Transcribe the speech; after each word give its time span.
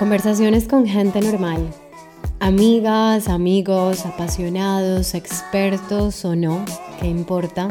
Conversaciones 0.00 0.66
con 0.66 0.86
gente 0.86 1.20
normal. 1.20 1.68
Amigas, 2.38 3.28
amigos, 3.28 4.06
apasionados, 4.06 5.12
expertos 5.12 6.24
o 6.24 6.34
no, 6.34 6.64
¿qué 6.98 7.06
importa? 7.06 7.68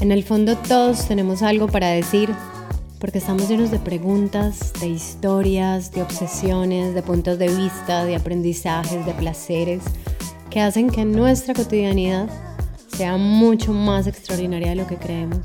En 0.00 0.12
el 0.12 0.22
fondo 0.22 0.56
todos 0.56 1.08
tenemos 1.08 1.42
algo 1.42 1.66
para 1.66 1.88
decir 1.88 2.32
porque 3.00 3.18
estamos 3.18 3.48
llenos 3.48 3.72
de 3.72 3.80
preguntas, 3.80 4.72
de 4.78 4.86
historias, 4.86 5.90
de 5.90 6.02
obsesiones, 6.02 6.94
de 6.94 7.02
puntos 7.02 7.40
de 7.40 7.48
vista, 7.48 8.04
de 8.04 8.14
aprendizajes, 8.14 9.04
de 9.04 9.12
placeres 9.12 9.82
que 10.48 10.60
hacen 10.60 10.90
que 10.90 11.04
nuestra 11.04 11.54
cotidianidad 11.54 12.28
sea 12.96 13.16
mucho 13.16 13.72
más 13.72 14.06
extraordinaria 14.06 14.68
de 14.68 14.76
lo 14.76 14.86
que 14.86 14.94
creemos. 14.94 15.40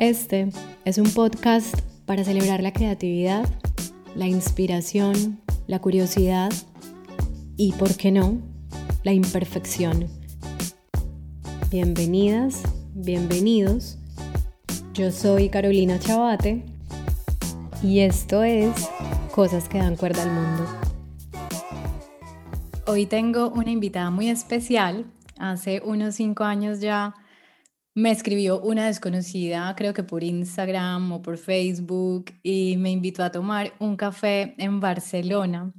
Este 0.00 0.48
es 0.86 0.96
un 0.96 1.10
podcast 1.10 1.78
para 2.06 2.24
celebrar 2.24 2.62
la 2.62 2.72
creatividad, 2.72 3.46
la 4.14 4.26
inspiración, 4.26 5.42
la 5.66 5.78
curiosidad 5.78 6.50
y, 7.58 7.72
¿por 7.72 7.94
qué 7.94 8.10
no?, 8.10 8.40
la 9.02 9.12
imperfección. 9.12 10.08
Bienvenidas, 11.70 12.62
bienvenidos. 12.94 13.98
Yo 14.94 15.12
soy 15.12 15.50
Carolina 15.50 15.98
Chabate 15.98 16.64
y 17.82 17.98
esto 17.98 18.42
es 18.42 18.70
Cosas 19.32 19.68
que 19.68 19.80
dan 19.80 19.96
cuerda 19.96 20.22
al 20.22 20.32
mundo. 20.32 20.66
Hoy 22.86 23.04
tengo 23.04 23.50
una 23.50 23.70
invitada 23.70 24.08
muy 24.08 24.30
especial. 24.30 25.04
Hace 25.38 25.82
unos 25.84 26.14
cinco 26.14 26.44
años 26.44 26.80
ya 26.80 27.16
me 27.94 28.10
escribió 28.10 28.60
una 28.60 28.86
desconocida, 28.86 29.74
creo 29.76 29.92
que 29.94 30.04
por 30.04 30.22
Instagram 30.22 31.12
o 31.12 31.22
por 31.22 31.38
Facebook, 31.38 32.26
y 32.42 32.76
me 32.76 32.90
invitó 32.90 33.24
a 33.24 33.32
tomar 33.32 33.72
un 33.78 33.96
café 33.96 34.54
en 34.58 34.80
Barcelona. 34.80 35.72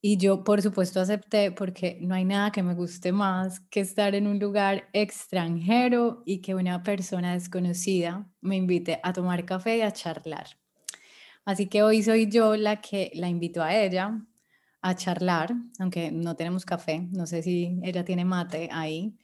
Y 0.00 0.18
yo, 0.18 0.44
por 0.44 0.62
supuesto, 0.62 1.00
acepté 1.00 1.50
porque 1.50 1.98
no 2.00 2.14
hay 2.14 2.24
nada 2.24 2.52
que 2.52 2.62
me 2.62 2.74
guste 2.74 3.10
más 3.10 3.60
que 3.70 3.80
estar 3.80 4.14
en 4.14 4.26
un 4.26 4.38
lugar 4.38 4.88
extranjero 4.92 6.22
y 6.24 6.40
que 6.40 6.54
una 6.54 6.82
persona 6.82 7.32
desconocida 7.32 8.28
me 8.40 8.56
invite 8.56 9.00
a 9.02 9.12
tomar 9.12 9.44
café 9.44 9.78
y 9.78 9.80
a 9.80 9.92
charlar. 9.92 10.46
Así 11.44 11.66
que 11.68 11.82
hoy 11.82 12.02
soy 12.02 12.28
yo 12.28 12.56
la 12.56 12.80
que 12.80 13.10
la 13.14 13.28
invito 13.28 13.62
a 13.62 13.74
ella 13.74 14.20
a 14.82 14.94
charlar, 14.94 15.54
aunque 15.78 16.12
no 16.12 16.36
tenemos 16.36 16.64
café, 16.64 17.08
no 17.10 17.26
sé 17.26 17.42
si 17.42 17.80
ella 17.82 18.04
tiene 18.04 18.24
mate 18.24 18.68
ahí. 18.70 19.16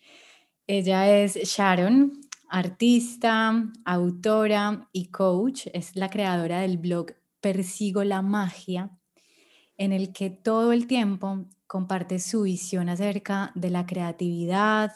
Ella 0.68 1.10
es 1.18 1.34
Sharon, 1.34 2.20
artista, 2.48 3.52
autora 3.84 4.88
y 4.92 5.06
coach. 5.06 5.66
Es 5.72 5.96
la 5.96 6.08
creadora 6.08 6.60
del 6.60 6.78
blog 6.78 7.14
Persigo 7.40 8.04
la 8.04 8.22
Magia, 8.22 8.96
en 9.76 9.92
el 9.92 10.12
que 10.12 10.30
todo 10.30 10.72
el 10.72 10.86
tiempo 10.86 11.46
comparte 11.66 12.20
su 12.20 12.42
visión 12.42 12.88
acerca 12.88 13.50
de 13.56 13.70
la 13.70 13.86
creatividad, 13.86 14.92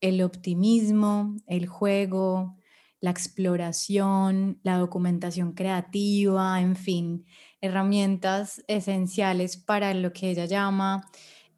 el 0.00 0.22
optimismo, 0.22 1.36
el 1.46 1.68
juego, 1.68 2.56
la 3.00 3.10
exploración, 3.10 4.58
la 4.64 4.78
documentación 4.78 5.52
creativa, 5.52 6.60
en 6.60 6.74
fin, 6.74 7.26
herramientas 7.60 8.64
esenciales 8.66 9.56
para 9.56 9.94
lo 9.94 10.12
que 10.12 10.30
ella 10.30 10.46
llama 10.46 11.08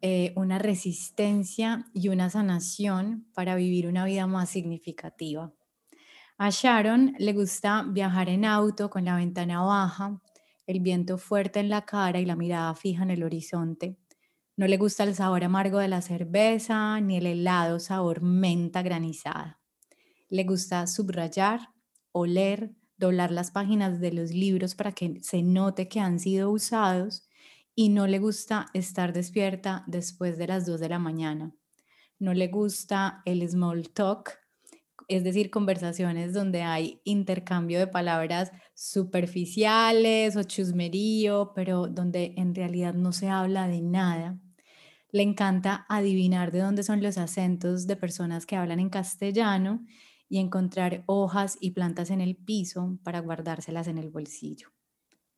eh, 0.01 0.33
una 0.35 0.59
resistencia 0.59 1.85
y 1.93 2.09
una 2.09 2.29
sanación 2.29 3.27
para 3.33 3.55
vivir 3.55 3.87
una 3.87 4.05
vida 4.05 4.27
más 4.27 4.49
significativa. 4.49 5.53
A 6.37 6.49
Sharon 6.51 7.15
le 7.19 7.33
gusta 7.33 7.83
viajar 7.83 8.29
en 8.29 8.45
auto 8.45 8.89
con 8.89 9.03
la 9.05 9.17
ventana 9.17 9.61
baja, 9.61 10.21
el 10.65 10.79
viento 10.79 11.17
fuerte 11.17 11.59
en 11.59 11.69
la 11.69 11.85
cara 11.85 12.19
y 12.19 12.25
la 12.25 12.37
mirada 12.37 12.75
fija 12.75 13.03
en 13.03 13.11
el 13.11 13.23
horizonte. 13.23 13.97
No 14.55 14.67
le 14.67 14.77
gusta 14.77 15.03
el 15.03 15.15
sabor 15.15 15.43
amargo 15.43 15.79
de 15.79 15.87
la 15.87 16.01
cerveza 16.01 16.99
ni 17.01 17.17
el 17.17 17.25
helado 17.25 17.79
sabor 17.79 18.21
menta 18.21 18.81
granizada. 18.81 19.59
Le 20.29 20.43
gusta 20.43 20.85
subrayar, 20.87 21.69
oler, 22.11 22.71
doblar 22.97 23.31
las 23.31 23.51
páginas 23.51 23.99
de 23.99 24.11
los 24.11 24.31
libros 24.31 24.75
para 24.75 24.91
que 24.91 25.19
se 25.21 25.43
note 25.43 25.87
que 25.87 25.99
han 25.99 26.19
sido 26.19 26.51
usados 26.51 27.28
y 27.79 27.87
no 27.87 28.07
le 28.07 28.19
gusta 28.19 28.65
estar 28.73 29.13
despierta 29.13 29.85
después 29.87 30.37
de 30.37 30.47
las 30.47 30.65
2 30.65 30.81
de 30.81 30.89
la 30.89 30.99
mañana. 30.99 31.55
No 32.19 32.33
le 32.33 32.49
gusta 32.49 33.21
el 33.23 33.49
small 33.49 33.91
talk, 33.91 34.37
es 35.07 35.23
decir, 35.23 35.49
conversaciones 35.49 36.33
donde 36.33 36.61
hay 36.61 36.99
intercambio 37.05 37.79
de 37.79 37.87
palabras 37.87 38.51
superficiales 38.75 40.35
o 40.35 40.43
chusmerío, 40.43 41.53
pero 41.55 41.87
donde 41.87 42.33
en 42.35 42.53
realidad 42.53 42.95
no 42.95 43.13
se 43.13 43.29
habla 43.29 43.69
de 43.69 43.81
nada. 43.81 44.37
Le 45.13 45.23
encanta 45.23 45.85
adivinar 45.87 46.51
de 46.51 46.59
dónde 46.59 46.83
son 46.83 47.01
los 47.01 47.17
acentos 47.17 47.87
de 47.87 47.95
personas 47.95 48.45
que 48.45 48.57
hablan 48.57 48.81
en 48.81 48.89
castellano 48.89 49.85
y 50.27 50.39
encontrar 50.39 51.05
hojas 51.05 51.57
y 51.61 51.71
plantas 51.71 52.09
en 52.09 52.19
el 52.19 52.35
piso 52.35 52.99
para 53.05 53.21
guardárselas 53.21 53.87
en 53.87 53.99
el 53.99 54.09
bolsillo. 54.09 54.67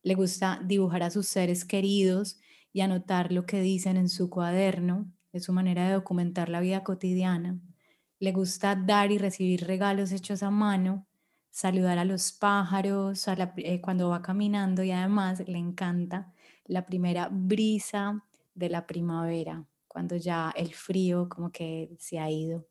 Le 0.02 0.14
gusta 0.14 0.60
dibujar 0.64 1.02
a 1.04 1.10
sus 1.10 1.28
seres 1.28 1.64
queridos 1.64 2.40
y 2.72 2.80
anotar 2.80 3.30
lo 3.32 3.46
que 3.46 3.60
dicen 3.60 3.96
en 3.96 4.08
su 4.08 4.30
cuaderno. 4.30 5.12
Es 5.32 5.44
su 5.44 5.52
manera 5.52 5.86
de 5.86 5.94
documentar 5.94 6.48
la 6.48 6.60
vida 6.60 6.82
cotidiana. 6.82 7.60
Le 8.18 8.32
gusta 8.32 8.74
dar 8.74 9.12
y 9.12 9.18
recibir 9.18 9.66
regalos 9.66 10.12
hechos 10.12 10.42
a 10.42 10.50
mano, 10.50 11.06
saludar 11.50 11.98
a 11.98 12.04
los 12.04 12.32
pájaros 12.32 13.26
eh, 13.56 13.80
cuando 13.80 14.08
va 14.08 14.22
caminando 14.22 14.82
y 14.82 14.90
además 14.90 15.42
le 15.46 15.58
encanta 15.58 16.32
la 16.64 16.86
primera 16.86 17.28
brisa 17.30 18.24
de 18.54 18.68
la 18.68 18.86
primavera, 18.86 19.64
cuando 19.86 20.16
ya 20.16 20.52
el 20.56 20.74
frío 20.74 21.28
como 21.28 21.50
que 21.50 21.96
se 21.98 22.18
ha 22.18 22.30
ido. 22.30 22.66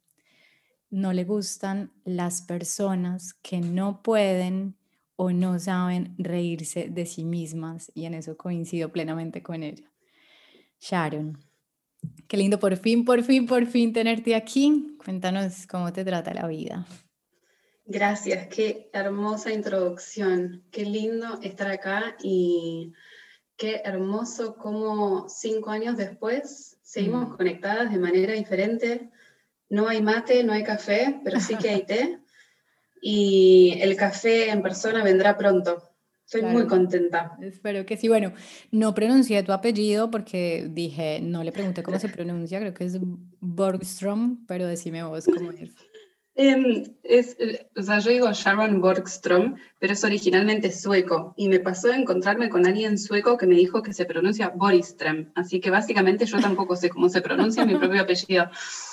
No 0.90 1.14
le 1.14 1.24
gustan 1.24 1.94
las 2.04 2.42
personas 2.42 3.34
que 3.36 3.62
no 3.62 4.02
pueden 4.02 4.76
o 5.16 5.32
no 5.32 5.60
saben 5.60 6.16
reírse 6.18 6.88
de 6.90 7.06
sí 7.06 7.24
mismas 7.24 7.92
y 7.94 8.06
en 8.06 8.14
eso 8.14 8.38
coincido 8.38 8.90
plenamente 8.90 9.44
con 9.44 9.64
ella. 9.64 9.92
Sharon, 10.80 11.38
qué 12.28 12.38
lindo 12.38 12.60
por 12.60 12.76
fin, 12.78 13.06
por 13.06 13.24
fin, 13.24 13.46
por 13.46 13.66
fin 13.68 13.94
tenerte 13.94 14.36
aquí. 14.36 14.98
Cuéntanos 15.04 15.68
cómo 15.68 15.94
te 15.94 16.04
trata 16.04 16.34
la 16.34 16.48
vida. 16.48 16.86
Gracias, 17.86 18.48
qué 18.48 18.90
hermosa 18.94 19.52
introducción. 19.52 20.64
Qué 20.72 20.86
lindo 20.86 21.40
estar 21.42 21.70
acá 21.70 22.16
y 22.24 22.94
qué 23.58 23.82
hermoso 23.84 24.56
cómo 24.56 25.28
cinco 25.28 25.72
años 25.72 25.98
después 25.98 26.80
seguimos 26.82 27.30
mm. 27.30 27.38
conectadas 27.38 27.92
de 27.92 28.00
manera 28.00 28.34
diferente. 28.34 29.12
No 29.70 29.88
hay 29.88 30.02
mate, 30.02 30.44
no 30.44 30.54
hay 30.54 30.64
café, 30.64 31.20
pero 31.24 31.40
sí 31.40 31.56
que 31.58 31.70
hay 31.70 31.86
té. 31.86 32.21
Y 33.02 33.78
el 33.82 33.96
café 33.96 34.52
en 34.52 34.62
persona 34.62 35.04
vendrá 35.04 35.38
pronto. 35.38 35.92
Estoy 36.34 36.44
muy 36.44 36.66
contenta. 36.66 37.36
Espero 37.42 37.86
que 37.86 37.98
sí. 37.98 38.08
Bueno, 38.08 38.32
no 38.72 38.94
pronuncié 38.96 39.44
tu 39.44 39.52
apellido 39.52 40.10
porque 40.10 40.66
dije, 40.70 41.20
no 41.22 41.44
le 41.44 41.52
pregunté 41.52 41.84
cómo 41.84 42.00
se 42.00 42.08
pronuncia, 42.08 42.60
creo 42.62 42.74
que 42.74 42.86
es 42.86 42.98
Borgstrom, 43.42 44.46
pero 44.46 44.66
decime 44.66 45.04
vos 45.04 45.26
cómo 45.26 45.52
es. 45.52 45.72
Em, 46.34 46.86
es, 47.04 47.36
o 47.76 47.84
sea, 47.84 48.00
yo 48.00 48.10
digo 48.10 48.32
Sharon 48.32 48.80
Borgstrom, 48.80 49.58
pero 49.80 49.92
es 49.92 50.04
originalmente 50.06 50.72
sueco. 50.72 51.34
Y 51.36 51.50
me 51.50 51.60
pasó 51.60 51.90
de 51.90 51.96
encontrarme 51.96 52.50
con 52.50 52.66
alguien 52.66 52.98
sueco 52.98 53.38
que 53.38 53.46
me 53.48 53.56
dijo 53.56 53.84
que 53.84 53.94
se 53.94 54.06
pronuncia 54.06 54.48
Boriström. 54.50 55.34
Así 55.36 55.60
que 55.60 55.70
básicamente 55.70 56.26
yo 56.26 56.40
tampoco 56.40 56.78
sé 56.78 56.90
cómo 56.90 57.10
se 57.10 57.22
pronuncia 57.22 57.66
mi 57.66 57.76
propio 57.76 58.02
apellido. 58.04 58.50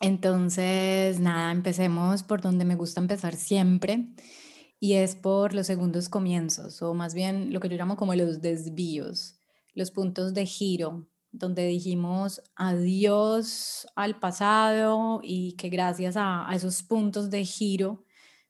Entonces, 0.00 1.18
nada, 1.18 1.50
empecemos 1.50 2.22
por 2.22 2.40
donde 2.40 2.64
me 2.64 2.76
gusta 2.76 3.00
empezar 3.00 3.34
siempre 3.34 4.06
y 4.80 4.94
es 4.94 5.16
por 5.16 5.54
los 5.54 5.66
segundos 5.66 6.08
comienzos, 6.08 6.82
o 6.82 6.94
más 6.94 7.14
bien 7.14 7.52
lo 7.52 7.60
que 7.60 7.68
yo 7.68 7.76
llamo 7.76 7.96
como 7.96 8.14
los 8.14 8.40
desvíos, 8.40 9.40
los 9.74 9.90
puntos 9.90 10.34
de 10.34 10.46
giro, 10.46 11.08
donde 11.32 11.66
dijimos 11.66 12.40
adiós 12.56 13.88
al 13.96 14.18
pasado 14.20 15.20
y 15.22 15.54
que 15.56 15.68
gracias 15.68 16.16
a, 16.16 16.48
a 16.48 16.54
esos 16.54 16.82
puntos 16.84 17.28
de 17.30 17.44
giro, 17.44 18.04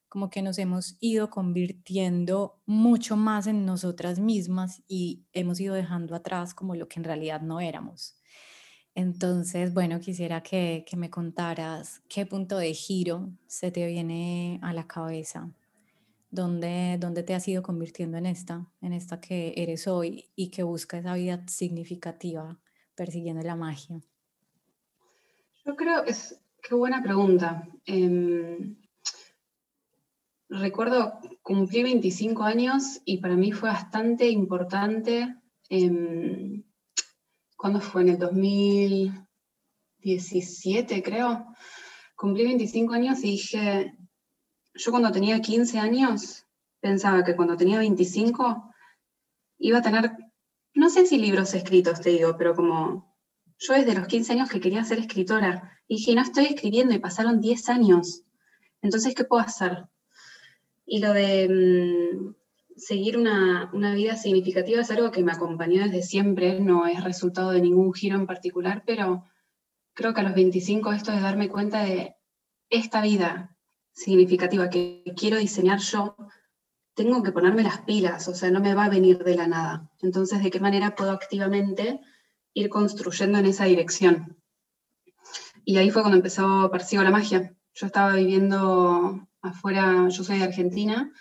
como 0.08 0.30
que 0.30 0.42
nos 0.42 0.58
hemos 0.58 0.96
ido 1.00 1.30
convirtiendo 1.30 2.60
mucho 2.66 3.16
más 3.16 3.46
en 3.46 3.64
nosotras 3.66 4.18
mismas 4.18 4.82
y 4.86 5.26
hemos 5.32 5.60
ido 5.60 5.74
dejando 5.74 6.14
atrás 6.14 6.54
como 6.54 6.74
lo 6.74 6.88
que 6.88 7.00
en 7.00 7.04
realidad 7.04 7.40
no 7.40 7.60
éramos. 7.60 8.17
Entonces, 8.98 9.72
bueno, 9.72 10.00
quisiera 10.00 10.42
que, 10.42 10.84
que 10.84 10.96
me 10.96 11.08
contaras 11.08 12.02
qué 12.08 12.26
punto 12.26 12.58
de 12.58 12.74
giro 12.74 13.30
se 13.46 13.70
te 13.70 13.86
viene 13.86 14.58
a 14.60 14.72
la 14.72 14.88
cabeza 14.88 15.48
¿Dónde, 16.32 16.96
¿Dónde, 16.98 17.22
te 17.22 17.32
has 17.32 17.46
ido 17.46 17.62
convirtiendo 17.62 18.18
en 18.18 18.26
esta, 18.26 18.66
en 18.80 18.92
esta 18.92 19.20
que 19.20 19.54
eres 19.56 19.86
hoy 19.86 20.24
y 20.34 20.50
que 20.50 20.64
busca 20.64 20.98
esa 20.98 21.14
vida 21.14 21.46
significativa 21.46 22.58
persiguiendo 22.96 23.40
la 23.44 23.54
magia? 23.54 24.00
Yo 25.64 25.76
creo, 25.76 26.02
es, 26.02 26.36
qué 26.60 26.74
buena 26.74 27.00
pregunta. 27.00 27.68
Em, 27.86 28.74
recuerdo, 30.48 31.20
cumplí 31.42 31.84
25 31.84 32.42
años 32.42 33.00
y 33.04 33.18
para 33.18 33.36
mí 33.36 33.52
fue 33.52 33.68
bastante 33.68 34.28
importante. 34.28 35.36
Eh, 35.70 36.64
¿Cuándo 37.58 37.80
fue? 37.80 38.02
En 38.02 38.10
el 38.10 38.18
2017, 38.18 41.02
creo. 41.02 41.46
Cumplí 42.14 42.44
25 42.44 42.94
años 42.94 43.18
y 43.24 43.32
dije, 43.32 43.98
yo 44.74 44.92
cuando 44.92 45.10
tenía 45.10 45.40
15 45.40 45.80
años 45.80 46.46
pensaba 46.78 47.24
que 47.24 47.34
cuando 47.34 47.56
tenía 47.56 47.80
25 47.80 48.72
iba 49.58 49.78
a 49.78 49.82
tener, 49.82 50.12
no 50.74 50.88
sé 50.88 51.04
si 51.04 51.18
libros 51.18 51.52
escritos, 51.52 52.00
te 52.00 52.10
digo, 52.10 52.36
pero 52.38 52.54
como 52.54 53.12
yo 53.58 53.74
desde 53.74 53.94
los 53.94 54.06
15 54.06 54.34
años 54.34 54.48
que 54.48 54.60
quería 54.60 54.84
ser 54.84 55.00
escritora, 55.00 55.80
y 55.88 55.96
dije, 55.96 56.14
no 56.14 56.22
estoy 56.22 56.44
escribiendo 56.44 56.94
y 56.94 57.00
pasaron 57.00 57.40
10 57.40 57.70
años, 57.70 58.22
entonces, 58.82 59.16
¿qué 59.16 59.24
puedo 59.24 59.42
hacer? 59.42 59.88
Y 60.86 61.00
lo 61.00 61.12
de 61.12 61.48
mm, 61.48 62.36
seguir 62.78 63.18
una, 63.18 63.70
una, 63.72 63.94
vida 63.94 64.16
significativa 64.16 64.80
es 64.80 64.90
algo 64.90 65.10
que 65.10 65.22
me 65.22 65.32
acompañó 65.32 65.82
desde 65.82 66.02
siempre, 66.02 66.60
no 66.60 66.86
es 66.86 67.02
resultado 67.04 67.50
de 67.50 67.60
ningún 67.60 67.92
giro 67.92 68.16
en 68.16 68.26
particular, 68.26 68.82
pero 68.86 69.24
creo 69.94 70.14
que 70.14 70.20
a 70.20 70.24
los 70.24 70.34
25 70.34 70.92
esto 70.92 71.12
de 71.12 71.20
darme 71.20 71.48
cuenta 71.48 71.82
de 71.82 72.16
esta 72.70 73.02
vida 73.02 73.56
significativa 73.92 74.70
que 74.70 75.02
quiero 75.16 75.38
diseñar 75.38 75.80
yo, 75.80 76.16
tengo 76.94 77.22
que 77.22 77.32
ponerme 77.32 77.62
las 77.62 77.82
pilas, 77.82 78.28
o 78.28 78.34
sea, 78.34 78.50
no 78.50 78.60
me 78.60 78.74
va 78.74 78.84
a 78.84 78.88
venir 78.88 79.22
de 79.22 79.36
la 79.36 79.46
nada. 79.46 79.90
Entonces, 80.00 80.42
¿de 80.42 80.50
qué 80.50 80.60
manera 80.60 80.94
puedo 80.94 81.12
activamente 81.12 82.00
ir 82.54 82.68
construyendo 82.68 83.38
en 83.38 83.46
esa 83.46 83.64
dirección? 83.64 84.36
Y 85.64 85.76
ahí 85.76 85.90
fue 85.90 86.02
cuando 86.02 86.16
empezó 86.16 86.70
Persigo 86.70 87.02
la 87.02 87.10
Magia. 87.10 87.54
Yo 87.74 87.86
estaba 87.86 88.14
viviendo 88.14 89.28
afuera, 89.42 90.08
yo 90.08 90.24
soy 90.24 90.38
de 90.38 90.44
Argentina, 90.44 91.12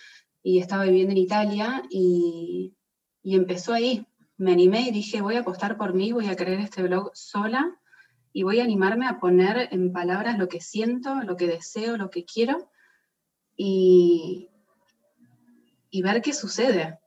y 0.47 0.59
estaba 0.59 0.85
viviendo 0.85 1.11
en 1.11 1.17
Italia, 1.17 1.83
y, 1.89 2.73
y 3.21 3.35
empezó 3.35 3.73
ahí. 3.73 4.07
Me 4.37 4.53
animé 4.53 4.83
y 4.83 4.91
dije, 4.91 5.19
voy 5.19 5.35
a 5.35 5.41
apostar 5.41 5.75
por 5.75 5.93
mí, 5.93 6.13
voy 6.13 6.27
a 6.29 6.37
crear 6.37 6.61
este 6.61 6.83
blog 6.83 7.11
sola, 7.15 7.77
y 8.31 8.43
voy 8.43 8.61
a 8.61 8.63
animarme 8.63 9.07
a 9.07 9.19
poner 9.19 9.67
en 9.73 9.91
palabras 9.91 10.37
lo 10.37 10.47
que 10.47 10.61
siento, 10.61 11.15
lo 11.15 11.35
que 11.35 11.47
deseo, 11.47 11.97
lo 11.97 12.09
que 12.09 12.23
quiero 12.23 12.71
y, 13.57 14.47
y 15.89 16.01
ver 16.01 16.21
qué 16.21 16.31
sucede. 16.31 16.97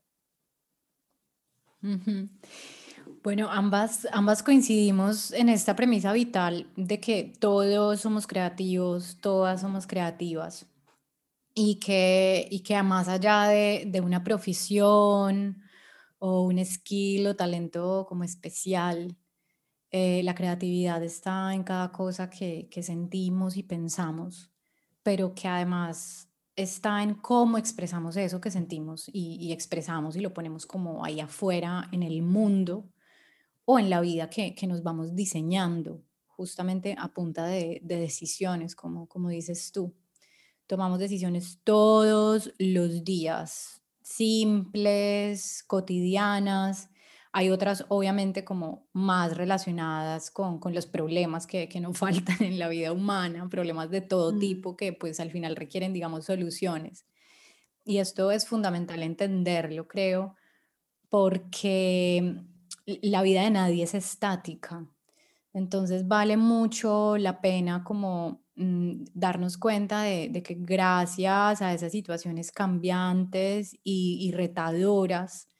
Bueno, 3.23 3.49
ambas, 3.51 4.07
ambas 4.13 4.43
coincidimos 4.43 5.33
en 5.33 5.49
esta 5.49 5.75
premisa 5.75 6.13
vital 6.13 6.67
de 6.77 7.01
que 7.01 7.33
todos 7.39 8.01
somos 8.03 8.27
creativos, 8.27 9.17
todas 9.23 9.63
somos 9.63 9.87
creativas 9.87 10.70
y 11.55 11.77
que, 11.77 12.47
y 12.51 12.61
que 12.61 12.83
más 12.83 13.09
allá 13.09 13.45
de, 13.49 13.85
de 13.87 14.01
una 14.01 14.23
profesión 14.25 15.63
o 16.19 16.43
un 16.43 16.65
skill 16.65 17.27
o 17.29 17.37
talento 17.37 18.07
como 18.09 18.25
especial, 18.25 19.17
eh, 19.93 20.23
la 20.23 20.37
creatividad 20.37 21.03
está 21.03 21.53
en 21.53 21.65
cada 21.65 21.91
cosa 21.91 22.31
que, 22.31 22.69
sentimos 22.83 23.57
y 23.57 23.65
pensamos, 23.65 24.53
pero 25.03 25.35
que 25.35 25.49
además 25.49 26.29
está 26.55 27.03
en 27.03 27.15
cómo 27.15 27.59
expresamos 27.59 28.17
eso 28.17 28.41
que 28.41 28.53
sentimos 28.53 29.11
y, 29.13 29.53
expresamos 29.53 30.15
y 30.15 30.21
lo 30.21 30.33
ponemos 30.33 30.65
como 30.67 31.05
ahí 31.05 31.19
afuera 31.19 31.89
en 31.91 32.05
el 32.05 32.23
mundo 32.23 32.89
o 33.65 33.79
en 33.81 33.91
la 33.91 34.01
vida 34.01 34.31
que, 34.31 34.55
nos 34.69 34.83
vamos 34.85 35.17
diseñando 35.17 36.05
justamente 36.27 36.95
a 36.97 37.09
punta 37.09 37.47
de, 37.47 37.81
de 37.83 37.97
decisiones, 37.97 38.77
como, 38.77 39.09
como 39.09 39.29
dices 39.29 39.73
tú. 39.73 39.93
Tomamos 40.71 41.01
decisiones 41.01 41.59
todos 41.65 42.55
los 42.61 43.03
días, 43.03 43.83
simples, 44.03 45.65
cotidianas, 45.67 46.91
hay 47.33 47.51
otras, 47.51 47.87
obviamente, 47.89 48.45
como 48.45 48.87
más 48.93 49.37
relacionadas 49.37 50.31
con, 50.31 50.61
con 50.61 50.73
los 50.73 50.87
problemas 50.87 51.49
que, 51.49 51.69
que, 51.69 51.81
no 51.81 51.93
faltan 51.95 52.37
en 52.39 52.61
la 52.61 52.69
vida 52.69 52.93
humana, 52.93 53.49
problemas 53.49 53.91
de 53.91 54.01
todo 54.01 54.33
mm. 54.33 54.39
tipo 54.39 54.77
que 54.77 54.93
pues 54.93 55.19
al 55.19 55.33
final 55.33 55.57
requieren, 55.57 55.93
digamos, 55.93 56.27
soluciones. 56.27 57.05
Y 57.85 57.99
esto 57.99 58.31
es 58.31 58.47
fundamental 58.47 59.03
entenderlo, 59.03 59.89
creo, 59.89 60.37
porque 61.09 62.45
la 62.87 63.23
vida 63.23 63.43
de 63.43 63.51
nadie 63.51 63.83
es 63.83 63.95
estática. 63.95 64.87
Entonces 65.53 66.07
vale 66.07 66.37
mucho 66.37 67.17
la 67.17 67.41
pena 67.41 67.83
como 67.83 68.45
mm, 68.61 69.05
darnos 69.15 69.59
cuenta 69.59 70.03
de, 70.03 70.29
de, 70.29 70.43
que 70.43 70.55
gracias 70.59 71.63
a 71.63 71.75
esas 71.75 71.93
situaciones 71.93 72.53
cambiantes 72.53 73.75
y, 73.85 74.19
y 74.21 74.33
retadoras, 74.33 75.51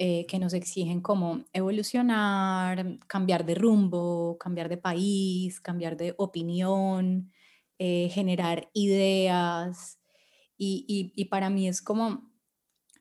eh, 0.00 0.26
que 0.26 0.38
nos 0.38 0.54
exigen 0.54 1.00
como 1.00 1.44
evolucionar, 1.52 3.00
cambiar 3.08 3.44
de 3.44 3.56
rumbo, 3.56 4.38
cambiar 4.38 4.68
de 4.68 4.76
país, 4.76 5.60
cambiar 5.60 5.96
de 5.96 6.14
opinión, 6.18 7.32
eh, 7.80 8.08
generar 8.10 8.70
ideas. 8.74 9.98
Y, 10.56 11.12
y, 11.16 11.24
para 11.26 11.50
mí 11.50 11.66
es 11.66 11.82
como 11.82 12.30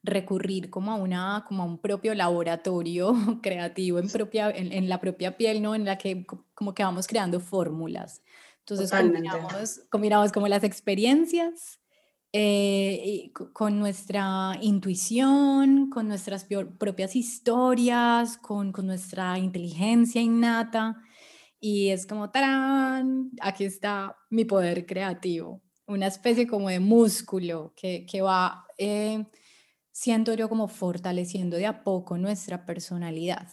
recurrir 0.02 0.72
como 0.72 0.92
a, 0.92 0.96
una, 0.96 1.46
como 1.48 1.64
a 1.64 1.66
un 1.68 1.78
propio 1.80 2.16
laboratorio 2.16 3.14
creativo 3.44 4.00
en, 4.00 4.10
propia, 4.10 4.50
en, 4.50 4.90
la 4.90 5.00
propia 5.00 5.38
piel, 5.38 5.62
¿no? 5.62 5.76
En 5.76 5.86
la 5.86 6.00
que 6.00 6.26
como 6.56 6.74
que 6.74 6.84
vamos 6.84 7.06
creando 7.06 7.40
fórmulas. 7.40 8.24
Entonces 8.70 8.92
combinamos, 8.92 9.82
combinamos 9.90 10.32
como 10.34 10.50
las 10.50 10.66
experiencias 10.66 11.80
eh, 12.34 13.32
con 13.54 13.80
nuestra 13.80 14.58
intuición, 14.62 15.90
con 15.90 16.10
nuestras 16.10 16.46
propias 16.78 17.16
historias, 17.16 18.38
con, 18.38 18.74
con, 18.74 18.88
nuestra 18.88 19.40
inteligencia 19.40 20.22
innata. 20.22 20.98
Y 21.62 21.90
es 21.90 22.06
como, 22.06 22.30
¡tarán! 22.30 23.32
Aquí 23.40 23.64
está 23.64 24.18
mi 24.30 24.44
poder 24.44 24.86
creativo, 24.86 25.64
una 25.86 26.08
especie 26.08 26.46
como 26.46 26.68
de 26.68 26.82
músculo 26.82 27.74
que, 27.74 28.06
que 28.06 28.22
va, 28.22 28.66
eh, 28.78 29.26
siento 29.94 30.34
yo, 30.34 30.50
como 30.50 30.68
fortaleciendo 30.68 31.56
de 31.56 31.68
a 31.68 31.86
poco 31.86 32.18
nuestra 32.18 32.66
personalidad. 32.66 33.48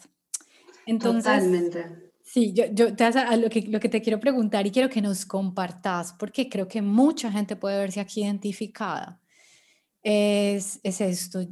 Entonces, 0.86 1.22
Totalmente. 1.24 2.13
Sí, 2.34 2.52
yo, 2.52 2.64
yo 2.72 2.96
te, 2.96 3.04
lo, 3.36 3.48
que, 3.48 3.62
lo 3.68 3.78
que 3.78 3.88
te 3.88 4.02
quiero 4.02 4.18
preguntar 4.18 4.66
y 4.66 4.72
quiero 4.72 4.88
que 4.88 5.00
nos 5.00 5.24
compartas, 5.24 6.14
porque 6.14 6.48
creo 6.48 6.66
que 6.66 6.82
mucha 6.82 7.30
gente 7.30 7.54
puede 7.54 7.78
verse 7.78 8.00
aquí 8.00 8.24
identificada, 8.24 9.20
es, 10.02 10.80
es 10.82 11.00
esto. 11.00 11.46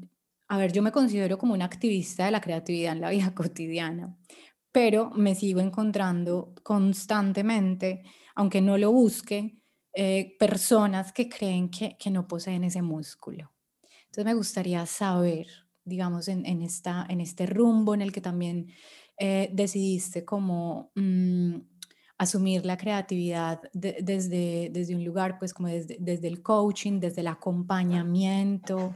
A 0.49 0.59
ver, 0.59 0.73
yo 0.73 0.83
me 0.83 0.91
considero 0.91 1.39
como 1.39 1.55
una 1.55 1.67
activista 1.67 2.25
de 2.25 2.33
la 2.33 2.41
creatividad 2.41 2.95
en 2.95 3.01
la 3.01 3.11
vida 3.11 3.33
cotidiana, 3.37 4.19
pero 4.73 5.11
me 5.13 5.37
sigo 5.37 5.61
encontrando 5.61 6.53
constantemente, 6.65 8.03
aunque 8.35 8.61
no 8.61 8.77
lo 8.77 8.91
busque, 8.91 9.61
eh, 9.95 10.37
personas 10.37 11.13
que 11.13 11.29
creen 11.29 11.71
que, 11.71 11.97
que, 11.97 12.11
no 12.11 12.27
poseen 12.27 12.65
ese 12.65 12.83
músculo. 12.83 13.53
Entonces 14.07 14.25
me 14.25 14.35
gustaría 14.35 14.85
saber, 14.87 15.47
digamos, 15.85 16.27
en, 16.27 16.45
en, 16.45 16.61
esta, 16.61 17.07
en 17.09 17.21
este 17.21 17.47
rumbo 17.47 17.95
en 17.95 18.03
el 18.03 18.11
que 18.11 18.21
también 18.21 18.73
eh, 19.19 19.51
decidiste 19.53 20.25
como 20.25 20.91
mm, 20.95 21.57
asumir 22.19 22.65
la 22.65 22.77
creatividad 22.77 23.61
desde, 23.73 24.71
desde 24.71 24.95
un 24.95 25.05
lugar, 25.05 25.39
pues 25.39 25.53
como 25.53 25.69
desde, 25.69 25.97
desde 26.01 26.29
el 26.29 26.43
coaching, 26.43 27.01
desde 27.01 27.21
el 27.21 27.27
acompañamiento 27.27 28.95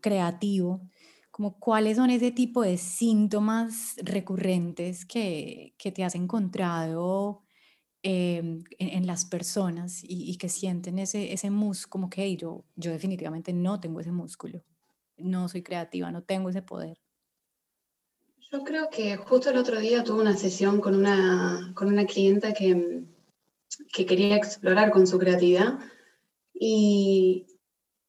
creativo, 0.00 0.80
como 1.30 1.58
cuáles 1.58 1.96
son 1.96 2.10
ese 2.10 2.32
tipo 2.32 2.62
de 2.62 2.76
síntomas 2.78 3.94
recurrentes 4.02 5.06
que, 5.06 5.74
que 5.78 5.92
te 5.92 6.04
has 6.04 6.14
encontrado 6.14 7.42
em, 8.02 8.64
en, 8.78 9.06
las 9.06 9.24
personas 9.24 10.00
y, 10.02 10.36
que 10.36 10.48
sienten 10.48 10.98
ese, 10.98 11.32
ese 11.32 11.50
músculo, 11.50 11.90
como 11.90 12.10
que 12.10 12.36
yo, 12.36 12.64
yo 12.76 12.90
definitivamente 12.90 13.52
no 13.52 13.80
tengo 13.80 14.00
ese 14.00 14.12
músculo, 14.12 14.64
no 15.16 15.48
soy 15.48 15.62
creativa, 15.62 16.10
no 16.10 16.22
tengo 16.22 16.50
ese 16.50 16.62
poder. 16.62 16.98
Yo 18.50 18.64
creo 18.64 18.88
que 18.88 19.16
justo 19.16 19.50
el 19.50 19.58
otro 19.58 19.78
día 19.78 20.02
tuve 20.02 20.22
una 20.22 20.34
sesión 20.36 20.80
con 20.80 20.94
una, 20.94 21.72
con 21.74 21.88
una 21.88 22.06
clienta 22.06 22.54
que, 22.54 23.04
que 23.92 24.06
quería 24.06 24.36
explorar 24.36 24.90
con 24.90 25.06
su 25.06 25.18
creatividad 25.18 25.78
y, 26.54 27.46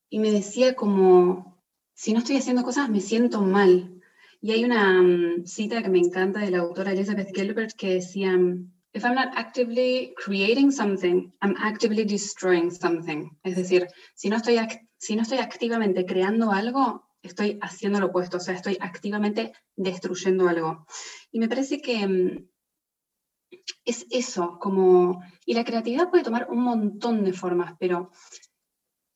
y, 0.10 0.19
me 0.19 0.31
decía 0.31 0.75
como, 0.75 1.62
si 1.93 2.13
no 2.13 2.19
estoy 2.19 2.38
haciendo 2.38 2.63
cosas 2.63 2.89
me 2.89 3.01
siento 3.01 3.41
mal. 3.41 4.01
Y 4.41 4.51
hay 4.51 4.63
una 4.63 5.01
mm, 5.01 5.46
cita 5.46 5.84
que 5.84 5.89
me 5.89 6.00
encanta 6.00 6.39
de 6.39 6.51
la 6.51 6.60
autora 6.60 6.93
Elizabeth 6.93 7.36
Gilbert 7.36 7.74
que 7.75 7.96
decía, 7.96 8.38
If 8.93 9.03
I'm 9.03 9.15
not 9.15 9.34
actively 9.36 10.15
creating 10.15 10.72
something, 10.72 11.31
I'm 11.41 11.55
actively 11.60 12.05
destroying 12.05 12.72
something. 12.72 13.29
Es 13.43 13.58
decir, 13.58 13.88
si 14.15 14.29
no 14.29 14.38
estoy, 14.38 14.58
si 14.98 15.17
no 15.17 15.24
estoy 15.24 15.39
activamente 15.39 16.05
creando 16.05 16.51
algo, 16.51 17.08
estoy 17.21 17.59
haciendo 17.61 17.99
lo 17.99 18.07
opuesto, 18.07 18.38
o 18.38 18.39
sea, 18.39 18.55
estoy 18.55 18.77
activamente 18.79 19.53
destruyendo 19.75 20.47
algo. 20.47 20.85
Y 21.31 21.39
me 21.39 21.49
parece 21.49 21.81
que 21.81 22.07
mm, 22.07 22.49
es 23.85 24.05
eso, 24.09 24.57
como, 24.59 25.21
y 25.45 25.53
la 25.53 25.63
creatividad 25.63 26.09
puede 26.09 26.23
tomar 26.23 26.47
un 26.49 26.61
montón 26.61 27.23
de 27.23 27.33
formas, 27.33 27.75
pero 27.79 28.11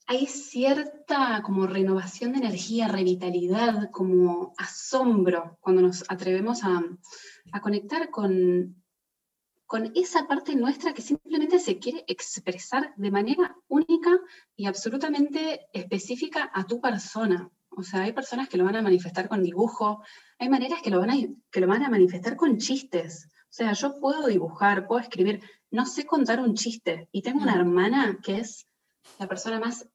hay 0.06 0.26
cierta 0.26 1.42
como 1.42 1.66
renovación 1.66 2.32
de 2.32 2.38
energía, 2.38 2.88
revitalidad, 2.88 3.90
como 3.90 4.52
asombro 4.58 5.56
cuando 5.60 5.82
nos 5.82 6.04
atrevemos 6.08 6.62
a, 6.62 6.82
conectar 7.62 8.10
con, 8.10 8.82
con 9.64 9.92
esa 9.94 10.26
parte 10.26 10.54
nuestra 10.56 10.92
que 10.92 11.02
simplemente 11.02 11.58
se 11.58 11.78
quiere 11.78 12.04
expresar 12.06 12.92
de 12.96 13.10
manera 13.10 13.56
única 13.68 14.10
y 14.56 14.66
absolutamente 14.66 15.68
específica 15.72 16.50
a 16.52 16.66
tu 16.66 16.80
persona. 16.80 17.50
O 17.76 17.82
sea, 17.82 18.02
hay 18.02 18.12
personas 18.12 18.48
que 18.48 18.56
lo 18.56 18.64
van 18.64 18.76
a 18.76 18.82
manifestar 18.82 19.28
con 19.28 19.42
dibujo, 19.42 20.02
hay 20.38 20.48
maneras 20.48 20.80
que 20.82 20.90
lo 20.90 21.00
van 21.00 21.10
a, 21.10 21.14
que 21.50 21.60
lo 21.60 21.66
van 21.66 21.82
a 21.82 21.90
manifestar 21.90 22.36
con 22.36 22.58
chistes. 22.58 23.28
O 23.44 23.56
sea, 23.56 23.72
yo 23.72 24.00
puedo 24.00 24.26
dibujar, 24.26 24.86
puedo 24.86 25.00
escribir, 25.00 25.40
no 25.70 25.86
sé 25.86 26.06
contar 26.06 26.40
un 26.40 26.54
chiste. 26.54 27.08
Y 27.12 27.22
tengo 27.22 27.42
una 27.42 27.54
mm. 27.54 27.60
hermana 27.60 28.18
que 28.22 28.38
es 28.38 28.66
la 29.18 29.28
persona 29.28 29.60
más 29.60 29.88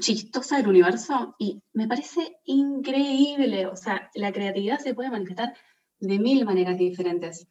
chistosa 0.00 0.56
del 0.56 0.68
universo 0.68 1.34
y 1.38 1.62
me 1.72 1.86
parece 1.86 2.38
increíble. 2.44 3.66
O 3.66 3.76
sea, 3.76 4.10
la 4.14 4.32
creatividad 4.32 4.78
se 4.78 4.94
puede 4.94 5.10
manifestar 5.10 5.54
de 6.00 6.18
mil 6.18 6.44
maneras 6.44 6.78
diferentes. 6.78 7.46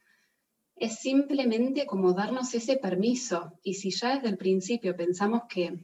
Es 0.76 0.98
simplemente 0.98 1.86
como 1.86 2.12
darnos 2.12 2.52
ese 2.54 2.76
permiso. 2.76 3.52
Y 3.62 3.74
si 3.74 3.90
ya 3.90 4.14
desde 4.16 4.28
el 4.28 4.36
principio 4.36 4.96
pensamos 4.96 5.42
que 5.48 5.78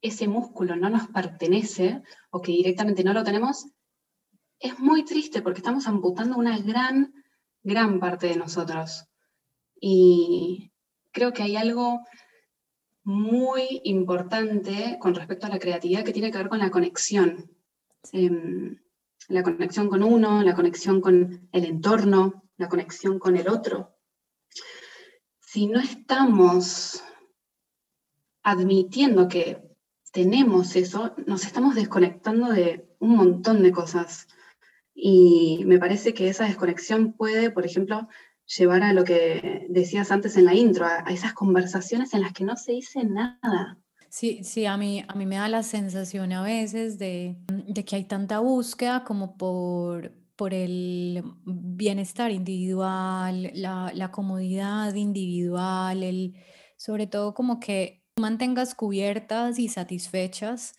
ese 0.00 0.28
músculo 0.28 0.76
no 0.76 0.90
nos 0.90 1.08
pertenece 1.08 2.02
o 2.30 2.40
que 2.40 2.52
directamente 2.52 3.04
no 3.04 3.12
lo 3.12 3.24
tenemos, 3.24 3.66
es 4.58 4.78
muy 4.78 5.04
triste 5.04 5.42
porque 5.42 5.58
estamos 5.58 5.86
amputando 5.86 6.36
una 6.36 6.58
gran, 6.58 7.12
gran 7.62 7.98
parte 7.98 8.28
de 8.28 8.36
nosotros. 8.36 9.06
Y 9.80 10.72
creo 11.10 11.32
que 11.32 11.42
hay 11.42 11.56
algo 11.56 12.00
muy 13.04 13.80
importante 13.84 14.98
con 15.00 15.14
respecto 15.14 15.46
a 15.46 15.50
la 15.50 15.58
creatividad 15.58 16.04
que 16.04 16.12
tiene 16.12 16.30
que 16.30 16.38
ver 16.38 16.48
con 16.48 16.60
la 16.60 16.70
conexión. 16.70 17.50
Em, 18.12 18.80
la 19.28 19.42
conexión 19.42 19.88
con 19.88 20.02
uno, 20.02 20.42
la 20.42 20.54
conexión 20.54 21.00
con 21.00 21.48
el 21.52 21.64
entorno, 21.64 22.44
la 22.56 22.68
conexión 22.68 23.18
con 23.18 23.36
el 23.36 23.48
otro. 23.48 23.96
Si 25.40 25.66
no 25.66 25.80
estamos 25.80 27.02
admitiendo 28.42 29.28
que 29.28 29.71
tenemos 30.12 30.76
eso, 30.76 31.14
nos 31.26 31.44
estamos 31.44 31.74
desconectando 31.74 32.50
de 32.50 32.86
un 33.00 33.16
montón 33.16 33.62
de 33.62 33.72
cosas. 33.72 34.28
Y 34.94 35.62
me 35.66 35.78
parece 35.78 36.14
que 36.14 36.28
esa 36.28 36.44
desconexión 36.44 37.14
puede, 37.14 37.50
por 37.50 37.64
ejemplo, 37.64 38.08
llevar 38.46 38.82
a 38.82 38.92
lo 38.92 39.04
que 39.04 39.66
decías 39.70 40.12
antes 40.12 40.36
en 40.36 40.44
la 40.44 40.54
intro, 40.54 40.86
a, 40.86 41.00
esas 41.10 41.32
conversaciones 41.32 42.12
en 42.12 42.20
las 42.20 42.32
que 42.32 42.44
no 42.44 42.56
se 42.56 42.72
dice 42.72 43.04
nada. 43.04 43.78
Sí, 44.10 44.44
sí, 44.44 44.66
a 44.66 44.76
mí, 44.76 45.02
a 45.08 45.14
mí 45.14 45.24
me 45.24 45.36
da 45.36 45.48
la 45.48 45.62
sensación 45.62 46.32
a 46.34 46.42
veces 46.42 46.98
de, 46.98 47.38
de 47.48 47.84
que 47.84 47.96
hay 47.96 48.04
tanta 48.04 48.40
búsqueda 48.40 49.04
como 49.04 49.38
por, 49.38 50.12
por 50.36 50.52
el 50.52 51.24
bienestar 51.46 52.30
individual, 52.30 53.50
la, 53.54 53.90
la, 53.94 54.10
comodidad 54.10 54.94
individual, 54.94 56.02
el, 56.02 56.34
sobre 56.76 57.06
todo 57.06 57.32
como 57.32 57.58
que 57.58 58.01
mantengas 58.20 58.74
cubiertas 58.74 59.58
y 59.58 59.68
satisfechas 59.68 60.74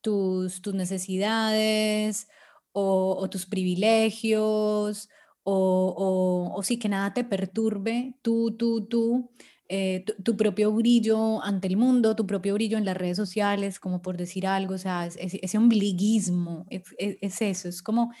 tus, 0.00 0.62
tus 0.62 0.74
necesidades 0.74 2.28
o, 2.72 3.16
o 3.18 3.30
tus 3.30 3.46
privilegios 3.46 5.08
o, 5.50 6.52
o, 6.54 6.62
sí 6.62 6.78
que 6.78 6.90
nada 6.90 7.14
te 7.14 7.24
perturbe, 7.24 8.14
tú, 8.20 8.54
tú, 8.56 8.86
tú, 8.86 9.30
eh, 9.68 10.04
tu, 10.22 10.36
propio 10.36 10.72
brillo 10.72 11.42
ante 11.42 11.68
el 11.68 11.78
mundo, 11.78 12.14
tu 12.14 12.26
propio 12.26 12.52
brillo 12.54 12.76
en 12.76 12.84
las 12.84 12.96
redes 12.96 13.16
sociales, 13.16 13.80
como 13.80 14.02
por 14.02 14.18
decir 14.18 14.46
algo, 14.46 14.74
o 14.74 14.78
sea, 14.78 15.06
ese 15.06 15.58
ombliguismo, 15.58 16.66
es, 16.68 17.40
eso, 17.40 17.68
es 17.68 17.82
como 17.82 18.12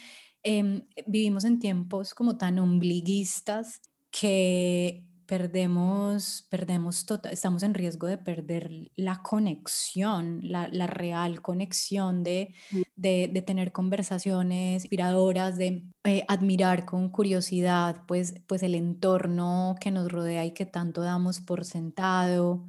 em, 0.42 0.86
vivimos 1.06 1.44
en 1.44 1.58
tiempos 1.58 2.14
como 2.14 2.38
tan 2.38 2.58
ombliguistas 2.58 3.82
que 4.10 5.04
perdemos, 5.28 6.46
perdemos 6.48 7.04
tota, 7.04 7.28
estamos 7.28 7.62
en 7.62 7.74
riesgo 7.74 8.06
de 8.06 8.16
perder 8.16 8.90
la 8.96 9.22
conexión, 9.22 10.40
la, 10.42 10.68
la 10.68 10.86
real 10.86 11.42
conexión 11.42 12.24
de, 12.24 12.54
mm. 12.70 12.82
de, 12.96 13.30
de, 13.30 13.42
tener 13.42 13.70
conversaciones 13.70 14.84
inspiradoras, 14.84 15.58
de 15.58 15.84
eh, 16.04 16.24
admirar 16.28 16.86
con 16.86 17.10
curiosidad 17.10 18.04
pues, 18.06 18.36
pues 18.46 18.62
el 18.62 18.74
entorno 18.74 19.76
que 19.80 19.90
nos 19.90 20.10
rodea 20.10 20.46
y 20.46 20.52
que 20.52 20.64
tanto 20.64 21.02
damos 21.02 21.40
por 21.40 21.66
sentado, 21.66 22.66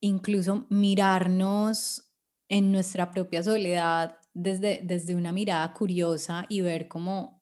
incluso 0.00 0.66
mirarnos 0.70 2.10
en 2.48 2.72
nuestra 2.72 3.10
propia 3.10 3.42
soledad 3.42 4.16
desde, 4.32 4.80
desde 4.82 5.14
una 5.14 5.30
mirada 5.30 5.74
curiosa 5.74 6.46
y 6.48 6.62
ver 6.62 6.88
cómo 6.88 7.41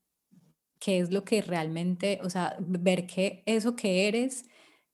qué 0.80 1.00
es 1.00 1.12
lo 1.12 1.24
que 1.24 1.42
realmente, 1.42 2.20
o 2.24 2.30
sea, 2.30 2.56
ver 2.58 3.06
que 3.06 3.42
eso 3.46 3.76
que 3.76 4.08
eres 4.08 4.46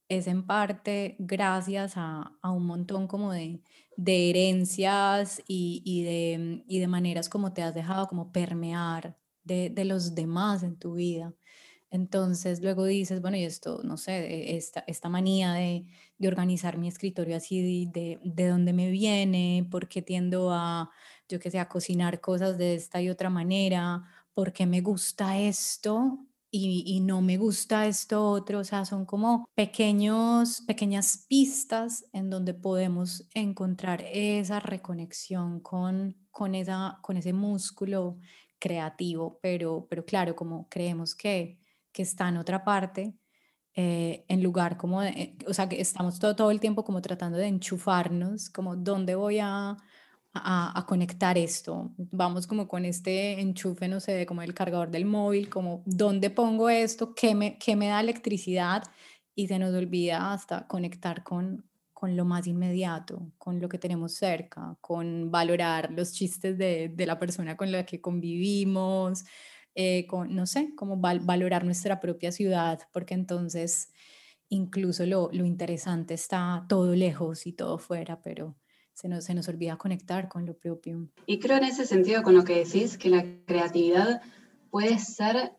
es 0.08 0.26
en 0.26 0.46
parte 0.46 1.16
gracias 1.18 1.94
a, 1.96 2.32
un 2.42 2.66
montón 2.66 3.06
como 3.08 3.32
de, 3.32 3.60
herencias 3.96 5.42
y, 5.48 6.02
de, 6.04 6.64
y, 6.68 6.80
de, 6.80 6.88
maneras 6.88 7.28
como 7.28 7.52
te 7.52 7.62
has 7.62 7.74
dejado 7.74 8.08
como 8.08 8.32
permear 8.32 9.16
de, 9.44 9.72
los 9.84 10.14
demás 10.14 10.62
en 10.62 10.76
tu 10.78 10.94
vida. 10.94 11.34
Entonces 11.90 12.62
luego 12.62 12.84
dices, 12.84 13.22
bueno, 13.22 13.36
y 13.36 13.44
esto, 13.44 13.80
no 13.84 13.96
sé, 13.96 14.56
esta, 14.56 14.84
esta 14.86 15.08
manía 15.08 15.54
de, 15.54 15.86
organizar 16.26 16.78
mi 16.78 16.88
escritorio 16.88 17.36
así, 17.36 17.86
de, 17.92 18.18
de 18.24 18.48
dónde 18.48 18.72
me 18.72 18.90
viene, 18.90 19.66
por 19.70 19.88
qué 19.88 20.02
tiendo 20.02 20.52
a, 20.52 20.90
yo 21.28 21.40
que 21.40 21.50
sé, 21.50 21.58
a 21.58 21.68
cocinar 21.68 22.20
cosas 22.20 22.58
de 22.58 22.74
esta 22.74 23.02
y 23.02 23.10
otra 23.10 23.30
manera, 23.30 24.04
por 24.36 24.52
qué 24.52 24.66
me 24.66 24.82
gusta 24.82 25.38
esto 25.38 26.18
y, 26.50 27.00
no 27.00 27.22
me 27.22 27.38
gusta 27.38 27.86
esto 27.86 28.22
otro, 28.30 28.58
o 28.60 28.64
sea, 28.64 28.84
son 28.84 29.06
como 29.06 29.46
pequeños, 29.54 30.60
pequeñas 30.66 31.24
pistas 31.26 32.04
en 32.12 32.28
donde 32.28 32.52
podemos 32.52 33.26
encontrar 33.32 34.04
esa 34.12 34.60
reconexión 34.60 35.60
con, 35.60 36.16
con, 36.30 36.54
esa, 36.54 36.98
con 37.00 37.16
ese 37.16 37.32
músculo 37.32 38.18
creativo, 38.58 39.38
pero, 39.40 39.86
pero 39.88 40.04
claro, 40.04 40.36
como 40.36 40.68
creemos 40.68 41.14
que, 41.14 41.58
que 41.90 42.02
está 42.02 42.28
en 42.28 42.36
otra 42.36 42.62
parte, 42.62 43.14
eh, 43.74 44.26
en 44.28 44.42
lugar 44.42 44.76
como, 44.76 45.00
de, 45.00 45.34
o 45.46 45.54
sea, 45.54 45.66
que 45.66 45.80
estamos 45.80 46.18
todo, 46.18 46.36
todo 46.36 46.50
el 46.50 46.60
tiempo 46.60 46.84
como 46.84 47.00
tratando 47.00 47.38
de 47.38 47.46
enchufarnos, 47.46 48.50
como 48.50 48.76
dónde 48.76 49.14
voy 49.14 49.38
a 49.40 49.78
a, 50.44 50.84
conectar 50.86 51.38
esto. 51.38 51.92
Vamos 51.96 52.46
como 52.46 52.68
con 52.68 52.84
este 52.84 53.40
enchufe, 53.40 53.88
no 53.88 54.00
sé, 54.00 54.26
como 54.26 54.42
el 54.42 54.54
cargador 54.54 54.90
del 54.90 55.04
móvil, 55.04 55.48
como 55.48 55.82
dónde 55.86 56.30
pongo 56.30 56.68
esto, 56.68 57.14
qué 57.14 57.34
me, 57.34 57.58
qué 57.58 57.76
me 57.76 57.88
da 57.88 58.00
electricidad 58.00 58.82
y 59.34 59.48
se 59.48 59.58
nos 59.58 59.74
olvida 59.74 60.32
hasta 60.32 60.66
conectar 60.66 61.22
con, 61.24 61.64
con 61.92 62.16
lo 62.16 62.24
más 62.24 62.46
inmediato, 62.46 63.32
con 63.38 63.60
lo 63.60 63.68
que 63.68 63.78
tenemos 63.78 64.14
cerca, 64.14 64.76
con 64.80 65.30
valorar 65.30 65.90
los 65.92 66.12
chistes 66.12 66.56
de, 66.58 66.88
de 66.88 67.06
la 67.06 67.18
persona 67.18 67.56
con 67.56 67.72
la 67.72 67.84
que 67.84 68.00
convivimos, 68.00 69.24
eh, 69.74 70.06
con, 70.06 70.34
no 70.34 70.46
sé, 70.46 70.74
como 70.74 70.96
valorar 70.96 71.64
nuestra 71.64 72.00
propia 72.00 72.32
ciudad, 72.32 72.80
porque 72.92 73.12
entonces 73.12 73.90
incluso 74.48 75.04
lo, 75.04 75.28
lo 75.32 75.44
interesante 75.44 76.14
está 76.14 76.64
todo 76.66 76.94
lejos 76.94 77.46
y 77.46 77.52
todo 77.52 77.76
fuera, 77.78 78.22
pero 78.22 78.56
se 78.96 79.08
nos, 79.08 79.24
se 79.24 79.34
nos 79.34 79.46
olvida 79.48 79.76
conectar 79.76 80.28
con 80.28 80.46
lo 80.46 80.54
propio. 80.54 81.06
Y 81.26 81.38
creo 81.38 81.58
en 81.58 81.64
ese 81.64 81.84
sentido 81.84 82.22
con 82.22 82.34
lo 82.34 82.44
que 82.44 82.64
decís, 82.64 82.96
que 82.96 83.10
la 83.10 83.26
creatividad 83.44 84.22
puede 84.70 84.98
ser 84.98 85.52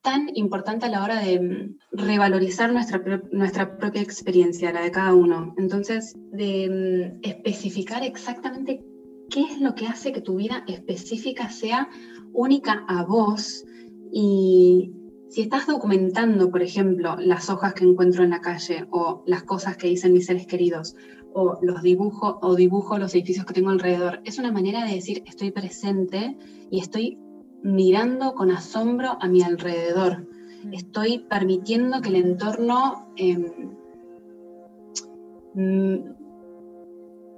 tan 0.00 0.30
importante 0.34 0.86
a 0.86 0.88
la 0.88 1.04
hora 1.04 1.20
de 1.20 1.40
mm, 1.40 1.78
revalorizar 1.92 2.72
nuestra, 2.72 3.02
nuestra 3.32 3.76
propia 3.76 4.00
experiencia, 4.00 4.72
la 4.72 4.80
de 4.80 4.90
cada 4.90 5.14
uno. 5.14 5.54
Entonces, 5.58 6.16
de 6.32 7.18
mm, 7.20 7.20
especificar 7.22 8.02
exactamente 8.02 8.82
qué 9.28 9.42
es 9.42 9.60
lo 9.60 9.74
que 9.74 9.86
hace 9.86 10.12
que 10.12 10.22
tu 10.22 10.36
vida 10.36 10.64
específica 10.66 11.50
sea 11.50 11.90
única 12.32 12.86
a 12.88 13.04
vos 13.04 13.62
y 14.10 14.90
si 15.28 15.42
estás 15.42 15.66
documentando, 15.68 16.50
por 16.50 16.60
ejemplo, 16.60 17.14
las 17.18 17.50
hojas 17.50 17.74
que 17.74 17.84
encuentro 17.84 18.24
en 18.24 18.30
la 18.30 18.40
calle 18.40 18.86
o 18.90 19.22
las 19.26 19.44
cosas 19.44 19.76
que 19.76 19.86
dicen 19.86 20.12
mis 20.12 20.26
seres 20.26 20.46
queridos 20.46 20.96
o 21.34 21.58
los 21.62 21.82
dibujo 21.82 22.38
o 22.42 22.54
dibujo 22.54 22.98
los 22.98 23.14
edificios 23.14 23.46
que 23.46 23.54
tengo 23.54 23.70
alrededor. 23.70 24.20
Es 24.24 24.38
una 24.38 24.52
manera 24.52 24.84
de 24.84 24.94
decir 24.94 25.22
estoy 25.26 25.50
presente 25.50 26.36
y 26.70 26.80
estoy 26.80 27.18
mirando 27.62 28.34
con 28.34 28.50
asombro 28.50 29.16
a 29.20 29.28
mi 29.28 29.42
alrededor. 29.42 30.26
Mm. 30.64 30.74
Estoy 30.74 31.18
permitiendo 31.28 32.00
que 32.00 32.08
el 32.08 32.16
entorno 32.16 33.12
em, 33.16 33.44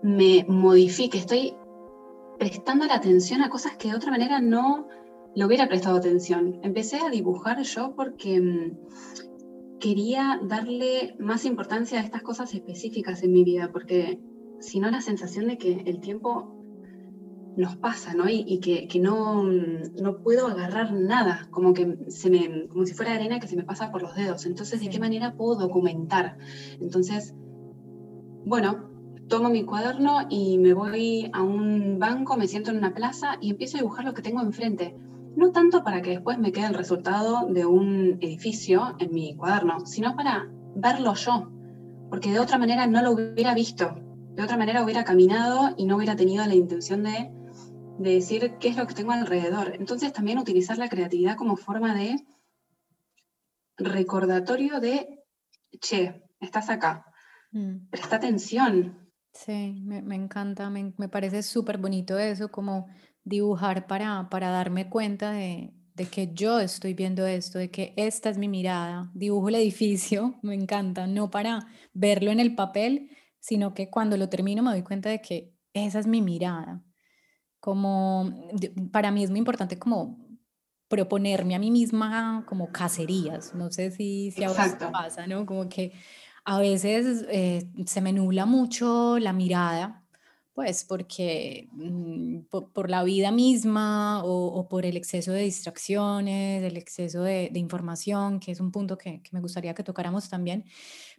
me 0.02 0.44
modifique. 0.48 1.18
Estoy 1.18 1.54
prestando 2.38 2.86
la 2.86 2.94
atención 2.94 3.42
a 3.42 3.50
cosas 3.50 3.76
que 3.76 3.88
de 3.88 3.96
otra 3.96 4.10
manera 4.10 4.40
no 4.40 4.88
le 5.34 5.44
hubiera 5.44 5.68
prestado 5.68 5.96
atención. 5.96 6.58
Empecé 6.62 6.98
a 6.98 7.10
dibujar 7.10 7.62
yo 7.62 7.94
porque 7.94 8.36
em, 8.36 8.76
quería 9.82 10.40
darle 10.44 11.16
más 11.18 11.44
importancia 11.44 11.98
a 11.98 12.04
estas 12.04 12.22
cosas 12.22 12.54
específicas 12.54 13.24
en 13.24 13.32
mi 13.32 13.42
vida, 13.42 13.70
porque 13.72 14.20
si 14.60 14.78
no 14.78 14.88
la 14.90 15.00
sensación 15.00 15.48
de 15.48 15.58
que 15.58 15.82
el 15.86 15.98
tiempo 15.98 16.56
nos 17.56 17.76
pasa, 17.76 18.14
¿no? 18.14 18.26
Y, 18.28 18.60
que, 18.60 19.00
no, 19.00 19.42
no, 19.42 20.22
puedo 20.22 20.46
agarrar 20.46 20.92
nada, 20.92 21.48
como 21.50 21.74
que 21.74 21.98
se 22.06 22.30
me, 22.30 22.68
como 22.68 22.86
si 22.86 22.94
fuera 22.94 23.12
arena 23.12 23.40
que 23.40 23.48
se 23.48 23.56
me 23.56 23.64
pasa 23.64 23.90
por 23.90 24.02
los 24.02 24.14
dedos. 24.14 24.46
Entonces, 24.46 24.80
¿de 24.80 24.88
qué 24.88 25.00
manera 25.00 25.34
puedo 25.36 25.56
documentar? 25.56 26.38
Entonces, 26.80 27.34
bueno, 28.46 28.88
tomo 29.28 29.50
mi 29.50 29.64
cuaderno 29.64 30.28
y 30.30 30.58
me 30.58 30.74
voy 30.74 31.28
a 31.32 31.42
un 31.42 31.98
banco, 31.98 32.36
me 32.36 32.46
siento 32.46 32.70
en 32.70 32.78
una 32.78 32.94
plaza 32.94 33.36
y 33.40 33.50
empiezo 33.50 33.76
a 33.76 33.80
dibujar 33.80 34.04
lo 34.04 34.14
que 34.14 34.22
tengo 34.22 34.42
enfrente. 34.42 34.96
No 35.36 35.52
tanto 35.52 35.82
para 35.82 36.02
que 36.02 36.10
después 36.10 36.38
me 36.38 36.52
quede 36.52 36.66
el 36.66 36.74
resultado 36.74 37.46
de 37.48 37.64
un 37.64 38.18
edificio 38.20 38.96
en 38.98 39.12
mi 39.12 39.36
cuaderno, 39.36 39.86
sino 39.86 40.14
para 40.14 40.48
verlo 40.74 41.14
yo, 41.14 41.50
porque 42.10 42.32
de 42.32 42.40
otra 42.40 42.58
manera 42.58 42.86
no 42.86 43.02
lo 43.02 43.12
hubiera 43.12 43.54
visto, 43.54 43.94
de 44.34 44.42
otra 44.42 44.56
manera 44.56 44.82
hubiera 44.82 45.04
caminado 45.04 45.74
y 45.76 45.86
no 45.86 45.96
hubiera 45.96 46.16
tenido 46.16 46.44
la 46.46 46.54
intención 46.54 47.02
de 47.02 47.30
de 47.98 48.14
decir 48.14 48.56
qué 48.58 48.68
es 48.68 48.76
lo 48.76 48.86
que 48.86 48.94
tengo 48.94 49.12
alrededor. 49.12 49.74
Entonces 49.74 50.12
también 50.12 50.38
utilizar 50.38 50.78
la 50.78 50.88
creatividad 50.88 51.36
como 51.36 51.56
forma 51.56 51.94
de 51.94 52.26
recordatorio 53.76 54.80
de, 54.80 55.24
che, 55.80 56.22
estás 56.40 56.68
acá, 56.68 57.06
mm. 57.52 57.88
presta 57.90 58.16
atención. 58.16 58.98
Sí, 59.32 59.80
me, 59.82 60.14
encanta, 60.14 60.68
me, 60.68 60.92
parece 61.08 61.42
súper 61.42 61.78
bonito 61.78 62.18
eso, 62.18 62.50
como 62.50 62.86
dibujar 63.24 63.86
para, 63.86 64.28
para 64.30 64.50
darme 64.50 64.88
cuenta 64.88 65.32
de, 65.32 65.72
de 65.94 66.06
que 66.06 66.32
yo 66.32 66.60
estoy 66.60 66.94
viendo 66.94 67.26
esto, 67.26 67.58
de 67.58 67.70
que 67.70 67.94
esta 67.96 68.30
es 68.30 68.38
mi 68.38 68.48
mirada. 68.48 69.10
Dibujo 69.14 69.48
el 69.48 69.56
edificio, 69.56 70.38
me 70.42 70.54
encanta, 70.54 71.06
no 71.06 71.30
para 71.30 71.66
verlo 71.92 72.30
en 72.30 72.40
el 72.40 72.54
papel, 72.54 73.10
sino 73.40 73.74
que 73.74 73.90
cuando 73.90 74.16
lo 74.16 74.28
termino 74.28 74.62
me 74.62 74.70
doy 74.70 74.82
cuenta 74.82 75.08
de 75.10 75.20
que 75.20 75.52
esa 75.74 75.98
es 75.98 76.06
mi 76.06 76.22
mirada 76.22 76.84
como 77.62 78.28
para 78.90 79.12
mí 79.12 79.22
es 79.22 79.30
muy 79.30 79.38
importante 79.38 79.78
como 79.78 80.18
proponerme 80.88 81.54
a 81.54 81.60
mí 81.60 81.70
misma 81.70 82.44
como 82.48 82.72
cacerías, 82.72 83.54
no 83.54 83.70
sé 83.70 83.92
si, 83.92 84.32
si 84.32 84.42
a 84.42 84.48
vos 84.48 84.58
pasa, 84.90 85.28
¿no? 85.28 85.46
Como 85.46 85.68
que 85.68 85.92
a 86.44 86.58
veces 86.58 87.24
eh, 87.30 87.70
se 87.86 88.00
me 88.00 88.12
nubla 88.12 88.46
mucho 88.46 89.16
la 89.20 89.32
mirada, 89.32 90.01
pues 90.54 90.84
porque 90.84 91.68
mm, 91.72 92.40
por, 92.72 92.90
la 92.90 93.04
vida 93.04 93.30
misma 93.30 94.22
o, 94.24 94.68
por 94.68 94.84
el 94.86 94.96
exceso 94.96 95.32
de 95.32 95.42
distracciones, 95.42 96.62
el 96.62 96.76
exceso 96.76 97.22
de, 97.22 97.50
información, 97.54 98.40
que 98.40 98.52
es 98.52 98.60
un 98.60 98.70
punto 98.70 98.98
que, 98.98 99.22
me 99.32 99.40
gustaría 99.40 99.74
que 99.74 99.84
tocáramos 99.84 100.28
también. 100.28 100.64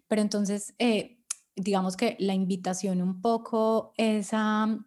Pero 0.08 0.22
entonces, 0.22 0.76
eh, 0.80 1.18
digamos 1.56 1.98
que 1.98 2.16
la 2.20 2.34
invitación 2.34 3.02
un 3.02 3.22
poco 3.22 3.94
es 3.98 4.30
a 4.34 4.80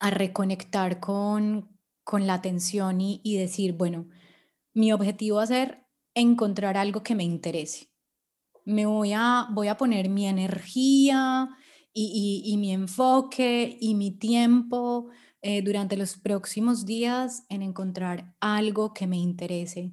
reconectar 0.00 1.00
con, 1.00 1.68
con 2.10 2.26
la 2.26 2.34
atención 2.34 3.00
y, 3.00 3.36
decir, 3.36 3.74
bueno, 3.74 4.08
mi 4.74 4.92
objetivo 4.92 5.36
va 5.36 5.44
a 5.44 5.46
ser 5.46 5.86
encontrar 6.12 6.76
algo 6.76 7.04
que 7.04 7.14
me 7.14 7.22
interese. 7.22 7.88
Me 8.64 8.84
voy 8.84 9.12
a, 9.14 9.46
voy 9.52 9.68
a 9.68 9.76
poner 9.76 10.08
mi 10.08 10.26
energía 10.26 11.48
y, 11.92 12.56
mi 12.58 12.72
enfoque 12.72 13.76
y 13.80 13.94
mi 13.94 14.10
tiempo 14.12 15.08
eh, 15.42 15.62
durante 15.62 15.96
los 15.96 16.16
próximos 16.16 16.86
días 16.86 17.44
en 17.48 17.62
encontrar 17.62 18.34
algo 18.40 18.94
que 18.94 19.06
me 19.06 19.18
interese. 19.18 19.92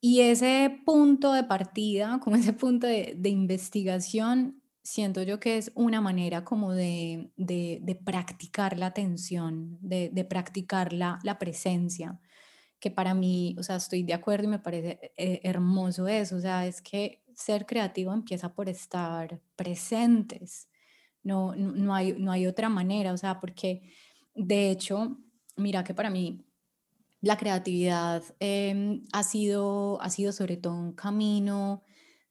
Y 0.00 0.20
ese 0.20 0.82
punto 0.84 1.32
de 1.32 1.44
partida, 1.44 2.20
como 2.22 2.36
ese 2.36 2.52
punto 2.52 2.86
de, 2.86 3.14
de 3.16 3.28
investigación, 3.28 4.62
siento 4.86 5.22
yo 5.22 5.40
que 5.40 5.58
es 5.58 5.72
una 5.74 6.00
manera 6.00 6.44
como 6.44 6.72
de, 6.72 7.30
practicar 8.04 8.78
la 8.78 8.86
atención, 8.86 9.78
de, 9.80 10.26
practicar 10.28 10.92
la, 10.92 11.36
presencia, 11.38 12.18
que 12.78 12.90
para 12.90 13.14
mí, 13.14 13.56
o 13.58 13.62
sea, 13.62 13.76
estoy 13.76 14.04
de 14.04 14.14
acuerdo 14.14 14.44
y 14.44 14.48
me 14.48 14.58
parece 14.58 15.12
eh, 15.16 15.40
hermoso 15.42 16.06
eso, 16.08 16.36
o 16.36 16.40
sea, 16.40 16.66
es 16.66 16.80
que 16.82 17.22
ser 17.34 17.66
creativo 17.66 18.12
empieza 18.12 18.54
por 18.54 18.68
estar 18.68 19.40
presentes, 19.56 20.68
no, 21.26 21.56
no, 21.56 21.92
hay, 21.92 22.14
no 22.16 22.30
hay 22.30 22.46
otra 22.46 22.68
manera, 22.68 23.12
o 23.12 23.16
sea, 23.16 23.40
porque 23.40 23.82
de 24.36 24.70
hecho, 24.70 25.18
mira 25.56 25.82
que 25.82 25.92
para 25.92 26.08
mí 26.08 26.44
la 27.20 27.36
creatividad 27.36 28.22
em, 28.38 29.04
ha, 29.12 29.24
sido, 29.24 30.00
ha 30.00 30.08
sido 30.10 30.30
sobre 30.32 30.56
todo 30.56 30.74
un 30.74 30.92
camino 30.92 31.82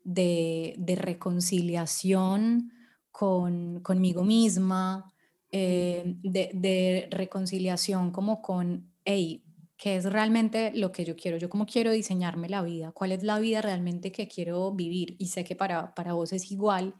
de, 0.05 0.75
reconciliación 0.97 2.71
con, 3.11 3.81
conmigo 3.81 4.23
misma, 4.23 5.13
eh, 5.51 6.15
de, 6.23 7.09
reconciliación 7.11 8.11
como 8.11 8.41
con, 8.41 8.93
hey, 9.03 9.43
¿qué 9.75 9.97
es 9.97 10.05
realmente 10.05 10.71
lo 10.73 10.93
que 10.93 11.03
yo 11.03 11.17
quiero? 11.17 11.37
Yo 11.37 11.49
cómo 11.49 11.65
quiero 11.65 11.91
diseñarme 11.91 12.47
la 12.47 12.61
vida, 12.61 12.93
cuál 12.93 13.11
es 13.11 13.23
la 13.23 13.39
vida 13.39 13.61
realmente 13.61 14.13
que 14.13 14.29
quiero 14.29 14.71
vivir 14.71 15.17
y 15.19 15.27
sé 15.27 15.43
que 15.43 15.57
para, 15.57 15.93
para 15.95 16.13
vos 16.13 16.31
es 16.31 16.49
igual. 16.49 16.95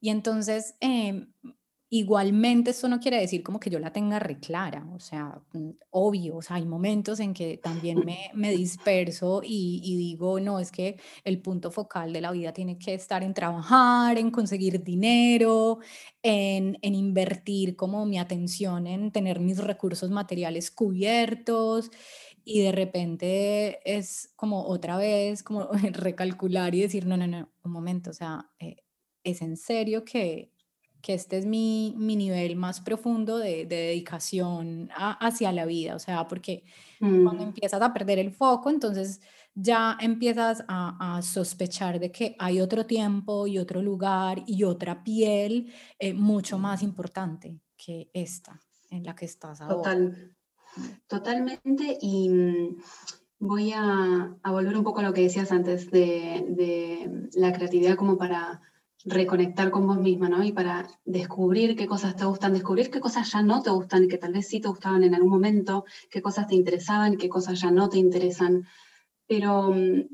Y 0.00 0.10
entonces 0.10 0.76
em, 0.80 1.32
Igualmente, 1.90 2.72
esto 2.72 2.86
no 2.86 3.00
quiere 3.00 3.18
decir 3.18 3.42
como 3.42 3.58
que 3.58 3.70
yo 3.70 3.78
la 3.78 3.94
tenga 3.94 4.18
reclara, 4.18 4.86
o 4.94 5.00
sea, 5.00 5.40
mm, 5.54 5.70
obvio, 5.88 6.36
o 6.36 6.42
sea, 6.42 6.56
hay 6.56 6.66
momentos 6.66 7.18
en 7.18 7.32
que 7.32 7.56
también 7.56 8.04
me, 8.04 8.30
me 8.34 8.50
disperso 8.50 9.40
y, 9.42 9.96
digo, 9.96 10.38
no, 10.38 10.60
es 10.60 10.70
que 10.70 11.00
el 11.24 11.40
punto 11.40 11.70
focal 11.70 12.12
de 12.12 12.20
la 12.20 12.30
vida 12.30 12.52
tiene 12.52 12.78
que 12.78 12.92
estar 12.92 13.22
en 13.22 13.32
trabajar, 13.32 14.18
en 14.18 14.30
conseguir 14.30 14.84
dinero, 14.84 15.78
en, 16.22 16.76
en 16.82 16.94
invertir 16.94 17.74
como 17.74 18.04
mi 18.04 18.18
atención 18.18 18.86
en 18.86 19.10
tener 19.10 19.40
mis 19.40 19.56
recursos 19.56 20.10
materiales 20.10 20.70
cubiertos 20.70 21.90
y 22.44 22.60
de 22.62 22.72
repente 22.72 23.80
es 23.84 24.30
como 24.36 24.66
otra 24.66 24.98
vez, 24.98 25.42
como 25.42 25.68
recalcular 25.92 26.74
y 26.74 26.82
decir, 26.82 27.06
no, 27.06 27.16
no, 27.16 27.26
no, 27.26 27.48
un 27.64 27.72
momento, 27.72 28.10
o 28.10 28.14
sea, 28.14 28.50
eh, 28.58 28.76
es 29.30 29.42
en 29.42 29.56
serio 29.56 30.04
que 30.04 30.50
que 31.00 31.14
este 31.14 31.38
es 31.38 31.46
mi, 31.46 31.94
mi 31.96 32.16
nivel 32.16 32.56
más 32.56 32.80
profundo 32.80 33.38
de, 33.38 33.66
dedicación 33.66 34.88
hacia 34.94 35.52
la 35.52 35.64
vida, 35.64 35.94
o 35.94 35.98
sea, 35.98 36.26
porque 36.26 36.64
cuando 36.98 37.44
mm. 37.44 37.48
empiezas 37.48 37.80
a 37.80 37.92
perder 37.92 38.18
el 38.18 38.32
foco, 38.32 38.70
entonces 38.70 39.20
ya 39.54 39.96
empiezas 40.00 40.64
a, 40.68 41.20
sospechar 41.22 41.98
de 41.98 42.10
que 42.12 42.36
hay 42.38 42.60
otro 42.60 42.86
tiempo 42.86 43.46
y 43.46 43.58
otro 43.58 43.82
lugar 43.82 44.42
y 44.46 44.64
otra 44.64 45.02
piel 45.02 45.72
eh, 45.98 46.14
mucho 46.14 46.58
más 46.58 46.82
importante 46.82 47.60
que 47.76 48.10
esta 48.12 48.60
en 48.90 49.04
la 49.04 49.14
que 49.14 49.24
estás 49.24 49.60
ahora. 49.60 49.76
Total, 49.76 50.36
totalmente, 51.06 51.98
y 52.00 52.28
mm, 52.28 52.76
voy 53.40 53.72
a, 53.72 54.36
a, 54.42 54.52
volver 54.52 54.76
un 54.76 54.84
poco 54.84 55.00
a 55.00 55.04
lo 55.04 55.12
que 55.12 55.22
decías 55.22 55.52
antes 55.52 55.90
de, 55.90 56.44
de 56.48 57.28
la 57.34 57.52
creatividad 57.52 57.96
como 57.96 58.16
para 58.16 58.60
reconectar 59.08 59.70
con 59.70 59.86
vos 59.86 59.98
misma, 59.98 60.28
¿no? 60.28 60.44
Y 60.44 60.52
para 60.52 60.86
descubrir 61.04 61.76
qué 61.76 61.86
cosas 61.86 62.16
te 62.16 62.24
gustan, 62.24 62.52
descubrir 62.52 62.90
qué 62.90 63.00
cosas 63.00 63.30
ya 63.32 63.42
no 63.42 63.62
te 63.62 63.70
gustan 63.70 64.04
y 64.04 64.08
que 64.08 64.18
tal 64.18 64.32
vez 64.32 64.48
sí 64.48 64.60
te 64.60 64.68
gustaban 64.68 65.04
en 65.04 65.14
algún 65.14 65.30
momento, 65.30 65.84
qué 66.10 66.22
cosas 66.22 66.46
te 66.46 66.54
interesaban, 66.54 67.16
qué 67.16 67.28
cosas 67.28 67.60
ya 67.60 67.70
no 67.70 67.88
te 67.88 67.98
interesan. 67.98 68.66
Pero 69.26 69.72
mm, 69.72 70.08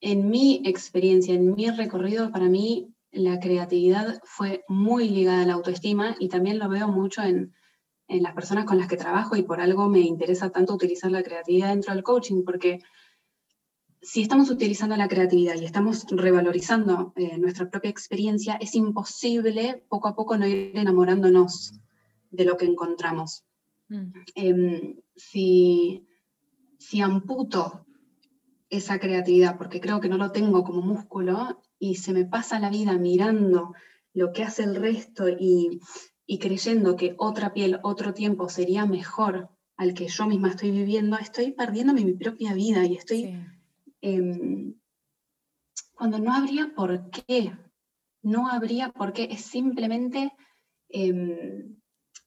en 0.00 0.30
mi 0.30 0.62
experiencia, 0.64 1.34
en 1.34 1.54
mi 1.54 1.70
recorrido, 1.70 2.30
para 2.30 2.48
mí 2.48 2.92
la 3.12 3.38
creatividad 3.40 4.20
fue 4.24 4.64
muy 4.68 5.08
ligada 5.08 5.42
a 5.42 5.46
la 5.46 5.54
autoestima 5.54 6.16
y 6.18 6.28
también 6.28 6.58
lo 6.58 6.68
veo 6.68 6.88
mucho 6.88 7.22
en, 7.22 7.52
en 8.08 8.22
las 8.22 8.34
personas 8.34 8.64
con 8.64 8.78
las 8.78 8.88
que 8.88 8.96
trabajo 8.96 9.36
y 9.36 9.42
por 9.42 9.60
algo 9.60 9.88
me 9.88 10.00
interesa 10.00 10.50
tanto 10.50 10.74
utilizar 10.74 11.10
la 11.10 11.22
creatividad 11.22 11.68
dentro 11.68 11.94
del 11.94 12.02
coaching, 12.02 12.42
porque 12.44 12.80
si 14.02 14.22
estamos 14.22 14.50
utilizando 14.50 14.96
la 14.96 15.08
creatividad 15.08 15.54
y 15.54 15.64
estamos 15.64 16.06
revalorizando 16.10 17.12
eh, 17.14 17.38
nuestra 17.38 17.70
propia 17.70 17.90
experiencia, 17.90 18.54
es 18.54 18.74
imposible 18.74 19.84
poco 19.88 20.08
a 20.08 20.16
poco 20.16 20.36
no 20.36 20.46
ir 20.46 20.72
enamorándonos 20.74 21.72
de 22.30 22.44
lo 22.44 22.56
que 22.56 22.66
encontramos. 22.66 23.44
Mm. 23.88 24.12
Em, 24.34 24.96
si, 25.14 26.04
si 26.78 27.00
amputo 27.00 27.86
esa 28.68 28.98
creatividad, 28.98 29.56
porque 29.56 29.80
creo 29.80 30.00
que 30.00 30.08
no 30.08 30.16
lo 30.16 30.32
tengo 30.32 30.64
como 30.64 30.82
músculo, 30.82 31.62
y 31.78 31.96
se 31.96 32.12
me 32.12 32.24
pasa 32.24 32.58
la 32.58 32.70
vida 32.70 32.96
mirando 32.98 33.74
lo 34.14 34.32
que 34.32 34.42
hace 34.42 34.64
el 34.64 34.76
resto 34.76 35.28
y, 35.28 35.80
creyendo 36.40 36.96
que 36.96 37.14
otra 37.18 37.52
piel, 37.52 37.78
otro 37.82 38.14
tiempo 38.14 38.48
sería 38.48 38.86
mejor 38.86 39.50
al 39.76 39.94
que 39.94 40.08
yo 40.08 40.26
misma 40.26 40.50
estoy 40.50 40.70
viviendo, 40.70 41.18
estoy 41.18 41.52
perdiéndome 41.52 42.04
mi 42.04 42.14
propia 42.14 42.54
vida 42.54 42.84
y 42.86 42.94
estoy 42.94 43.36
Em, 44.02 44.74
cuando 45.94 46.18
no 46.18 46.34
habría 46.34 46.74
por 46.74 47.08
qué, 47.10 47.56
no 48.22 48.48
habría 48.48 48.90
por 48.90 49.12
qué, 49.12 49.28
es 49.30 49.42
simplemente 49.42 50.32
em, 50.88 51.76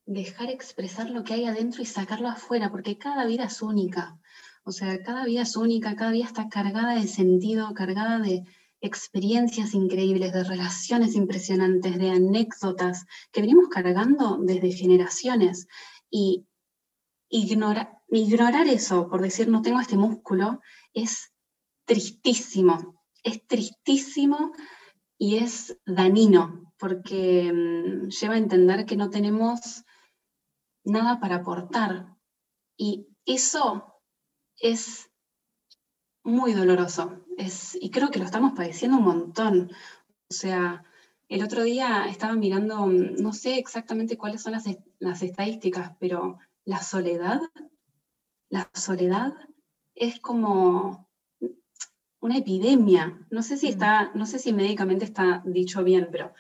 dejar 0.06 0.50
expresar 0.50 1.10
lo 1.10 1.24
que 1.24 1.34
hay 1.34 1.46
adentro 1.46 1.82
y 1.82 1.86
sacarlo 1.86 2.30
afuera, 2.30 2.72
porque 2.72 2.98
cada 2.98 3.26
vida 3.26 3.44
es 3.46 3.62
única. 3.62 4.18
O 4.64 4.72
sea, 4.72 5.04
cada 5.04 5.26
vida 5.26 5.42
es 5.42 5.58
única, 5.58 5.96
cada 5.96 6.12
vida 6.12 6.26
está 6.26 6.48
cargada 6.48 6.96
de 6.96 7.08
sentido, 7.08 7.74
cargada 7.74 8.20
de 8.20 8.44
experiencias 8.80 9.74
increíbles, 9.74 10.32
de 10.32 10.44
relaciones 10.44 11.16
impresionantes, 11.16 11.98
de 11.98 12.12
anécdotas 12.12 13.06
que 13.32 13.42
venimos 13.42 13.68
cargando 13.70 14.38
desde 14.42 14.72
generaciones. 14.72 15.68
Y 16.10 16.48
ignorar 17.30 18.68
eso 18.68 19.10
por 19.10 19.22
decir 19.22 19.50
no 19.50 19.62
tengo 19.62 19.82
este 19.82 19.98
músculo 19.98 20.62
es 20.94 21.35
tristísimo, 21.86 23.04
es 23.24 23.46
tristísimo 23.48 24.52
y 25.18 25.38
es 25.38 25.78
dañino 25.86 26.74
porque 26.78 27.52
mm, 27.52 28.10
lleva 28.10 28.36
a 28.36 28.40
entender 28.40 28.86
que 28.86 28.98
no 28.98 29.10
tenemos 29.10 29.84
nada 30.84 31.20
para 31.20 31.38
aportar. 31.38 32.16
Y 32.78 33.08
eso 33.26 34.02
es 34.60 35.10
muy 36.24 36.54
doloroso. 36.54 37.26
Es, 37.38 37.78
y 37.80 37.90
creo 37.92 38.10
que 38.10 38.20
lo 38.20 38.26
estamos 38.26 38.54
padeciendo 38.54 38.98
un 38.98 39.06
montón. 39.06 39.72
O 40.30 40.34
sea, 40.34 40.84
el 41.30 41.44
otro 41.44 41.64
día 41.64 42.06
estaba 42.08 42.36
mirando, 42.36 42.86
mm, 42.86 43.16
no 43.22 43.34
sé 43.34 43.58
exactamente 43.58 44.18
cuáles 44.18 44.42
son 44.42 44.54
las, 44.54 44.66
las 45.00 45.22
estadísticas, 45.22 45.96
pero 46.00 46.38
la 46.66 46.82
soledad, 46.82 47.42
la 48.50 48.70
soledad 48.74 49.34
es 49.96 50.20
como 50.20 51.05
una 52.26 52.38
epidemia. 52.38 53.20
No 53.30 53.44
sé 53.44 53.58
si 53.58 53.68
mm. 53.68 53.70
está, 53.70 54.12
no 54.14 54.26
sé 54.26 54.40
si 54.40 54.54
médicamente 54.54 55.06
está 55.06 55.42
dicho 55.46 55.84
bien, 55.84 56.10
pero 56.12 56.34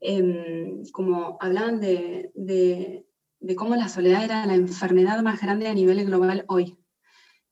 em, 0.00 0.84
como 0.92 1.38
hablaban 1.40 1.80
de, 1.80 2.30
de 2.34 3.54
cómo 3.56 3.76
la 3.76 3.88
soledad 3.88 4.24
era 4.24 4.46
la 4.46 4.54
enfermedad 4.54 5.22
más 5.22 5.40
grande 5.40 5.68
a 5.68 5.74
nivel 5.74 6.04
global 6.04 6.44
hoy. 6.48 6.76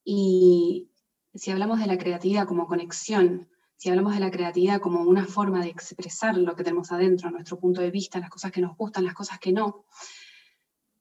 Y 0.05 0.91
si 1.35 1.51
hablamos 1.51 1.81
de 1.81 1.87
la 1.87 1.99
creatividad 1.99 2.47
como 2.47 2.67
conexión, 2.67 3.49
si 3.77 3.91
hablamos 3.91 4.15
de 4.15 4.21
la 4.21 4.31
creatividad 4.31 4.81
como 4.81 5.03
una 5.03 5.25
forma 5.25 5.63
de 5.63 5.69
expresar 5.69 6.37
lo 6.37 6.57
que 6.57 6.65
tenemos 6.65 6.91
adentro, 6.91 7.31
nuestro 7.31 7.61
punto 7.61 7.81
de 7.81 7.93
vista, 7.93 8.19
las 8.19 8.31
cosas 8.31 8.51
que 8.51 8.61
nos 8.61 8.77
gustan, 8.77 9.05
las 9.05 9.15
cosas 9.15 9.39
que 9.39 9.53
no, 9.53 9.85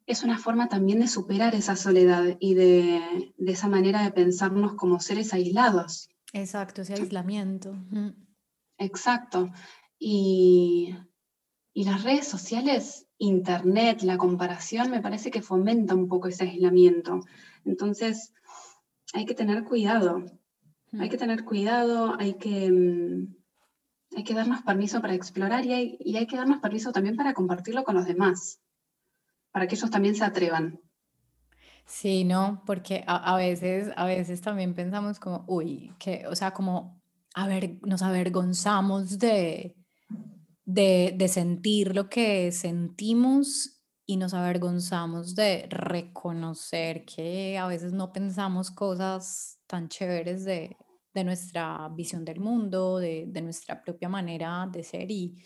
es 0.08 0.24
una 0.24 0.38
forma 0.38 0.70
también 0.70 1.02
de 1.02 1.08
superar 1.08 1.54
esa 1.54 1.76
soledad 1.76 2.38
y 2.40 2.54
de, 2.54 3.34
esa 3.46 3.68
manera 3.68 4.04
de 4.04 4.12
pensarnos 4.12 4.76
como 4.76 5.02
seres 5.02 5.34
aislados. 5.34 6.10
Exacto, 6.42 6.82
ese 6.82 6.94
aislamiento. 6.94 7.76
Exacto. 8.78 9.52
Y, 10.00 10.96
y 11.74 11.84
las 11.84 12.04
redes 12.04 12.28
sociales 12.28 13.08
Internet, 13.20 14.04
la 14.04 14.18
comparación, 14.18 14.92
me 14.92 15.02
parece 15.02 15.32
que 15.32 15.42
fomenta 15.42 15.96
un 15.96 16.08
poco 16.08 16.28
ese 16.28 16.44
aislamiento. 16.44 17.22
Entonces, 17.66 18.34
hay 19.14 19.26
que 19.26 19.34
tener 19.34 19.64
cuidado. 19.64 20.24
Hay 21.00 21.10
que 21.10 21.18
tener 21.18 21.44
cuidado, 21.44 22.16
hay 22.18 22.36
que, 22.36 22.72
mm, 22.72 23.36
hay 24.16 24.24
que 24.24 24.34
darnos 24.34 24.62
permiso 24.62 25.02
para 25.02 25.16
explorar 25.16 25.66
y 25.66 25.74
hay, 25.74 25.98
y 26.00 26.16
hay 26.18 26.28
que 26.28 26.38
darnos 26.38 26.60
permiso 26.60 26.92
también 26.92 27.16
para 27.16 27.34
compartirlo 27.34 27.84
con 27.84 27.96
los 27.96 28.06
demás, 28.06 28.62
para 29.52 29.68
que 29.68 29.76
ellos 29.76 29.90
también 29.90 30.16
se 30.16 30.24
atrevan. 30.24 30.80
Sí, 31.88 32.26
no, 32.26 32.64
porque 32.66 33.04
a, 33.08 33.38
veces, 33.38 33.92
a 33.96 34.06
veces 34.06 34.42
también 34.42 34.74
pensamos 34.76 35.20
como, 35.20 35.46
uy, 35.48 35.94
que, 35.98 36.28
o 36.28 36.36
sea, 36.36 36.52
como, 36.52 37.02
a 37.34 37.48
ver, 37.48 37.80
nos 37.82 38.02
avergonzamos 38.02 39.18
de, 39.20 39.78
de, 40.66 41.28
sentir 41.30 41.96
lo 41.96 42.10
que 42.10 42.52
sentimos 42.52 43.82
y 44.06 44.18
nos 44.18 44.34
avergonzamos 44.34 45.34
de 45.36 45.66
reconocer 45.70 47.06
que 47.06 47.58
a 47.58 47.68
veces 47.68 47.94
no 47.94 48.12
pensamos 48.12 48.70
cosas 48.70 49.60
tan 49.66 49.88
chéveres 49.88 50.44
de, 50.46 50.76
nuestra 51.24 51.90
visión 51.90 52.26
del 52.26 52.40
mundo, 52.40 53.00
de, 53.00 53.28
nuestra 53.42 53.82
propia 53.82 54.10
manera 54.10 54.68
de 54.72 54.84
ser 54.84 55.10
y, 55.10 55.42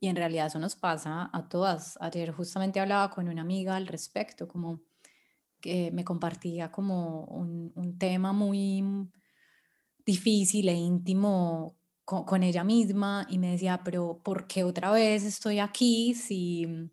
y 0.00 0.08
en 0.08 0.16
realidad 0.16 0.48
eso 0.48 0.58
nos 0.58 0.76
pasa 0.76 1.30
a 1.32 1.48
todas. 1.48 1.96
Ayer 2.00 2.32
justamente 2.32 2.80
hablaba 2.80 3.10
con 3.10 3.28
una 3.28 3.42
amiga 3.42 3.76
al 3.76 3.86
respecto, 3.86 4.48
como 4.48 4.87
que 5.60 5.90
me 5.92 6.04
compartía 6.04 6.70
como 6.70 7.24
un, 7.24 7.72
un 7.74 7.98
tema 7.98 8.32
muy 8.32 8.82
difícil 10.04 10.68
e 10.68 10.74
íntimo 10.74 11.78
con, 12.08 12.42
ella 12.42 12.64
misma 12.64 13.26
y 13.28 13.38
me 13.38 13.50
decía, 13.52 13.82
pero 13.84 14.20
¿por 14.24 14.46
qué 14.46 14.64
otra 14.64 14.90
vez 14.90 15.24
estoy 15.24 15.58
aquí 15.58 16.14
si, 16.14 16.90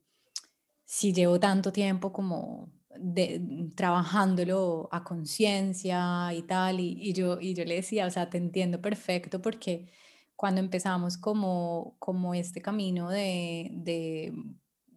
si 0.83 1.13
llevo 1.13 1.39
tanto 1.39 1.71
tiempo 1.71 2.11
como 2.11 2.69
de, 2.99 3.71
trabajándolo 3.75 4.89
a 4.91 5.05
conciencia 5.05 6.33
y 6.33 6.41
tal? 6.41 6.81
Y, 6.81 7.13
yo, 7.13 7.39
y 7.39 7.53
yo 7.53 7.63
le 7.63 7.75
decía, 7.75 8.07
o 8.07 8.11
sea, 8.11 8.29
te 8.29 8.37
entiendo 8.37 8.81
perfecto 8.81 9.41
porque 9.41 9.89
cuando 10.35 10.59
empezamos 10.59 11.17
como, 11.17 11.95
como 11.99 12.33
este 12.33 12.61
camino 12.61 13.09
de, 13.09 13.69
de 13.71 14.33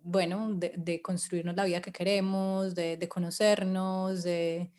bueno, 0.02 0.54
de, 0.54 0.74
de, 0.76 1.02
construirnos 1.02 1.56
la 1.56 1.64
vida 1.64 1.80
que 1.80 1.92
queremos, 1.92 2.74
de, 2.74 3.08
conocernos, 3.08 4.22
de, 4.22 4.72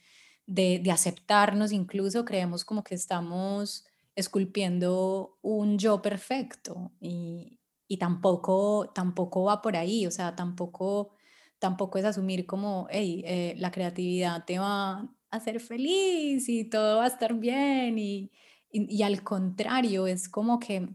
de, 0.45 0.91
aceptarnos, 0.91 1.71
incluso 1.71 2.25
creemos 2.25 2.65
como 2.65 2.84
que 2.84 2.95
estamos 2.95 3.86
esculpiendo 4.15 5.38
un 5.41 5.77
yo 5.77 6.01
perfecto 6.01 6.91
y, 6.99 7.60
tampoco, 7.99 8.91
tampoco 8.93 9.45
va 9.45 9.62
por 9.62 9.75
ahí, 9.75 10.05
o 10.05 10.12
sea, 10.12 10.36
tampoco, 10.36 11.12
tampoco 11.60 11.97
es 11.97 12.05
asumir 12.05 12.45
como, 12.45 12.88
hey, 12.91 13.23
eh, 13.25 13.55
la 13.58 13.71
creatividad 13.71 14.45
te 14.45 14.60
va 14.60 14.99
a 14.99 15.10
hacer 15.32 15.60
feliz 15.60 16.49
y 16.49 16.65
todo 16.65 16.97
va 16.97 17.05
a 17.05 17.08
estar 17.08 17.34
bien 17.34 17.97
y, 17.97 18.32
y, 18.71 19.01
al 19.03 19.23
contrario, 19.23 20.08
es 20.08 20.29
como 20.29 20.60
que 20.60 20.89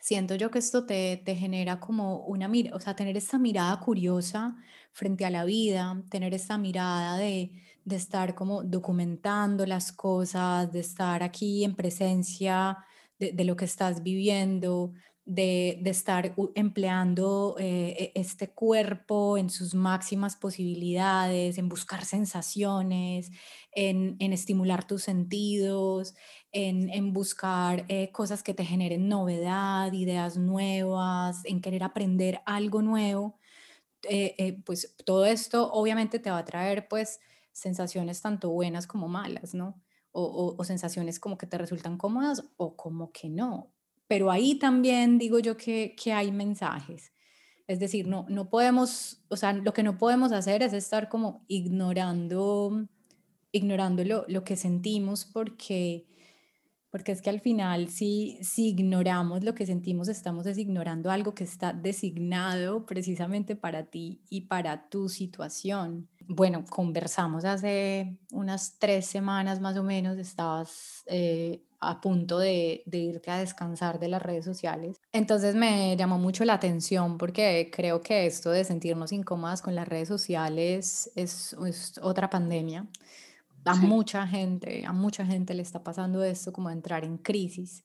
siento 0.00 0.34
yo 0.34 0.50
que 0.50 0.58
esto 0.58 0.86
te, 0.86 1.16
te 1.24 1.34
genera 1.36 1.80
como 1.80 2.24
una 2.26 2.48
mira, 2.48 2.74
o 2.76 2.80
sea, 2.80 2.96
tener 2.96 3.16
esta 3.16 3.38
mirada 3.38 3.78
curiosa 3.80 4.56
frente 4.92 5.24
a 5.24 5.30
la 5.30 5.44
vida, 5.44 6.02
tener 6.10 6.34
esta 6.34 6.58
mirada 6.58 7.16
de, 7.18 7.52
de 7.84 7.96
estar 7.96 8.34
como 8.34 8.62
documentando 8.64 9.64
las 9.66 9.92
cosas, 9.92 10.72
de 10.72 10.80
estar 10.80 11.22
aquí 11.22 11.64
en 11.64 11.76
presencia 11.76 12.78
de, 13.18 13.44
lo 13.44 13.56
que 13.56 13.64
estás 13.64 14.02
viviendo, 14.02 14.92
de, 15.26 15.82
estar 15.84 16.34
empleando 16.54 17.56
eh, 17.58 18.12
e, 18.14 18.20
este 18.20 18.48
cuerpo 18.48 19.36
en 19.36 19.50
sus 19.50 19.74
máximas 19.74 20.36
posibilidades, 20.36 21.58
en 21.58 21.68
buscar 21.68 22.04
sensaciones, 22.04 23.30
en, 23.72 24.16
estimular 24.20 24.86
tus 24.86 25.02
sentidos, 25.02 26.14
en, 26.52 27.12
buscar 27.12 27.84
eh, 27.88 28.12
cosas 28.12 28.42
que 28.42 28.54
te 28.54 28.64
generen 28.64 29.08
novedad, 29.08 29.92
ideas 29.92 30.36
nuevas, 30.38 31.44
en 31.44 31.60
querer 31.60 31.82
aprender 31.82 32.40
algo 32.46 32.80
nuevo. 32.82 33.38
Eh, 34.08 34.62
pues 34.64 34.94
todo 35.04 35.26
esto 35.26 35.72
obviamente 35.72 36.20
te 36.20 36.30
va 36.30 36.38
a 36.38 36.44
traer 36.44 36.86
pues 36.88 37.18
sensaciones 37.52 38.20
tanto 38.22 38.50
buenas 38.50 38.86
como 38.86 39.08
malas, 39.08 39.54
¿no? 39.54 39.82
O, 40.12 40.62
sensaciones 40.64 41.20
como 41.20 41.36
que 41.36 41.46
te 41.46 41.58
resultan 41.58 41.98
cómodas 41.98 42.42
o 42.56 42.76
como 42.76 43.12
que 43.12 43.28
no. 43.28 43.75
Pero 44.08 44.30
ahí 44.30 44.58
también 44.58 45.18
digo 45.18 45.38
yo 45.38 45.56
que, 45.56 45.94
que 45.96 46.12
hay 46.12 46.30
mensajes. 46.32 47.12
Es 47.66 47.80
decir, 47.80 48.06
no, 48.06 48.26
no 48.28 48.48
podemos, 48.48 49.24
o 49.28 49.36
sea, 49.36 49.52
lo 49.52 49.72
que 49.72 49.82
no 49.82 49.98
podemos 49.98 50.32
hacer 50.32 50.62
es 50.62 50.72
estar 50.72 51.08
como 51.08 51.44
ignorando, 51.48 52.86
ignorando 53.50 54.04
lo, 54.04 54.44
que 54.44 54.56
sentimos 54.56 55.24
porque, 55.24 56.06
porque 56.90 57.10
es 57.10 57.20
que 57.22 57.30
al 57.30 57.40
final 57.40 57.88
si, 57.88 58.38
si 58.40 58.68
ignoramos 58.68 59.42
lo 59.42 59.54
que 59.54 59.66
sentimos, 59.66 60.06
estamos 60.06 60.44
designorando 60.44 61.10
algo 61.10 61.34
que 61.34 61.42
está 61.42 61.72
designado 61.72 62.86
precisamente 62.86 63.56
para 63.56 63.86
ti 63.86 64.22
y 64.30 64.42
para 64.42 64.88
tu 64.88 65.08
situación 65.08 66.08
bueno, 66.28 66.64
conversamos 66.68 67.44
hace 67.44 68.18
unas 68.32 68.78
tres 68.78 69.06
semanas 69.06 69.60
más 69.60 69.76
o 69.76 69.82
menos, 69.82 70.18
estabas 70.18 71.04
eh, 71.06 71.62
a 71.86 72.00
punto 72.00 72.38
de, 72.38 72.82
irte 72.90 73.30
a 73.30 73.38
descansar 73.38 73.98
de 73.98 74.08
las 74.08 74.22
redes 74.22 74.44
sociales. 74.44 75.00
Entonces 75.12 75.54
me 75.54 75.96
llamó 75.96 76.18
mucho 76.18 76.44
la 76.44 76.54
atención 76.54 77.16
porque 77.16 77.70
creo 77.72 78.00
que 78.00 78.26
esto 78.26 78.50
de 78.50 78.64
sentirnos 78.64 79.12
incómodas 79.12 79.62
con 79.62 79.74
las 79.74 79.86
redes 79.86 80.08
sociales 80.08 81.10
es, 81.14 81.54
otra 82.02 82.28
pandemia. 82.28 82.86
A 83.64 83.74
mucha 83.74 84.26
gente, 84.26 84.84
a 84.86 84.92
mucha 84.92 85.26
gente 85.26 85.54
le 85.54 85.62
está 85.62 85.82
pasando 85.82 86.22
esto 86.22 86.52
como 86.52 86.70
entrar 86.70 87.04
en 87.04 87.18
crisis. 87.18 87.84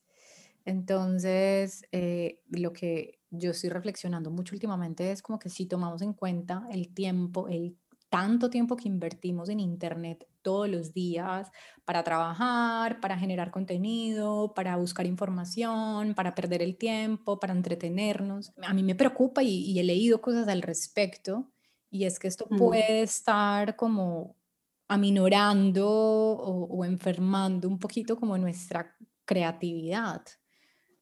Entonces, 0.64 1.84
eh, 1.92 2.42
lo 2.50 2.72
que 2.72 3.20
yo 3.32 3.52
estoy 3.52 3.70
reflexionando 3.70 4.30
mucho 4.30 4.54
últimamente 4.54 5.12
es 5.12 5.22
como 5.22 5.40
que 5.40 5.50
si 5.50 5.66
tomamos 5.66 6.02
en 6.02 6.14
cuenta 6.14 6.68
el 6.72 6.94
tiempo, 6.94 7.48
el 7.48 7.78
tanto 8.10 8.50
tiempo 8.50 8.76
que 8.76 8.90
invertimos 8.90 9.50
en 9.50 9.60
Internet 9.60 10.28
todos 10.41 10.69
los 10.69 10.93
días 10.93 11.51
para 11.86 12.04
trabajar, 12.04 12.99
para 12.99 13.17
generar 13.17 13.51
contenido, 13.51 14.54
para 14.54 14.75
buscar 14.77 15.06
información, 15.06 16.13
para 16.13 16.36
perder 16.36 16.62
el 16.62 16.77
tiempo, 16.77 17.39
para 17.39 17.54
entretenernos. 17.54 18.54
A 18.63 18.73
mí 18.73 18.84
me 18.84 18.95
preocupa 18.95 19.43
y, 19.43 19.80
he 19.80 19.84
leído 19.84 20.21
cosas 20.21 20.47
al 20.47 20.62
respecto 20.62 21.51
y 21.89 22.06
es 22.06 22.19
que 22.19 22.27
esto 22.27 22.47
mm. 22.49 22.58
puede 22.58 23.01
estar 23.01 23.75
como 23.75 24.36
aminorando 24.88 25.88
o, 25.89 26.86
enfermando 26.86 27.67
un 27.67 27.80
poquito 27.80 28.17
como 28.17 28.38
nuestra 28.38 28.95
creatividad. 29.25 30.21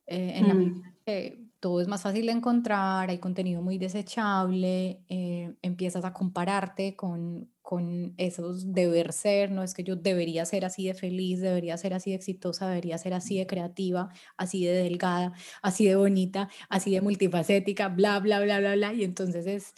Eh, 0.06 0.34
en 0.36 0.48
la 0.48 0.54
mm. 0.54 0.84
que 1.06 1.49
todo 1.60 1.82
es 1.82 1.88
más 1.88 2.02
fácil 2.04 2.26
de 2.28 2.32
encontrar, 2.32 3.10
hay 3.10 3.20
contenido 3.20 3.62
muy 3.62 3.78
desechable, 3.78 5.04
eh, 5.10 5.54
empiezas 5.62 6.06
a 6.06 6.14
compararte 6.14 6.96
con, 6.96 7.52
con 7.62 8.14
esos 8.18 8.74
deber 8.74 9.12
ser, 9.14 9.52
no 9.52 9.64
es 9.64 9.74
que 9.74 9.84
yo 9.84 9.96
debería 9.96 10.46
ser 10.46 10.66
así 10.66 10.88
de 10.88 10.94
feliz, 10.94 11.42
debería 11.42 11.78
ser 11.78 11.94
así 11.94 12.12
de 12.12 12.16
exitosa, 12.18 12.68
debería 12.70 12.98
ser 12.98 13.14
así 13.14 13.38
de 13.38 13.48
creativa, 13.48 14.10
así 14.38 14.66
de 14.66 14.74
delgada, 14.74 15.34
así 15.62 15.86
de 15.86 15.96
bonita, 15.96 16.50
así 16.70 16.92
de 16.94 17.02
multifacética, 17.02 17.90
bla, 17.90 18.20
bla, 18.20 18.40
bla, 18.42 18.60
bla, 18.60 18.76
bla. 18.76 18.94
Y 18.94 19.04
entonces 19.04 19.46
es, 19.48 19.74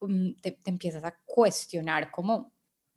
mm, 0.00 0.34
te, 0.42 0.52
te 0.52 0.70
empiezas 0.70 1.04
a 1.04 1.18
cuestionar 1.26 2.10
como 2.10 2.52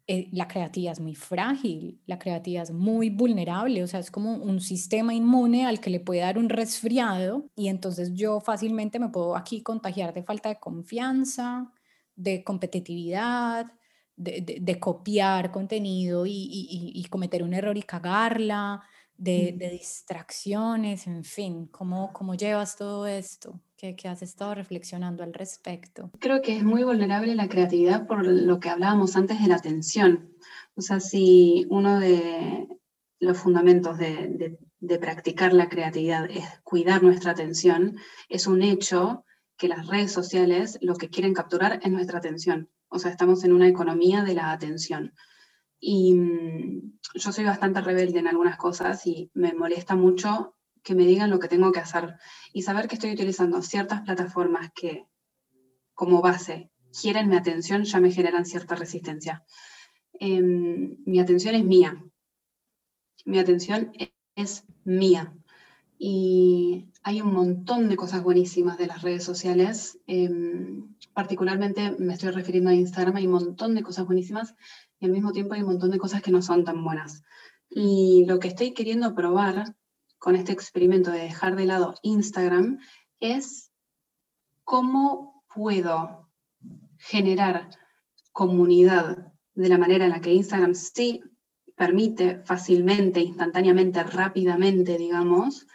eh, 0.06 0.28
la 0.34 0.50
creatividad 0.50 0.94
es 0.94 1.00
muy 1.00 1.16
frágil, 1.16 2.02
la 2.06 2.20
creatividad 2.20 2.64
es 2.64 2.72
muy 2.72 3.10
vulnerable, 3.10 3.84
o 3.84 3.88
sea, 3.88 4.02
es 4.02 4.12
como 4.12 4.34
un 4.36 4.60
sistema 4.60 5.14
inmune 5.14 5.66
al 5.66 5.80
que 5.80 5.90
le 5.90 6.02
puede 6.02 6.20
dar 6.20 6.38
un 6.38 6.50
resfriado 6.50 7.50
y 7.56 7.70
entonces 7.70 8.14
yo 8.14 8.42
fácilmente 8.42 9.00
me 9.00 9.08
puedo 9.10 9.38
aquí 9.38 9.62
contagiar 9.62 10.14
de 10.14 10.24
falta 10.24 10.50
de 10.50 10.60
confianza, 10.60 11.72
de 12.16 12.44
competitividad, 12.44 13.72
de, 14.18 14.78
copiar 14.80 15.52
contenido 15.52 16.26
y, 16.28 17.06
cometer 17.10 17.42
un 17.42 17.54
error 17.54 17.78
y 17.78 17.84
cagarla, 17.84 18.84
de, 19.18 19.54
distracciones, 19.72 21.08
en 21.08 21.24
fin, 21.24 21.68
¿cómo, 21.68 22.12
¿cómo 22.12 22.36
llevas 22.36 22.76
todo 22.76 23.08
esto? 23.08 23.60
¿Qué, 23.84 23.98
¿Qué 23.98 24.08
has 24.08 24.22
estado 24.22 24.56
reflexionando 24.56 25.24
al 25.24 25.34
respecto? 25.34 26.10
Creo 26.18 26.42
que 26.42 26.56
es 26.56 26.64
muy 26.64 26.86
vulnerable 26.86 27.36
la 27.36 27.50
creatividad 27.50 28.08
por 28.08 28.26
lo 28.26 28.58
que 28.62 28.70
hablábamos 28.70 29.18
antes 29.18 29.42
de 29.42 29.50
la 29.50 29.56
atención. 29.56 30.34
O 30.76 30.82
sea, 30.82 31.02
si 31.02 31.66
uno 31.70 32.00
de 32.00 32.70
los 33.20 33.38
fundamentos 33.38 33.98
de, 33.98 34.58
de 34.80 35.00
practicar 35.00 35.52
la 35.52 35.68
creatividad 35.68 36.32
es 36.32 36.46
cuidar 36.64 37.04
nuestra 37.04 37.32
atención, 37.32 37.98
es 38.30 38.48
un 38.48 38.62
hecho 38.62 39.26
que 39.58 39.68
las 39.68 39.86
redes 39.88 40.14
sociales 40.14 40.78
lo 40.80 40.96
que 40.96 41.10
quieren 41.10 41.34
capturar 41.34 41.82
es 41.84 41.92
nuestra 41.92 42.20
atención. 42.20 42.70
O 42.88 43.00
sea, 43.00 43.12
estamos 43.12 43.44
en 43.44 43.52
una 43.52 43.68
economía 43.68 44.24
de 44.24 44.36
la 44.36 44.54
atención. 44.54 45.14
Y 45.78 46.14
mm, 46.14 47.00
yo 47.16 47.34
soy 47.34 47.44
bastante 47.44 47.82
rebelde 47.82 48.20
en 48.20 48.30
algunas 48.30 48.56
cosas 48.56 49.06
y 49.06 49.30
me 49.34 49.54
molesta 49.54 49.94
mucho 49.94 50.56
que 50.84 50.96
me 50.96 51.06
digan 51.06 51.30
lo 51.30 51.40
que 51.40 51.48
tengo 51.48 51.72
que 51.72 51.80
hacer 51.80 52.16
y 52.52 52.62
saber 52.62 52.88
que 52.88 52.96
estoy 52.96 53.14
utilizando 53.14 53.62
ciertas 53.62 54.02
plataformas 54.02 54.72
que 54.76 55.08
como 55.94 56.22
base 56.22 56.70
quieren 57.02 57.30
mi 57.30 57.36
atención 57.36 57.84
ya 57.84 58.00
me 58.00 58.12
generan 58.12 58.46
cierta 58.46 58.76
resistencia. 58.76 59.44
Em, 60.14 60.98
mi 61.06 61.20
atención 61.20 61.56
es 61.56 61.66
mía. 61.66 62.04
Mi 63.26 63.40
atención 63.40 63.92
es 64.36 64.66
mía. 64.84 65.34
Y 65.98 66.90
hay 67.02 67.22
un 67.22 67.34
montón 67.34 67.90
de 67.90 67.96
cosas 67.96 68.24
buenísimas 68.24 68.78
de 68.78 68.88
las 68.88 69.02
redes 69.02 69.24
sociales. 69.24 70.00
Em, 70.06 70.96
particularmente 71.14 71.96
me 71.98 72.14
estoy 72.14 72.32
refiriendo 72.32 72.70
a 72.70 72.76
Instagram. 72.76 73.16
Hay 73.16 73.26
un 73.26 73.34
montón 73.34 73.74
de 73.76 73.84
cosas 73.84 74.06
buenísimas 74.06 74.54
y 75.00 75.06
al 75.06 75.12
mismo 75.12 75.32
tiempo 75.32 75.54
hay 75.54 75.62
un 75.62 75.68
montón 75.68 75.92
de 75.92 75.98
cosas 75.98 76.22
que 76.22 76.32
no 76.32 76.42
son 76.42 76.64
tan 76.66 76.84
buenas. 76.84 77.24
Y 77.70 78.26
lo 78.28 78.40
que 78.40 78.50
estoy 78.50 78.74
queriendo 78.74 79.16
probar 79.16 79.76
con 80.24 80.38
este 80.38 80.54
experimento 80.54 81.12
de 81.12 81.20
dejar 81.20 81.58
de 81.58 81.66
lado 81.66 81.96
Instagram 82.02 82.80
es 83.20 83.74
cómo 84.64 85.44
puedo 85.54 86.30
generar 86.98 87.70
comunidad 88.32 89.34
de 89.54 89.68
la 89.68 89.78
manera 89.78 90.06
en 90.06 90.12
la 90.12 90.22
que 90.22 90.32
Instagram 90.32 90.76
sí 90.76 91.22
permite 91.76 92.40
fácilmente, 92.46 93.20
instantáneamente, 93.20 94.02
rápidamente, 94.02 94.98
digamos, 94.98 95.68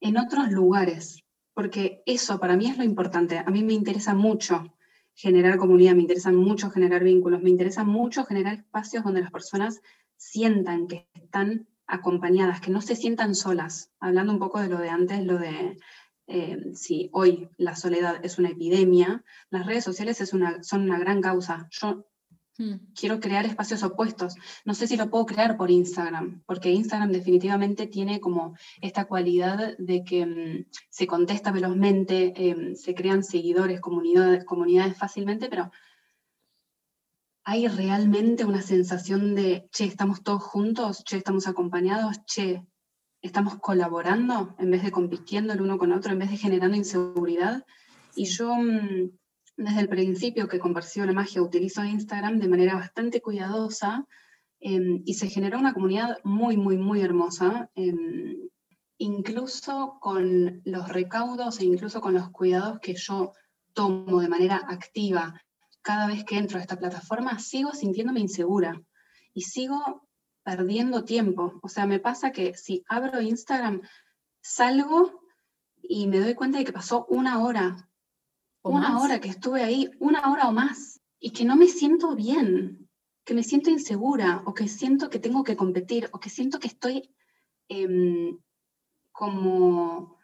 en 0.00 0.16
otros 0.16 0.52
lugares. 0.52 1.24
Porque 1.52 2.04
eso 2.06 2.38
para 2.38 2.56
mí 2.56 2.70
es 2.70 2.78
lo 2.78 2.84
importante. 2.84 3.38
A 3.38 3.50
mí 3.50 3.64
me 3.64 3.72
interesa 3.72 4.14
mucho 4.14 4.76
generar 5.12 5.58
comunidad, 5.58 5.96
me 5.96 6.02
interesa 6.02 6.30
mucho 6.30 6.70
generar 6.70 7.02
vínculos, 7.02 7.42
me 7.42 7.50
interesa 7.50 7.82
mucho 7.82 8.24
generar 8.24 8.58
espacios 8.58 9.02
donde 9.02 9.22
las 9.22 9.32
personas 9.32 9.80
sientan 10.16 10.86
que 10.86 11.08
están 11.14 11.66
acompañadas, 11.88 12.60
que 12.60 12.70
no 12.70 12.80
se 12.80 12.94
sientan 12.94 13.34
solas. 13.34 13.90
Hablando 13.98 14.32
un 14.32 14.38
poco 14.38 14.60
de 14.60 14.68
lo 14.68 14.78
de 14.78 14.90
antes, 14.90 15.24
lo 15.24 15.38
de 15.38 15.78
eh, 16.28 16.72
si 16.74 17.10
hoy 17.12 17.48
la 17.56 17.74
soledad 17.74 18.24
es 18.24 18.38
una 18.38 18.50
epidemia, 18.50 19.24
las 19.50 19.66
redes 19.66 19.84
sociales 19.84 20.20
es 20.20 20.32
una, 20.32 20.62
son 20.62 20.82
una 20.82 20.98
gran 20.98 21.20
causa. 21.20 21.66
Yo 21.70 22.04
Hmm. 22.58 22.74
Quiero 22.92 23.20
crear 23.20 23.46
espacios 23.46 23.84
opuestos. 23.84 24.34
No 24.64 24.74
sé 24.74 24.88
si 24.88 24.96
lo 24.96 25.08
puedo 25.10 25.26
crear 25.26 25.56
por 25.56 25.70
Instagram, 25.70 26.42
porque 26.44 26.72
Instagram 26.72 27.12
definitivamente 27.12 27.86
tiene 27.86 28.18
como 28.18 28.56
esta 28.80 29.04
cualidad 29.04 29.76
de 29.78 30.02
que 30.02 30.26
mm, 30.26 30.66
se 30.90 31.06
contesta 31.06 31.52
velozmente, 31.52 32.32
em, 32.36 32.74
se 32.74 32.94
crean 32.96 33.22
seguidores, 33.22 33.80
comunidades, 33.80 34.44
comunidades 34.44 34.96
fácilmente, 34.98 35.48
pero 35.48 35.70
hay 37.50 37.66
realmente 37.66 38.44
una 38.44 38.60
sensación 38.60 39.34
de, 39.34 39.70
che, 39.72 39.84
estamos 39.84 40.22
todos 40.22 40.42
juntos, 40.42 41.02
che, 41.02 41.16
estamos 41.16 41.48
acompañados, 41.48 42.22
che, 42.26 42.62
estamos 43.22 43.56
colaborando 43.58 44.54
en 44.58 44.70
vez 44.70 44.82
de 44.82 44.90
compitiendo 44.90 45.54
el 45.54 45.62
uno 45.62 45.78
con 45.78 45.92
otro, 45.92 46.12
en 46.12 46.18
vez 46.18 46.30
de 46.30 46.36
generando 46.36 46.76
inseguridad. 46.76 47.64
Y 48.14 48.26
yo 48.26 48.54
mm, 48.54 49.12
desde 49.56 49.80
el 49.80 49.88
principio 49.88 50.46
que 50.46 50.58
con 50.58 50.74
la 50.74 51.12
Magia 51.14 51.40
utilizo 51.40 51.82
Instagram 51.82 52.38
de 52.38 52.48
manera 52.48 52.74
bastante 52.74 53.22
cuidadosa 53.22 54.06
em, 54.60 55.00
y 55.06 55.14
se 55.14 55.30
generó 55.30 55.58
una 55.58 55.72
comunidad 55.72 56.18
muy, 56.24 56.58
muy, 56.58 56.76
muy 56.76 57.00
hermosa, 57.00 57.70
em, 57.74 58.50
incluso 58.98 59.96
con 60.02 60.60
los 60.66 60.86
recaudos 60.90 61.60
e 61.60 61.64
incluso 61.64 62.02
con 62.02 62.12
los 62.12 62.28
cuidados 62.28 62.78
que 62.80 62.94
yo 62.94 63.32
tomo 63.72 64.20
de 64.20 64.28
manera 64.28 64.56
activa 64.68 65.40
cada 65.88 66.06
vez 66.06 66.22
que 66.22 66.36
entro 66.36 66.58
a 66.58 66.60
esta 66.60 66.76
plataforma, 66.76 67.38
sigo 67.38 67.72
sintiéndome 67.72 68.20
insegura 68.20 68.78
y 69.32 69.40
sigo 69.40 70.06
perdiendo 70.42 71.02
tiempo. 71.02 71.58
O 71.62 71.68
sea, 71.70 71.86
me 71.86 71.98
pasa 71.98 72.30
que 72.30 72.52
si 72.52 72.84
abro 72.88 73.22
Instagram, 73.22 73.80
salgo 74.42 75.22
y 75.82 76.06
me 76.06 76.20
doy 76.20 76.34
cuenta 76.34 76.58
de 76.58 76.66
que 76.66 76.74
pasó 76.74 77.06
una 77.06 77.42
hora 77.42 77.88
una 78.62 79.00
hora 79.00 79.18
que 79.18 79.30
estuve 79.30 79.62
ahí, 79.62 79.88
una 79.98 80.30
hora 80.30 80.48
o 80.48 80.52
más, 80.52 81.00
y 81.18 81.30
que 81.30 81.46
no 81.46 81.56
me 81.56 81.68
siento 81.68 82.14
bien, 82.14 82.86
que 83.24 83.32
me 83.32 83.42
siento 83.42 83.70
insegura, 83.70 84.42
o 84.44 84.52
que 84.52 84.68
siento 84.68 85.08
que 85.08 85.18
tengo 85.18 85.42
que 85.42 85.56
competir, 85.56 86.10
o 86.12 86.20
que 86.20 86.28
siento 86.28 86.58
que 86.58 86.66
estoy 86.66 87.14
em, 87.70 88.38
como 89.10 90.17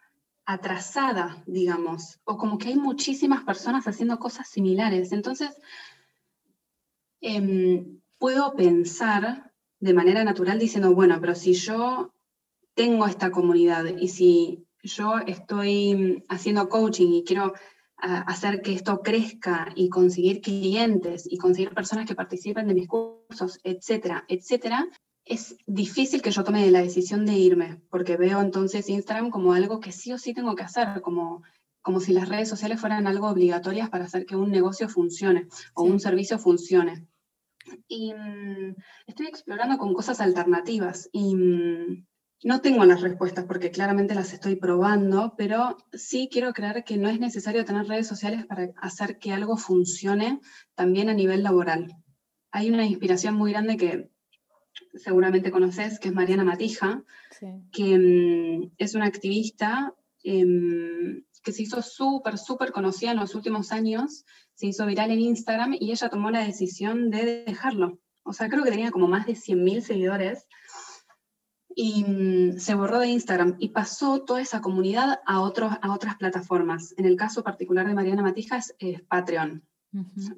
atrasada, 0.45 1.43
digamos, 1.47 2.19
o 2.23 2.37
como 2.37 2.57
que 2.57 2.69
hay 2.69 2.75
muchísimas 2.75 3.43
personas 3.43 3.87
haciendo 3.87 4.19
cosas 4.19 4.47
similares. 4.47 5.11
Entonces, 5.11 5.49
em, 7.21 7.99
puedo 8.17 8.53
pensar 8.55 9.51
de 9.79 9.93
manera 9.93 10.23
natural 10.23 10.59
diciendo, 10.59 10.93
bueno, 10.93 11.19
pero 11.19 11.35
si 11.35 11.53
yo 11.53 12.13
tengo 12.75 13.05
esta 13.07 13.31
comunidad 13.31 13.85
y 13.85 14.07
si 14.09 14.65
yo 14.83 15.17
estoy 15.19 16.23
haciendo 16.29 16.69
coaching 16.69 17.11
y 17.11 17.23
quiero 17.23 17.53
hacer 17.97 18.61
que 18.61 18.73
esto 18.73 19.01
crezca 19.01 19.71
y 19.75 19.89
conseguir 19.89 20.41
clientes 20.41 21.25
y 21.29 21.37
conseguir 21.37 21.73
personas 21.73 22.05
que 22.05 22.13
participen 22.13 22.67
de 22.67 22.73
mis 22.75 22.87
cursos, 22.87 23.59
etcétera, 23.63 24.25
etcétera, 24.27 24.87
es 25.25 25.57
difícil 25.65 26.21
que 26.21 26.31
yo 26.31 26.43
tome 26.43 26.69
la 26.69 26.81
decisión 26.81 27.25
de 27.25 27.33
irme, 27.33 27.81
porque 27.89 28.15
veo 28.15 28.41
entonces 28.41 28.89
Instagram 28.89 29.31
como 29.31 29.53
algo 29.53 29.79
que 29.79 29.91
sí 29.91 30.13
o 30.13 30.17
sí 30.17 30.33
tengo 30.33 30.55
que 30.55 30.63
hacer, 30.63 31.01
como, 31.01 31.43
como 31.81 31.99
si 31.99 32.13
las 32.13 32.29
redes 32.29 32.47
sociales 32.47 32.79
fueran 32.79 33.07
algo 33.07 33.29
obligatorias 33.29 33.89
para 33.89 34.05
hacer 34.05 34.25
que 34.25 34.35
un 34.35 34.51
negocio 34.51 34.87
funcione 34.87 35.47
o 35.73 35.83
un 35.83 35.99
servicio 35.99 36.37
funcione. 36.37 37.07
Y 37.87 38.13
mm, 38.13 38.75
estoy 39.07 39.25
explorando 39.25 39.79
con 39.79 39.95
cosas 39.95 40.21
alternativas 40.21 41.09
y 41.11 41.33
mm, 41.33 42.05
no 42.43 42.61
tengo 42.61 42.85
las 42.85 43.01
respuestas 43.01 43.45
porque 43.45 43.71
claramente 43.71 44.13
las 44.13 44.31
estoy 44.31 44.55
probando, 44.55 45.33
pero 45.35 45.77
sí 45.91 46.29
quiero 46.31 46.53
creer 46.53 46.83
que 46.83 46.97
no 46.97 47.09
es 47.09 47.19
necesario 47.19 47.65
tener 47.65 47.87
redes 47.87 48.07
sociales 48.07 48.45
para 48.45 48.69
hacer 48.77 49.17
que 49.17 49.31
algo 49.31 49.57
funcione 49.57 50.39
también 50.75 51.09
a 51.09 51.15
nivel 51.15 51.41
laboral. 51.41 51.95
Hay 52.51 52.69
una 52.69 52.85
inspiración 52.85 53.33
muy 53.33 53.51
grande 53.51 53.77
que 53.77 54.11
seguramente 54.93 55.51
conoces, 55.51 55.99
que 55.99 56.09
es 56.09 56.13
Mariana 56.13 56.43
Matija, 56.43 57.03
que 57.71 57.97
mm, 57.97 58.71
es 58.77 58.95
una 58.95 59.05
activista 59.05 59.93
em, 60.23 61.23
que 61.43 61.51
se 61.51 61.63
hizo 61.63 61.81
súper, 61.81 62.37
súper 62.37 62.71
conocida 62.71 63.11
en 63.11 63.17
los 63.17 63.35
últimos 63.35 63.71
años, 63.71 64.25
se 64.53 64.67
hizo 64.67 64.85
viral 64.85 65.11
en 65.11 65.19
Instagram 65.19 65.75
y 65.79 65.91
ella 65.91 66.09
tomó 66.09 66.31
la 66.31 66.45
decisión 66.45 67.09
de 67.09 67.43
dejarlo. 67.45 67.99
O 68.23 68.33
sea, 68.33 68.49
creo 68.49 68.63
que 68.63 68.71
tenía 68.71 68.91
como 68.91 69.07
más 69.07 69.27
de 69.27 69.33
100.000 69.33 69.81
seguidores 69.81 70.47
y 71.75 72.03
mm, 72.03 72.57
se 72.57 72.73
borró 72.73 72.99
de 72.99 73.09
Instagram 73.09 73.57
y 73.59 73.69
pasó 73.69 74.23
toda 74.23 74.41
esa 74.41 74.61
comunidad 74.61 75.19
a, 75.25 75.41
otros, 75.41 75.73
a 75.81 75.93
otras 75.93 76.15
plataformas. 76.15 76.95
En 76.97 77.05
el 77.05 77.17
caso 77.17 77.43
particular 77.43 77.85
de 77.85 77.93
Mariana 77.93 78.23
Matija 78.23 78.57
es, 78.57 79.01
Patreon. 79.07 79.63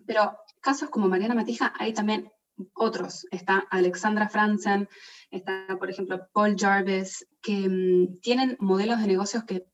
Pero 0.06 0.38
casos 0.62 0.90
como 0.90 1.08
Mariana 1.08 1.34
Matija 1.34 1.74
hay 1.80 1.94
también 1.94 2.32
otros. 2.74 3.28
Está 3.32 3.60
Alexandra 3.70 4.30
Franzen, 4.30 4.88
está 5.32 5.68
por 5.80 5.90
ejemplo 5.90 6.28
Paul 6.34 6.56
Jarvis, 6.58 7.28
que 7.42 7.68
mm, 7.70 8.20
tienen 8.22 8.58
modelos 8.60 9.00
de 9.02 9.08
negocios 9.08 9.44
que 9.44 9.66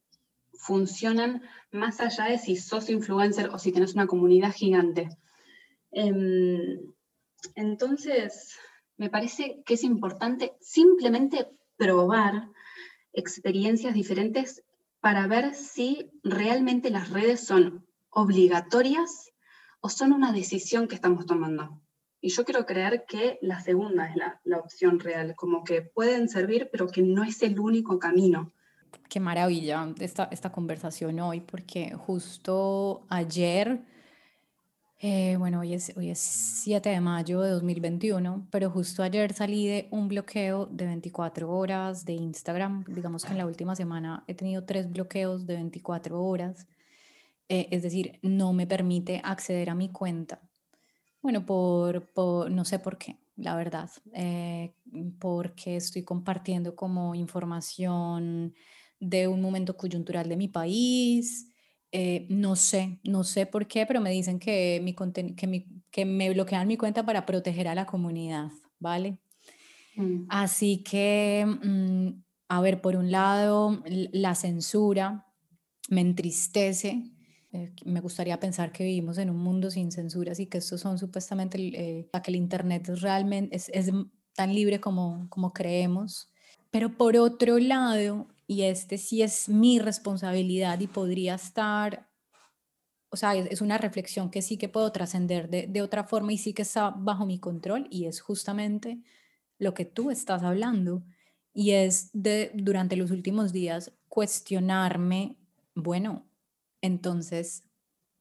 funcionan 0.54 1.42
más 1.72 2.00
allá 2.00 2.26
de 2.26 2.38
si 2.38 2.56
sos 2.56 2.90
influencer 2.90 3.50
o 3.50 3.60
si 3.60 3.72
tenés 3.72 3.94
una 3.94 4.08
comunidad 4.08 4.54
gigante. 4.54 5.10
Em, 5.92 6.80
entonces, 7.56 8.58
me 8.98 9.10
parece 9.10 9.62
que 9.66 9.74
es 9.74 9.84
importante 9.84 10.54
simplemente 10.62 11.48
probar 11.78 12.50
experiencias 13.12 13.94
diferentes 13.94 14.64
para 15.02 15.28
ver 15.28 15.54
si 15.54 16.10
realmente 16.24 16.90
las 16.90 17.10
redes 17.10 17.46
son 17.46 17.86
obligatorias 18.10 19.32
o 19.82 19.90
son 19.90 20.14
una 20.14 20.32
decisión 20.32 20.88
que 20.88 20.96
estamos 20.96 21.26
tomando. 21.26 21.83
Y 22.26 22.30
yo 22.30 22.46
quiero 22.46 22.66
creer 22.66 23.04
que 23.06 23.38
la 23.42 23.60
segunda 23.60 24.08
es 24.08 24.16
la, 24.16 24.40
la 24.46 24.58
opción 24.58 24.98
real, 25.02 25.36
como 25.36 25.66
que 25.66 25.82
pueden 25.82 26.30
servir, 26.30 26.70
pero 26.72 26.88
que 26.88 27.02
no 27.02 27.22
es 27.22 27.44
el 27.44 27.60
único 27.60 28.00
camino. 28.00 28.54
Qué 29.10 29.20
maravilla 29.20 29.94
esta, 30.00 30.30
esta 30.32 30.50
conversación 30.50 31.20
hoy, 31.20 31.42
porque 31.42 31.94
justo 31.96 33.06
ayer 33.10 33.82
eh, 35.06 35.36
bueno, 35.38 35.60
hoy 35.60 35.74
es, 35.74 35.92
hoy 35.98 36.12
es 36.12 36.20
7 36.20 36.88
de 36.88 37.02
mayo 37.02 37.42
de 37.42 37.50
2021, 37.50 38.48
pero 38.50 38.70
justo 38.70 39.04
ayer 39.04 39.34
salí 39.34 39.68
de 39.68 39.90
un 39.92 40.08
bloqueo 40.08 40.66
de 40.68 40.86
24 40.86 41.52
horas 41.52 42.06
de 42.06 42.14
Instagram. 42.14 42.86
Digamos 42.88 43.26
que 43.26 43.34
en 43.34 43.40
la 43.40 43.46
última 43.46 43.76
semana 43.76 44.24
he 44.28 44.34
tenido 44.34 44.64
tres 44.64 44.90
bloqueos 44.90 45.46
de 45.46 45.56
24 45.56 46.24
horas. 46.24 46.68
Eh, 47.50 47.68
es 47.72 47.84
decir, 47.84 48.18
no 48.22 48.54
me 48.54 48.66
permite 48.66 49.20
acceder 49.26 49.70
a 49.70 49.76
mi 49.76 49.92
cuenta. 49.92 50.40
Bueno, 51.24 51.46
por, 51.46 52.14
por 52.14 52.52
no 52.52 52.66
sé 52.66 52.78
por 52.78 53.00
qué, 53.00 53.18
la 53.36 53.56
verdad. 53.56 53.90
Eh, 54.14 54.76
porque 55.20 55.78
estoy 55.78 56.04
compartiendo 56.04 56.76
como 56.76 57.16
información 57.16 58.54
de 59.00 59.28
un 59.28 59.42
momento 59.42 59.76
coyuntural 59.76 60.30
de 60.30 60.38
mi 60.38 60.48
país 60.48 61.50
eh, 61.96 62.26
no 62.28 62.56
sé, 62.56 63.00
no 63.04 63.24
sé 63.24 63.46
por 63.46 63.68
qué, 63.68 63.86
pero 63.86 64.02
me 64.02 64.10
dicen 64.10 64.40
que, 64.40 64.80
mi 64.82 64.96
que, 64.96 65.68
que 65.92 66.06
me 66.06 66.34
bloquean 66.34 66.68
mi 66.68 66.76
cuenta 66.76 67.06
para 67.06 67.24
proteger 67.24 67.68
a 67.68 67.76
la 67.76 67.86
comunidad, 67.86 68.50
¿vale? 68.80 69.20
Mm. 69.96 70.26
Así 70.28 70.82
que, 70.84 71.46
mm, 71.46 72.24
a 72.50 72.62
ver, 72.62 72.82
por 72.82 72.96
un 72.96 73.12
lado, 73.12 73.84
la 73.86 74.34
censura 74.34 75.28
me 75.88 76.02
entristece. 76.02 77.04
Eh, 77.54 77.72
me 77.86 78.02
gustaría 78.02 78.40
pensar 78.40 78.72
que 78.72 78.84
vivimos 78.84 79.20
en 79.20 79.30
un 79.30 79.38
mundo 79.38 79.70
sin 79.70 79.92
censuras 79.92 80.40
y 80.40 80.48
que 80.48 80.58
estos 80.58 80.82
son 80.82 80.98
supuestamente, 80.98 81.60
eh, 81.60 82.10
que 82.24 82.32
el 82.32 82.36
Internet 82.36 82.90
es 82.90 83.02
realmente 83.02 83.56
es, 83.56 83.70
es 83.70 83.92
tan 84.34 84.56
libre 84.56 84.82
como, 84.82 85.28
como 85.30 85.54
creemos. 85.54 86.32
Pero 86.72 86.98
por 86.98 87.16
otro 87.16 87.60
lado, 87.60 88.28
y 88.48 88.64
este 88.64 88.98
sí 88.98 89.22
es 89.22 89.50
mi 89.50 89.78
responsabilidad 89.78 90.80
y 90.80 90.88
podría 90.88 91.36
estar, 91.36 92.10
o 93.10 93.18
sea, 93.18 93.36
es, 93.36 93.62
una 93.62 93.78
reflexión 93.78 94.32
que 94.32 94.42
sí 94.42 94.58
que 94.58 94.68
puedo 94.70 94.92
trascender 94.92 95.48
de, 95.48 95.68
de, 95.68 95.82
otra 95.84 96.04
forma 96.06 96.34
y 96.34 96.40
sí 96.40 96.54
que 96.54 96.64
está 96.64 96.90
bajo 96.90 97.28
mi 97.28 97.38
control 97.38 97.88
y 97.92 98.06
es 98.06 98.20
justamente 98.20 99.00
lo 99.60 99.76
que 99.76 99.86
tú 99.86 100.10
estás 100.10 100.42
hablando 100.42 101.04
y 101.54 101.72
es 101.72 102.10
de 102.14 102.52
durante 102.56 102.96
los 102.96 103.12
últimos 103.12 103.54
días 103.54 103.92
cuestionarme, 104.10 105.38
bueno, 105.76 106.26
entonces, 106.84 107.64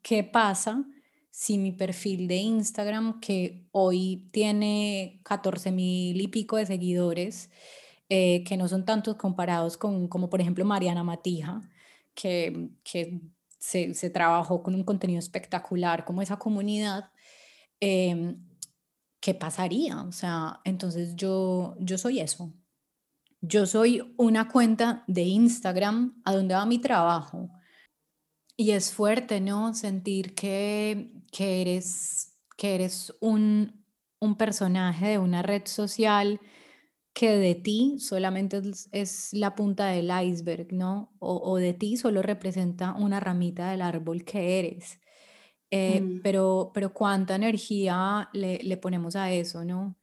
¿qué 0.00 0.24
pasa? 0.24 0.86
si 1.32 1.56
mi 1.58 1.72
perfil 1.72 2.28
de 2.28 2.36
Instagram, 2.36 3.18
que 3.18 3.66
hoy 3.72 4.28
tiene 4.32 5.20
14 5.24 5.72
mil 5.72 6.20
y 6.20 6.28
pico 6.28 6.58
de 6.58 6.66
seguidores, 6.66 7.50
eh, 8.10 8.44
que 8.44 8.58
no 8.58 8.68
son 8.68 8.84
tantos 8.84 9.16
comparados 9.16 9.78
con, 9.78 10.08
como 10.08 10.28
por 10.28 10.42
ejemplo 10.42 10.64
Mariana 10.66 11.02
Matija, 11.02 11.62
que, 12.14 12.68
que 12.84 13.22
se, 13.58 14.10
trabajó 14.10 14.62
con 14.62 14.74
un 14.74 14.84
contenido 14.84 15.18
espectacular 15.18 16.04
como 16.04 16.20
esa 16.20 16.38
comunidad, 16.38 17.10
eh, 17.80 18.36
¿qué 19.20 19.34
pasaría? 19.34 20.02
O 20.02 20.12
sea, 20.12 20.60
entonces 20.64 21.16
yo, 21.16 21.76
yo 21.80 21.96
soy 21.96 22.20
eso. 22.20 22.52
Yo 23.40 23.66
soy 23.66 24.14
una 24.18 24.48
cuenta 24.48 25.04
de 25.06 25.22
Instagram 25.22 26.20
a 26.24 26.34
donde 26.34 26.54
va 26.54 26.66
mi 26.66 26.78
trabajo. 26.78 27.50
Y 28.62 28.70
es 28.70 28.92
fuerte, 28.92 29.40
¿no? 29.40 29.74
Sentir 29.74 30.36
que, 30.36 31.10
que 31.32 31.62
eres, 31.62 32.38
que 32.56 32.76
eres 32.76 33.12
un, 33.18 33.84
un 34.20 34.36
personaje 34.36 35.08
de 35.08 35.18
una 35.18 35.42
red 35.42 35.62
social 35.66 36.38
que 37.12 37.36
de 37.38 37.56
ti 37.56 37.96
solamente 37.98 38.62
es, 38.92 39.32
la 39.32 39.56
punta 39.56 39.86
del 39.88 40.12
iceberg, 40.28 40.72
¿no? 40.72 41.12
O, 41.18 41.56
de 41.56 41.74
ti 41.74 41.96
solo 41.96 42.22
representa 42.22 42.92
una 42.92 43.18
ramita 43.18 43.72
del 43.72 43.82
árbol 43.82 44.22
que 44.24 44.60
eres. 44.60 45.00
Eh, 45.72 46.00
mm. 46.00 46.20
pero, 46.22 46.70
pero 46.72 46.92
cuánta 46.94 47.34
energía 47.34 48.30
le, 48.32 48.76
ponemos 48.76 49.16
a 49.16 49.32
eso, 49.32 49.64
¿no? 49.64 49.96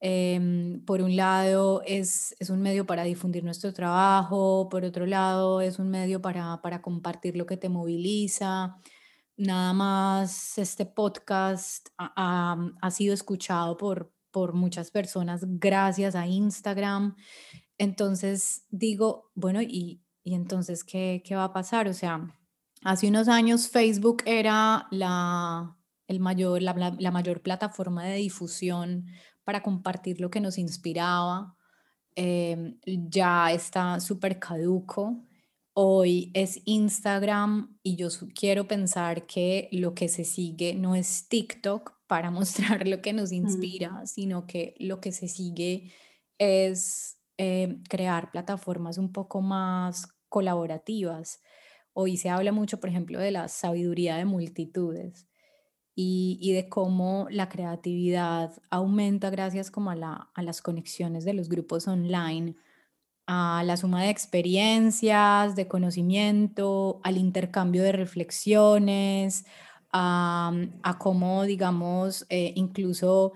Em, 0.00 0.84
por 0.84 1.00
un 1.00 1.16
lado 1.16 1.82
es, 1.86 2.36
es, 2.38 2.50
un 2.50 2.60
medio 2.60 2.84
para 2.86 3.04
difundir 3.04 3.42
nuestro 3.44 3.72
trabajo, 3.72 4.68
por 4.68 4.84
otro 4.84 5.06
lado 5.06 5.62
es 5.62 5.78
un 5.78 5.88
medio 5.88 6.20
para, 6.20 6.60
para 6.62 6.82
compartir 6.82 7.36
lo 7.36 7.46
que 7.46 7.56
te 7.56 7.68
moviliza. 7.68 8.76
Nada 9.36 9.72
más 9.72 10.58
este 10.58 10.86
podcast 10.86 11.88
ha, 11.98 12.56
ha 12.80 12.90
sido 12.90 13.14
escuchado 13.14 13.76
por, 13.76 14.12
por 14.30 14.52
muchas 14.52 14.90
personas 14.90 15.44
gracias 15.46 16.14
a 16.14 16.26
Instagram. 16.26 17.16
Entonces 17.78 18.66
digo, 18.70 19.30
bueno, 19.34 19.62
¿y, 19.62 20.02
y 20.24 20.34
entonces 20.34 20.84
¿qué, 20.84 21.22
qué 21.24 21.36
va 21.36 21.44
a 21.44 21.52
pasar? 21.52 21.88
O 21.88 21.94
sea, 21.94 22.20
hace 22.82 23.08
unos 23.08 23.28
años 23.28 23.68
Facebook 23.68 24.22
era 24.26 24.88
la, 24.90 25.76
el 26.06 26.20
mayor, 26.20 26.62
la, 26.62 26.94
la, 26.98 27.10
mayor 27.10 27.42
plataforma 27.42 28.04
de 28.04 28.16
difusión 28.16 29.06
para 29.46 29.62
compartir 29.62 30.20
lo 30.20 30.28
que 30.28 30.40
nos 30.40 30.58
inspiraba. 30.58 31.56
Em, 32.16 32.80
ya 32.84 33.52
está 33.52 34.00
súper 34.00 34.40
caduco. 34.40 35.24
Hoy 35.72 36.32
es 36.34 36.60
Instagram 36.64 37.78
y 37.84 37.94
yo 37.94 38.08
quiero 38.34 38.66
pensar 38.66 39.26
que 39.26 39.68
lo 39.70 39.94
que 39.94 40.08
se 40.08 40.24
sigue 40.24 40.74
no 40.74 40.96
es 40.96 41.28
TikTok, 41.28 41.96
para 42.06 42.30
mostrar 42.32 42.86
lo 42.88 43.00
que 43.00 43.12
nos 43.12 43.30
inspira, 43.32 44.04
sino 44.06 44.46
que 44.46 44.74
lo 44.78 45.00
que 45.00 45.12
se 45.12 45.28
sigue 45.28 45.92
es 46.38 47.18
eh, 47.38 47.78
crear 47.88 48.30
plataformas 48.32 48.98
un 48.98 49.12
poco 49.12 49.42
más 49.42 50.08
colaborativas. 50.28 51.40
Hoy 51.92 52.16
se 52.16 52.30
habla 52.30 52.52
mucho, 52.52 52.80
por 52.80 52.90
ejemplo, 52.90 53.18
de 53.20 53.30
la 53.30 53.48
sabiduría 53.48 54.16
de 54.16 54.24
multitudes 54.24 55.28
y, 55.96 56.38
y 56.40 56.52
de 56.52 56.68
cómo 56.68 57.26
la 57.30 57.48
creatividad 57.48 58.52
aumenta 58.70 59.30
gracias 59.30 59.70
como 59.70 59.90
a, 59.90 59.96
la, 59.96 60.30
a 60.34 60.42
las 60.42 60.62
conexiones 60.62 61.24
de 61.24 61.32
los 61.32 61.48
grupos 61.48 61.88
online, 61.88 62.54
a 63.26 63.62
la 63.64 63.76
suma 63.76 64.02
de 64.02 64.10
experiencias, 64.10 65.56
de 65.56 65.66
conocimiento, 65.66 67.00
al 67.02 67.16
intercambio 67.16 67.82
de 67.82 67.92
reflexiones, 67.92 69.46
a, 69.92 70.96
cómo, 70.98 71.44
digamos, 71.44 72.26
eh, 72.28 72.52
incluso 72.56 73.32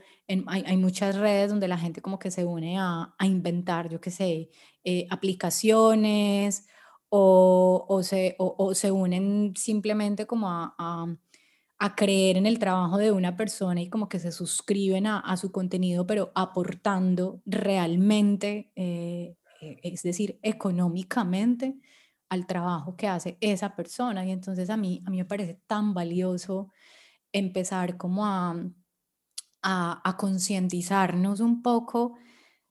hay, 0.47 0.77
muchas 0.77 1.17
redes 1.17 1.51
donde 1.51 1.69
la 1.69 1.79
gente 1.79 2.03
como 2.03 2.19
que 2.19 2.31
se 2.31 2.45
une 2.45 2.79
a, 2.79 3.15
inventar, 3.23 3.89
yo 3.89 4.01
qué 4.01 4.11
sé, 4.11 4.51
eh, 4.85 5.07
aplicaciones 5.11 6.67
o, 7.09 7.87
o, 7.89 8.03
se, 8.03 8.37
o, 8.39 8.75
se, 8.75 8.91
unen 8.93 9.55
simplemente 9.57 10.27
como 10.27 10.49
a, 10.51 10.75
a, 10.79 11.07
creer 11.97 12.37
en 12.37 12.47
el 12.47 12.59
trabajo 12.59 12.99
de 12.99 13.11
una 13.11 13.37
persona 13.37 13.81
y 13.81 13.89
como 13.89 14.09
que 14.09 14.19
se 14.19 14.33
suscriben 14.33 15.07
a, 15.07 15.37
su 15.39 15.51
contenido, 15.51 16.07
pero 16.07 16.31
aportando 16.35 17.41
realmente, 17.47 18.71
eh, 18.77 19.37
es 19.61 20.03
decir, 20.03 20.39
económicamente 20.43 21.79
al 22.29 22.47
trabajo 22.47 22.97
que 22.97 23.09
hace 23.09 23.39
esa 23.41 23.75
persona. 23.77 24.27
Y 24.27 24.31
entonces 24.31 24.69
a 24.71 24.77
mí, 24.77 25.03
a 25.07 25.11
mí 25.11 25.17
me 25.17 25.25
parece 25.25 25.61
tan 25.67 25.95
valioso 25.95 26.71
empezar 27.33 27.97
como 27.97 28.27
a, 28.27 28.57
a, 29.63 30.09
a 30.09 30.17
concientizarnos 30.19 31.41
un 31.41 31.63
poco 31.63 32.15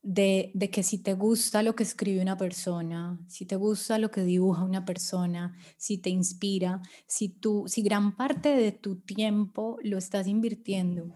de, 0.01 0.51
que 0.71 0.83
si 0.83 0.97
te 0.97 1.13
gusta 1.13 1.63
lo 1.63 1.75
que 1.75 1.83
escribe 1.83 2.21
una 2.21 2.37
persona, 2.37 3.19
si 3.27 3.45
te 3.45 3.55
gusta 3.55 3.97
lo 3.97 4.11
que 4.11 4.23
dibuja 4.23 4.63
una 4.63 4.85
persona, 4.85 5.57
si 5.77 5.97
te 5.97 6.09
inspira, 6.09 6.81
si, 7.07 7.29
tú, 7.29 7.65
si 7.67 7.81
gran 7.81 8.15
parte 8.15 8.49
de 8.49 8.71
tu 8.71 8.97
tiempo 8.97 9.77
lo 9.83 9.97
estás 9.97 10.27
invirtiendo 10.27 11.13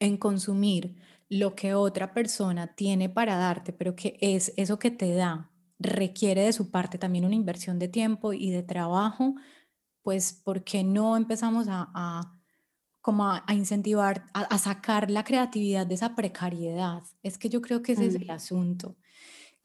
en 0.00 0.16
consumir 0.16 0.96
lo 1.28 1.54
que 1.54 1.74
otra 1.74 2.14
persona 2.14 2.74
tiene 2.74 3.08
para 3.08 3.36
darte, 3.36 3.72
pero 3.72 3.94
que 3.96 4.16
es 4.20 4.52
eso 4.56 4.78
que 4.78 4.90
te 4.90 5.12
da, 5.14 5.50
requiere 5.78 6.42
de 6.42 6.52
su 6.52 6.70
parte 6.70 6.98
también 6.98 7.24
una 7.24 7.34
inversión 7.34 7.78
de 7.78 7.88
tiempo 7.88 8.32
y 8.32 8.50
de 8.50 8.62
trabajo, 8.62 9.34
pues 10.02 10.32
¿por 10.32 10.64
qué 10.64 10.84
no 10.84 11.16
empezamos 11.16 11.66
a, 11.68 12.34
como 13.00 13.28
a, 13.30 13.44
incentivar, 13.52 14.26
a, 14.34 14.58
sacar 14.58 15.10
la 15.10 15.24
creatividad 15.24 15.86
de 15.86 15.94
esa 15.94 16.14
precariedad? 16.14 17.02
Es 17.22 17.38
que 17.38 17.48
yo 17.48 17.60
creo 17.60 17.82
que 17.82 17.92
ese 17.92 18.06
es 18.06 18.14
el 18.14 18.26
mm. 18.26 18.30
asunto 18.30 18.96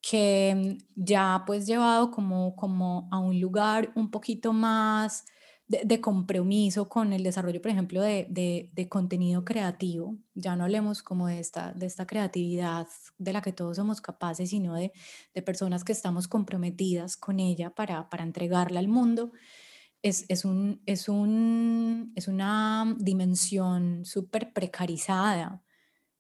que 0.02 0.78
ya 0.96 1.44
pues 1.48 1.66
llevado 1.66 2.12
como, 2.12 2.58
como 2.58 3.08
a 3.10 3.20
un 3.20 3.40
lugar 3.40 3.94
un 3.96 4.12
poquito 4.12 4.52
más 4.52 5.24
de, 5.68 6.02
compromiso 6.02 6.90
con 6.90 7.14
el 7.14 7.24
desarrollo, 7.24 7.62
por 7.62 7.72
ejemplo, 7.72 8.02
de, 8.02 8.28
de, 8.30 8.90
contenido 8.90 9.46
creativo. 9.46 10.18
Ya 10.36 10.56
no 10.56 10.66
hablemos 10.66 11.02
como 11.02 11.28
de 11.28 11.40
esta, 11.40 11.72
de 11.74 11.86
esta 11.86 12.06
creatividad 12.06 12.88
de 13.18 13.34
la 13.34 13.42
que 13.42 13.54
todos 13.54 13.78
somos 13.78 14.02
capaces, 14.02 14.50
sino 14.50 14.76
de, 14.76 14.92
personas 15.46 15.84
que 15.84 15.94
estamos 15.94 16.28
comprometidas 16.28 17.18
con 17.18 17.40
ella 17.40 17.70
para, 17.70 18.10
para 18.10 18.24
entregarla 18.24 18.80
al 18.80 18.88
mundo. 18.88 19.32
Es, 20.04 20.26
es, 20.30 20.46
un, 20.46 20.82
es, 20.86 21.10
un, 21.10 22.14
es 22.16 22.28
una 22.28 22.96
dimensión 23.00 24.06
súper 24.06 24.54
precarizada. 24.54 25.64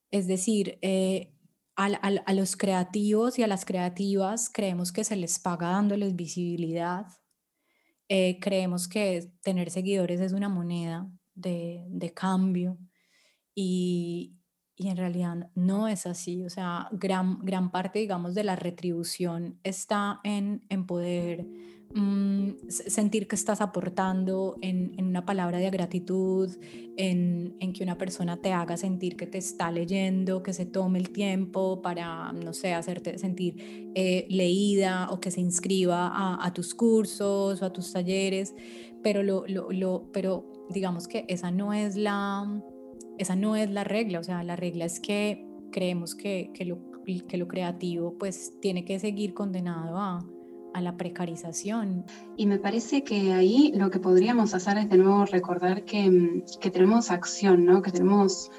Es 0.09 0.25
decir, 0.25 0.79
eh, 0.81 1.33
a, 1.75 1.85
a, 1.85 2.33
los 2.33 2.55
creativos 2.55 3.37
y 3.37 3.43
a 3.43 3.47
las 3.47 3.65
creativas 3.65 4.49
creemos 4.49 4.91
que 4.91 5.03
se 5.03 5.15
les 5.15 5.39
paga 5.39 5.69
dándoles 5.69 6.15
visibilidad, 6.15 7.07
eh, 8.09 8.39
creemos 8.39 8.87
que 8.87 9.31
tener 9.41 9.71
seguidores 9.71 10.19
es 10.19 10.33
una 10.33 10.49
moneda 10.49 11.09
de, 11.33 11.85
de 11.89 12.13
cambio 12.13 12.77
y, 13.55 14.35
y, 14.75 14.89
en 14.89 14.97
realidad 14.97 15.49
no 15.55 15.87
es 15.87 16.05
así. 16.05 16.43
O 16.43 16.49
sea, 16.49 16.89
gran, 16.91 17.39
gran 17.39 17.71
parte, 17.71 17.99
digamos, 17.99 18.35
de 18.35 18.43
la 18.43 18.55
retribución 18.55 19.59
está 19.63 20.19
en, 20.23 20.65
en 20.69 20.85
poder 20.85 21.47
Mm, 21.95 22.53
sentir 22.69 23.27
que 23.27 23.35
estás 23.35 23.61
aportando 23.61 24.55
en, 24.61 24.95
una 24.97 25.25
palabra 25.25 25.59
de 25.59 25.69
gratitud, 25.69 26.49
en, 26.97 27.55
que 27.73 27.83
una 27.83 27.99
persona 27.99 28.37
te 28.37 28.51
haga 28.51 28.77
sentir 28.77 29.15
que 29.15 29.27
te 29.27 29.37
está 29.37 29.71
leyendo, 29.71 30.41
que 30.41 30.53
se 30.53 30.65
tome 30.65 30.97
el 30.97 31.11
tiempo 31.11 31.83
para, 31.83 32.33
no 32.33 32.53
sé, 32.53 32.73
hacerte 32.73 33.19
sentir 33.19 33.91
eh, 33.93 34.25
leída 34.29 35.09
o 35.11 35.19
que 35.19 35.29
se 35.29 35.41
inscriba 35.41 36.11
a, 36.43 36.53
tus 36.53 36.73
cursos 36.73 37.61
o 37.61 37.65
a 37.65 37.71
tus 37.71 37.93
talleres, 37.93 38.55
pero, 39.03 39.21
lo, 39.21 39.45
lo, 39.47 40.09
pero 40.11 40.65
digamos 40.71 41.07
que 41.07 41.25
esa 41.27 41.51
no, 41.51 41.73
es 41.73 41.95
la, 41.95 42.63
esa 43.19 43.35
no 43.35 43.55
es 43.55 43.69
la 43.69 43.83
regla, 43.83 44.19
o 44.19 44.23
sea, 44.23 44.43
la 44.43 44.55
regla 44.55 44.85
es 44.85 44.99
que 44.99 45.45
creemos 45.71 46.15
que, 46.15 46.49
que, 46.55 46.65
lo, 46.65 46.79
que 47.27 47.37
lo 47.37 47.47
creativo 47.47 48.17
pues 48.17 48.59
tiene 48.61 48.83
que 48.83 48.99
seguir 48.99 49.35
condenado 49.35 49.97
a 49.97 50.32
a 50.73 50.81
la 50.81 50.97
precarización. 50.97 52.05
Y 52.37 52.45
me 52.45 52.59
parece 52.59 53.03
que 53.03 53.33
ahí 53.33 53.71
lo 53.75 53.89
que 53.89 53.99
podríamos 53.99 54.53
hacer 54.53 54.77
es 54.77 54.89
de 54.89 54.97
nuevo 54.97 55.25
recordar 55.25 55.85
que, 55.85 56.09
mm, 56.09 56.59
que 56.59 56.71
tenemos 56.71 57.11
acción, 57.11 57.65
¿no? 57.65 57.81
que 57.81 57.91
tenemos 57.91 58.51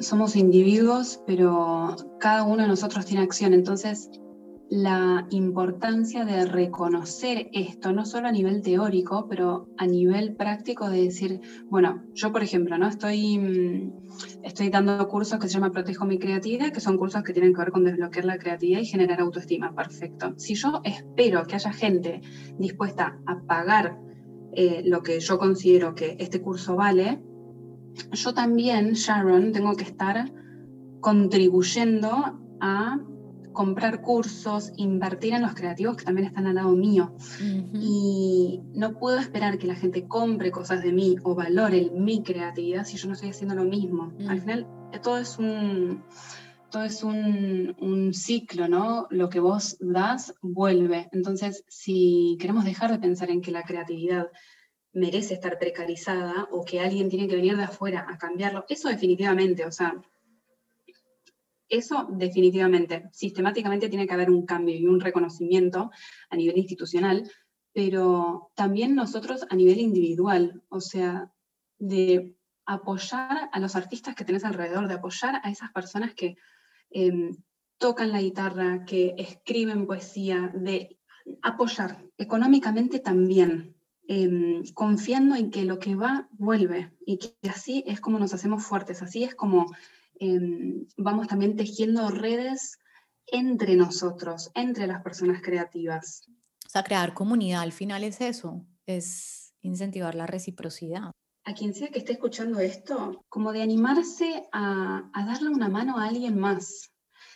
somos 0.00 0.36
individuos, 0.36 1.20
pero 1.26 1.96
cada 2.18 2.44
uno 2.44 2.62
de 2.62 2.68
nosotros 2.68 3.04
tiene 3.04 3.22
acción. 3.22 3.52
Entonces, 3.52 4.10
la 4.72 5.26
importancia 5.28 6.24
de 6.24 6.46
reconocer 6.46 7.50
esto, 7.52 7.92
no 7.92 8.06
solo 8.06 8.28
a 8.28 8.32
nivel 8.32 8.62
teórico, 8.62 9.26
pero 9.28 9.68
a 9.76 9.86
nivel 9.86 10.34
práctico 10.34 10.88
de 10.88 11.02
decir, 11.02 11.42
bueno, 11.68 12.02
yo 12.14 12.32
por 12.32 12.42
ejemplo, 12.42 12.78
¿no? 12.78 12.88
estoy, 12.88 13.36
mm, 13.36 13.92
estoy 14.44 14.70
dando 14.70 15.06
cursos 15.08 15.38
que 15.38 15.46
se 15.46 15.52
llama 15.52 15.72
Protejo 15.72 16.06
mi 16.06 16.18
creatividad, 16.18 16.72
que 16.72 16.80
son 16.80 16.96
cursos 16.96 17.22
que 17.22 17.34
tienen 17.34 17.52
que 17.52 17.58
ver 17.58 17.70
con 17.70 17.84
desbloquear 17.84 18.24
la 18.24 18.38
creatividad 18.38 18.80
y 18.80 18.86
generar 18.86 19.20
autoestima. 19.20 19.74
Perfecto. 19.74 20.32
Si 20.38 20.54
yo 20.54 20.80
espero 20.84 21.46
que 21.46 21.56
haya 21.56 21.72
gente 21.74 22.22
dispuesta 22.58 23.18
a 23.26 23.42
pagar 23.42 23.98
eh, 24.54 24.80
lo 24.86 25.02
que 25.02 25.20
yo 25.20 25.38
considero 25.38 25.94
que 25.94 26.16
este 26.18 26.40
curso 26.40 26.76
vale, 26.76 27.20
yo 28.12 28.32
también, 28.32 28.94
Sharon, 28.94 29.52
tengo 29.52 29.76
que 29.76 29.84
estar 29.84 30.32
contribuyendo 31.00 32.40
a 32.62 32.98
comprar 33.52 34.00
cursos, 34.00 34.72
invertir 34.76 35.34
en 35.34 35.42
los 35.42 35.54
creativos 35.54 35.96
que 35.96 36.04
también 36.04 36.26
están 36.26 36.46
al 36.46 36.56
lado 36.56 36.72
mío. 36.72 37.14
Y 37.74 38.60
no 38.74 38.98
puedo 38.98 39.18
esperar 39.18 39.58
que 39.58 39.66
la 39.66 39.74
gente 39.74 40.06
compre 40.06 40.50
cosas 40.50 40.82
de 40.82 40.92
mí 40.92 41.16
o 41.22 41.34
valore 41.34 41.90
mi 41.94 42.22
creatividad 42.22 42.84
si 42.84 42.96
yo 42.96 43.08
no 43.08 43.14
estoy 43.14 43.30
haciendo 43.30 43.54
lo 43.54 43.64
mismo. 43.64 44.12
Al 44.28 44.40
final, 44.40 44.66
todo 45.02 45.18
es 45.18 45.38
un 45.38 46.04
todo 46.70 46.84
es 46.84 47.02
un, 47.02 47.76
un, 47.80 48.14
ciclo, 48.14 48.66
¿no? 48.66 49.06
Lo 49.10 49.28
que 49.28 49.40
vos 49.40 49.76
das 49.78 50.34
vuelve. 50.40 51.10
Entonces, 51.12 51.64
si 51.68 52.38
queremos 52.40 52.64
dejar 52.64 52.90
de 52.90 52.98
pensar 52.98 53.30
en 53.30 53.42
que 53.42 53.50
la 53.50 53.62
creatividad 53.62 54.28
merece 54.94 55.34
estar 55.34 55.58
precarizada 55.58 56.48
o 56.50 56.64
que 56.64 56.80
alguien 56.80 57.10
tiene 57.10 57.28
que 57.28 57.36
venir 57.36 57.58
de 57.58 57.64
afuera 57.64 58.06
a 58.08 58.16
cambiarlo, 58.16 58.64
eso 58.70 58.88
definitivamente, 58.88 59.66
o 59.66 59.70
sea, 59.70 59.94
eso 61.72 62.06
definitivamente, 62.10 63.08
sistemáticamente 63.12 63.88
tiene 63.88 64.06
que 64.06 64.12
haber 64.12 64.30
un 64.30 64.44
cambio 64.44 64.76
y 64.76 64.86
un 64.86 65.00
reconocimiento 65.00 65.90
a 66.28 66.36
nivel 66.36 66.58
institucional, 66.58 67.28
pero 67.72 68.50
también 68.54 68.94
nosotros 68.94 69.46
a 69.48 69.56
nivel 69.56 69.80
individual, 69.80 70.62
o 70.68 70.82
sea, 70.82 71.32
de 71.78 72.36
apoyar 72.66 73.48
a 73.50 73.58
los 73.58 73.74
artistas 73.74 74.14
que 74.14 74.24
tenés 74.24 74.44
alrededor, 74.44 74.86
de 74.86 74.94
apoyar 74.94 75.40
a 75.42 75.50
esas 75.50 75.72
personas 75.72 76.14
que 76.14 76.36
em, 76.90 77.34
tocan 77.78 78.12
la 78.12 78.20
guitarra, 78.20 78.84
que 78.84 79.14
escriben 79.16 79.86
poesía, 79.86 80.52
de 80.54 80.98
apoyar 81.40 82.04
económicamente 82.18 83.00
también, 83.00 83.74
em, 84.06 84.62
confiando 84.74 85.36
en 85.36 85.50
que 85.50 85.64
lo 85.64 85.78
que 85.78 85.94
va 85.94 86.28
vuelve 86.32 86.92
y 87.06 87.16
que 87.16 87.48
así 87.48 87.82
es 87.86 87.98
como 88.00 88.18
nos 88.18 88.34
hacemos 88.34 88.62
fuertes, 88.62 89.00
así 89.00 89.24
es 89.24 89.34
como 89.34 89.72
Em, 90.18 90.86
vamos 90.96 91.28
también 91.28 91.56
tejiendo 91.56 92.08
redes 92.08 92.78
entre 93.26 93.76
nosotros, 93.76 94.50
entre 94.54 94.86
las 94.86 95.02
personas 95.02 95.42
creativas. 95.42 96.28
O 96.66 96.68
sea, 96.68 96.82
crear 96.82 97.14
comunidad 97.14 97.62
al 97.62 97.72
final 97.72 98.04
es 98.04 98.20
eso, 98.20 98.64
es 98.86 99.54
incentivar 99.60 100.14
la 100.14 100.26
reciprocidad. 100.26 101.10
A 101.44 101.54
quien 101.54 101.74
sea 101.74 101.88
que 101.88 101.98
esté 101.98 102.12
escuchando 102.12 102.60
esto, 102.60 103.24
como 103.28 103.52
de 103.52 103.62
animarse 103.62 104.44
a, 104.52 105.10
a 105.12 105.26
darle 105.26 105.50
una 105.50 105.68
mano 105.68 105.98
a 105.98 106.06
alguien 106.06 106.38
más, 106.38 106.91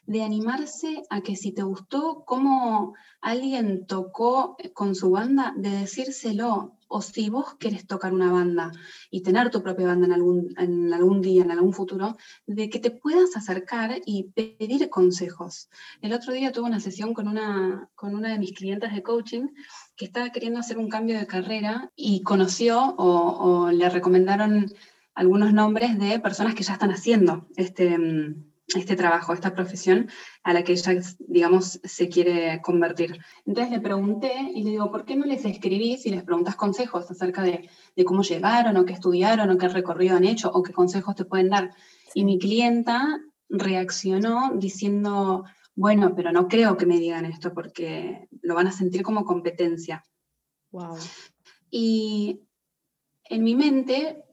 de 0.07 0.23
animarse 0.23 1.03
a 1.11 1.21
que 1.21 1.37
si 1.37 1.53
te 1.53 1.63
gustó 1.63 2.25
cómo 2.25 2.95
alguien 3.21 3.87
tocó 3.87 4.57
con 4.73 4.95
su 4.95 5.11
banda, 5.11 5.53
de 5.57 5.71
decírselo, 5.71 6.77
o 6.89 7.03
si 7.03 7.29
vos 7.31 7.55
querés 7.57 7.87
tocar 7.87 8.15
una 8.15 8.31
banda 8.31 8.71
y 9.11 9.23
tener 9.23 9.51
tu 9.51 9.63
propia 9.63 9.89
banda 9.89 10.07
en 10.07 10.13
algún, 10.13 10.55
en 10.57 10.93
algún 10.95 11.21
día, 11.21 11.43
en 11.43 11.51
algún 11.51 11.73
futuro, 11.73 12.17
de 12.47 12.71
que 12.71 12.79
te 12.79 12.93
puedas 12.93 13.37
acercar 13.37 14.01
y 14.07 14.31
pedir 14.31 14.89
consejos. 14.89 15.69
El 16.01 16.13
otro 16.13 16.33
día 16.33 16.53
tuve 16.53 16.67
una 16.67 16.81
sesión 16.81 17.13
con 17.13 17.27
una, 17.27 17.91
con 17.97 18.15
una 18.15 18.29
de 18.29 18.39
mis 18.39 18.53
clientes 18.53 18.93
de 18.93 19.03
coaching 19.03 19.49
que 19.97 20.05
estaba 20.05 20.31
queriendo 20.31 20.61
hacer 20.61 20.79
un 20.79 20.89
cambio 20.89 21.19
de 21.19 21.27
carrera 21.27 21.91
y 21.97 22.23
conoció 22.23 22.95
o, 22.97 23.65
o 23.67 23.71
le 23.73 23.89
recomendaron 23.89 24.73
algunos 25.15 25.53
nombres 25.53 25.99
de 25.99 26.21
personas 26.21 26.55
que 26.55 26.63
ya 26.63 26.75
están 26.75 26.93
haciendo 26.93 27.49
este 27.57 27.99
este 28.75 28.97
trabajo, 28.97 29.33
esta 29.33 29.55
profesión 29.55 30.11
a 30.43 30.53
la 30.53 30.65
que 30.65 30.73
ella, 30.73 31.01
digamos, 31.21 31.81
se 31.85 32.09
quiere 32.09 32.61
convertir. 32.63 33.19
Entonces 33.45 33.73
le 33.73 33.81
pregunté 33.81 34.33
y 34.55 34.65
le 34.65 34.71
digo, 34.71 34.91
¿por 34.91 35.05
qué 35.05 35.15
no 35.15 35.25
les 35.25 35.45
escribís 35.45 36.05
y 36.07 36.11
les 36.11 36.25
preguntas 36.25 36.57
consejos 36.57 37.09
acerca 37.11 37.43
de, 37.43 37.69
cómo 38.05 38.23
llegaron 38.23 38.77
o 38.77 38.85
qué 38.85 38.93
estudiaron 38.93 39.51
o 39.51 39.59
qué 39.59 39.69
recorrido 39.69 40.17
han 40.17 40.25
hecho 40.25 40.51
o 40.51 40.63
qué 40.63 40.73
consejos 40.73 41.15
te 41.15 41.25
pueden 41.25 41.51
dar? 41.51 41.71
Y 42.15 42.25
mi 42.25 42.39
clienta 42.39 43.21
reaccionó 43.49 44.53
diciendo, 44.55 45.45
bueno, 45.77 46.15
pero 46.17 46.33
no 46.33 46.49
creo 46.49 46.77
que 46.77 46.87
me 46.87 46.99
digan 46.99 47.25
esto 47.25 47.53
porque 47.55 48.29
lo 48.43 48.55
van 48.55 48.67
a 48.67 48.73
sentir 48.73 49.03
como 49.03 49.25
competencia. 49.25 50.05
Wow. 50.73 50.97
Y 51.71 52.41
en 53.25 53.45
mi 53.45 53.55
mente 53.55 54.26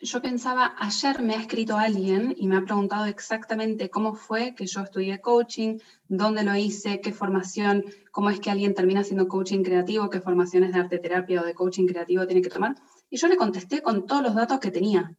yo 0.00 0.22
pensaba, 0.22 0.76
ayer 0.78 1.22
me 1.22 1.34
ha 1.34 1.40
escrito 1.40 1.76
alguien 1.76 2.34
y 2.36 2.46
me 2.46 2.56
ha 2.56 2.62
preguntado 2.62 3.06
exactamente 3.06 3.90
cómo 3.90 4.14
fue 4.14 4.54
que 4.54 4.66
yo 4.66 4.82
estudié 4.82 5.20
coaching, 5.20 5.78
dónde 6.06 6.44
lo 6.44 6.54
hice, 6.54 7.00
qué 7.00 7.12
formación, 7.12 7.84
cómo 8.12 8.30
es 8.30 8.38
que 8.38 8.50
alguien 8.50 8.74
termina 8.74 9.00
haciendo 9.00 9.26
coaching 9.26 9.64
creativo, 9.64 10.08
qué 10.08 10.20
formaciones 10.20 10.72
de 10.72 10.80
arte 10.80 10.98
terapia 10.98 11.42
o 11.42 11.44
de 11.44 11.54
coaching 11.54 11.86
creativo 11.86 12.26
tiene 12.26 12.42
que 12.42 12.50
tomar. 12.50 12.76
Y 13.10 13.16
yo 13.16 13.26
le 13.26 13.36
contesté 13.36 13.82
con 13.82 14.06
todos 14.06 14.22
los 14.22 14.34
datos 14.36 14.60
que 14.60 14.70
tenía. 14.70 15.16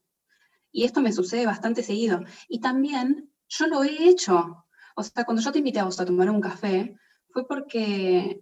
Y 0.72 0.86
esto 0.86 1.02
me 1.02 1.12
sucede 1.12 1.46
bastante 1.46 1.84
seguido. 1.84 2.24
Y 2.48 2.62
también 2.62 3.30
yo 3.50 3.68
lo 3.68 3.84
he 3.84 4.08
hecho. 4.08 4.66
O 4.96 5.04
sea, 5.04 5.26
cuando 5.26 5.42
yo 5.42 5.52
te 5.52 5.60
invité 5.60 5.80
a 5.80 5.86
vos 5.86 6.00
a 6.00 6.06
tomar 6.06 6.30
un 6.30 6.40
café, 6.40 6.96
fue 7.32 7.46
porque 7.46 8.42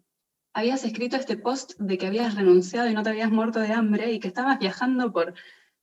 habías 0.53 0.83
escrito 0.83 1.15
este 1.15 1.37
post 1.37 1.73
de 1.79 1.97
que 1.97 2.07
habías 2.07 2.35
renunciado 2.35 2.89
y 2.89 2.93
no 2.93 3.03
te 3.03 3.09
habías 3.09 3.31
muerto 3.31 3.59
de 3.59 3.73
hambre 3.73 4.11
y 4.11 4.19
que 4.19 4.27
estabas 4.27 4.59
viajando 4.59 5.11
por 5.11 5.33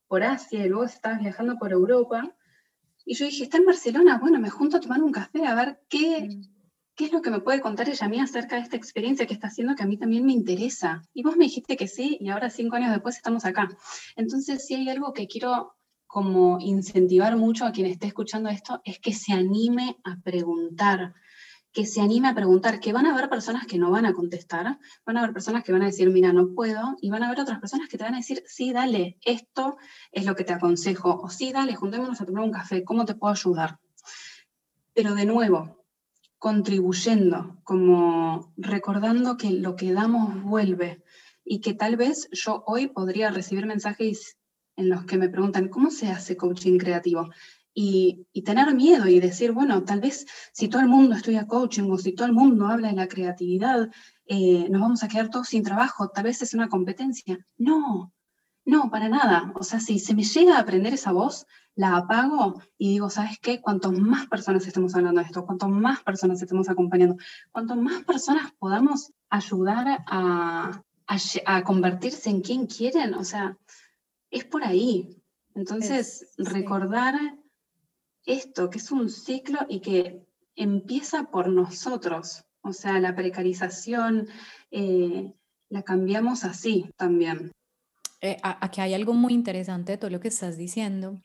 por 0.09 0.23
Asia 0.23 0.65
y 0.65 0.69
luego 0.69 0.85
estabas 0.85 1.21
viajando 1.21 1.57
por 1.57 1.73
Europa. 1.73 2.35
Y 3.05 3.15
yo 3.15 3.27
dije, 3.27 3.45
está 3.45 3.59
en 3.59 3.67
Barcelona, 3.67 4.19
bueno, 4.19 4.41
me 4.41 4.51
junto 4.51 4.77
a 4.77 4.81
tomar 4.81 5.03
un 5.03 5.13
café 5.13 5.47
a 5.47 5.55
ver 5.55 5.81
qué, 5.89 6.29
mm. 6.29 6.43
qué 6.95 7.05
es 7.07 7.13
lo 7.13 7.21
que 7.21 7.31
me 7.31 7.41
puede 7.41 7.61
contar 7.61 7.89
ella 7.89 8.07
a 8.07 8.09
mí 8.09 8.19
acerca 8.19 8.57
de 8.57 8.63
esta 8.63 8.77
experiencia 8.77 9.27
que 9.27 9.35
está 9.35 9.49
haciendo 9.49 9.75
que 9.75 9.83
a 9.83 9.87
mí 9.87 9.99
también 9.99 10.25
me 10.25 10.33
interesa. 10.33 11.03
Y 11.13 11.23
vos 11.23 11.37
me 11.37 11.45
dijiste 11.45 11.77
que 11.77 11.89
sí 11.89 12.17
y 12.21 12.31
ahora 12.31 12.51
cinco 12.51 12.77
años 12.77 12.93
después 12.93 13.17
estamos 13.17 13.45
acá. 13.45 13.69
Entonces, 14.17 14.67
si 14.67 14.75
hay 14.75 14.89
algo 14.89 15.13
que 15.13 15.27
quiero 15.27 15.75
como 16.07 16.61
incentivar 16.61 17.37
mucho 17.37 17.67
a 17.67 17.73
quien 17.73 17.89
esté 17.89 18.07
escuchando 18.07 18.49
esto, 18.49 18.81
es 18.85 19.01
que 19.01 19.13
se 19.13 19.33
anime 19.33 19.97
a 20.05 20.21
preguntar, 20.23 21.13
que 21.75 21.87
se 21.87 22.01
anime 22.01 22.29
a 22.29 22.35
preguntar, 22.35 22.79
que 22.79 22.93
van 22.93 23.05
a 23.07 23.13
haber 23.13 23.29
personas 23.29 23.67
que 23.67 23.79
no 23.79 23.91
van 23.91 24.07
a 24.07 24.15
contestar, 24.15 24.79
van 25.05 25.17
a 25.17 25.21
haber 25.21 25.33
personas 25.33 25.65
que 25.65 25.73
van 25.73 25.83
a 25.83 25.87
decir, 25.87 26.09
mira, 26.09 26.33
no 26.33 26.55
puedo, 26.55 26.97
y 27.01 27.11
van 27.11 27.25
a 27.25 27.27
haber 27.27 27.41
otras 27.41 27.59
personas 27.59 27.89
que 27.89 27.99
te 27.99 28.05
van 28.05 28.15
a 28.15 28.19
decir, 28.19 28.45
sí, 28.47 28.73
dale, 28.73 29.19
esto 29.23 29.77
es 30.13 30.25
lo 30.25 30.37
que 30.37 30.45
te 30.45 30.53
aconsejo, 30.53 31.21
o 31.21 31.29
sí, 31.29 31.53
dale, 31.53 31.75
juntémonos 31.75 32.21
a 32.21 32.27
tomar 32.27 32.45
un 32.45 32.53
café, 32.53 32.85
¿cómo 32.85 33.05
te 33.05 33.17
puedo 33.17 33.33
ayudar? 33.33 33.81
Pero 34.95 35.17
de 35.17 35.27
nuevo, 35.27 35.85
contribuyendo, 36.39 37.59
como 37.65 38.53
recordando 38.57 39.37
que 39.37 39.51
lo 39.51 39.75
que 39.75 39.93
damos 39.93 40.45
vuelve 40.45 41.03
y 41.45 41.61
que 41.61 41.75
tal 41.75 41.97
vez 41.97 42.29
yo 42.31 42.63
hoy 42.69 42.87
podría 42.87 43.31
recibir 43.31 43.67
mensajes 43.67 44.39
en 44.77 44.91
los 44.91 45.07
que 45.07 45.19
me 45.19 45.29
preguntan, 45.29 45.69
¿cómo 45.69 45.91
se 45.91 46.09
hace 46.09 46.37
coaching 46.37 46.79
creativo? 46.79 47.31
Y, 47.75 48.27
tener 48.45 48.73
miedo 48.75 49.09
y 49.09 49.21
decir, 49.21 49.53
bueno, 49.53 49.83
tal 49.85 50.01
vez 50.01 50.27
si 50.53 50.69
todo 50.69 50.81
el 50.81 50.89
mundo 50.89 51.17
estudia 51.17 51.47
coaching 51.47 51.91
o 51.91 51.99
si 51.99 52.13
todo 52.13 52.27
el 52.27 52.33
mundo 52.33 52.69
habla 52.69 52.89
de 52.89 52.95
la 52.95 53.09
creatividad, 53.09 53.91
eh, 54.27 54.69
nos 54.71 54.81
vamos 54.81 55.03
a 55.03 55.09
quedar 55.09 55.29
todos 55.29 55.49
sin 55.49 55.63
trabajo, 55.63 56.09
tal 56.09 56.25
vez 56.25 56.41
es 56.43 56.55
una 56.55 56.69
competencia. 56.69 57.45
No, 57.59 58.13
no, 58.65 58.91
para 58.91 59.09
nada. 59.09 59.53
O 59.57 59.65
sea, 59.65 59.81
si 59.81 59.99
se 59.99 60.15
me 60.15 60.23
llega 60.23 60.57
a 60.57 60.61
aprender 60.61 60.95
esa 60.95 61.13
voz, 61.13 61.47
la 61.75 61.97
apago 61.97 62.63
y 62.79 62.91
digo, 62.91 63.11
¿sabes 63.11 63.39
qué? 63.41 63.61
Cuanto 63.61 63.91
más 63.91 64.27
personas 64.29 64.67
estemos 64.67 64.95
hablando 64.95 65.21
de 65.21 65.27
esto, 65.27 65.45
cuanto 65.45 65.69
más 65.69 66.03
personas 66.03 66.41
estemos 66.41 66.69
acompañando, 66.69 67.17
cuanto 67.51 67.75
más 67.77 68.05
personas 68.05 68.53
podamos 68.59 69.13
ayudar 69.29 70.05
a, 70.07 70.83
a, 71.47 71.63
convertirse 71.65 72.31
en 72.31 72.41
quien 72.41 72.67
quieren, 72.67 73.15
o 73.15 73.25
sea, 73.25 73.59
es 74.31 74.45
por 74.45 74.65
ahí. 74.65 75.21
Entonces, 75.55 76.33
recordar 76.39 77.15
esto, 78.27 78.71
que 78.71 78.79
es 78.79 78.91
un 78.91 79.11
ciclo 79.11 79.59
y 79.69 79.81
que 79.81 80.25
empieza 80.57 81.25
por 81.25 81.49
nosotros. 81.49 82.45
O 82.63 82.73
sea, 82.73 82.99
la 83.01 83.15
precarización 83.15 84.29
eh, 84.71 85.33
la 85.69 85.83
cambiamos 85.83 86.45
así 86.45 86.91
también. 86.97 87.53
Eh, 88.21 88.39
aquí 88.43 88.81
hay 88.81 88.95
algo 88.95 89.13
muy 89.13 89.35
interesante 89.35 89.93
de 89.93 89.99
todo 89.99 90.11
lo 90.11 90.21
que 90.21 90.29
estás 90.29 90.57
diciendo 90.57 91.21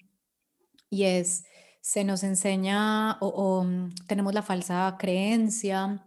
y 0.89 1.03
es, 1.03 1.45
se 1.81 2.03
nos 2.03 2.23
enseña 2.23 3.17
o 3.21 3.63
mm, 3.63 3.95
tenemos 4.07 4.33
la 4.33 4.41
falsa 4.41 4.97
creencia, 4.99 6.05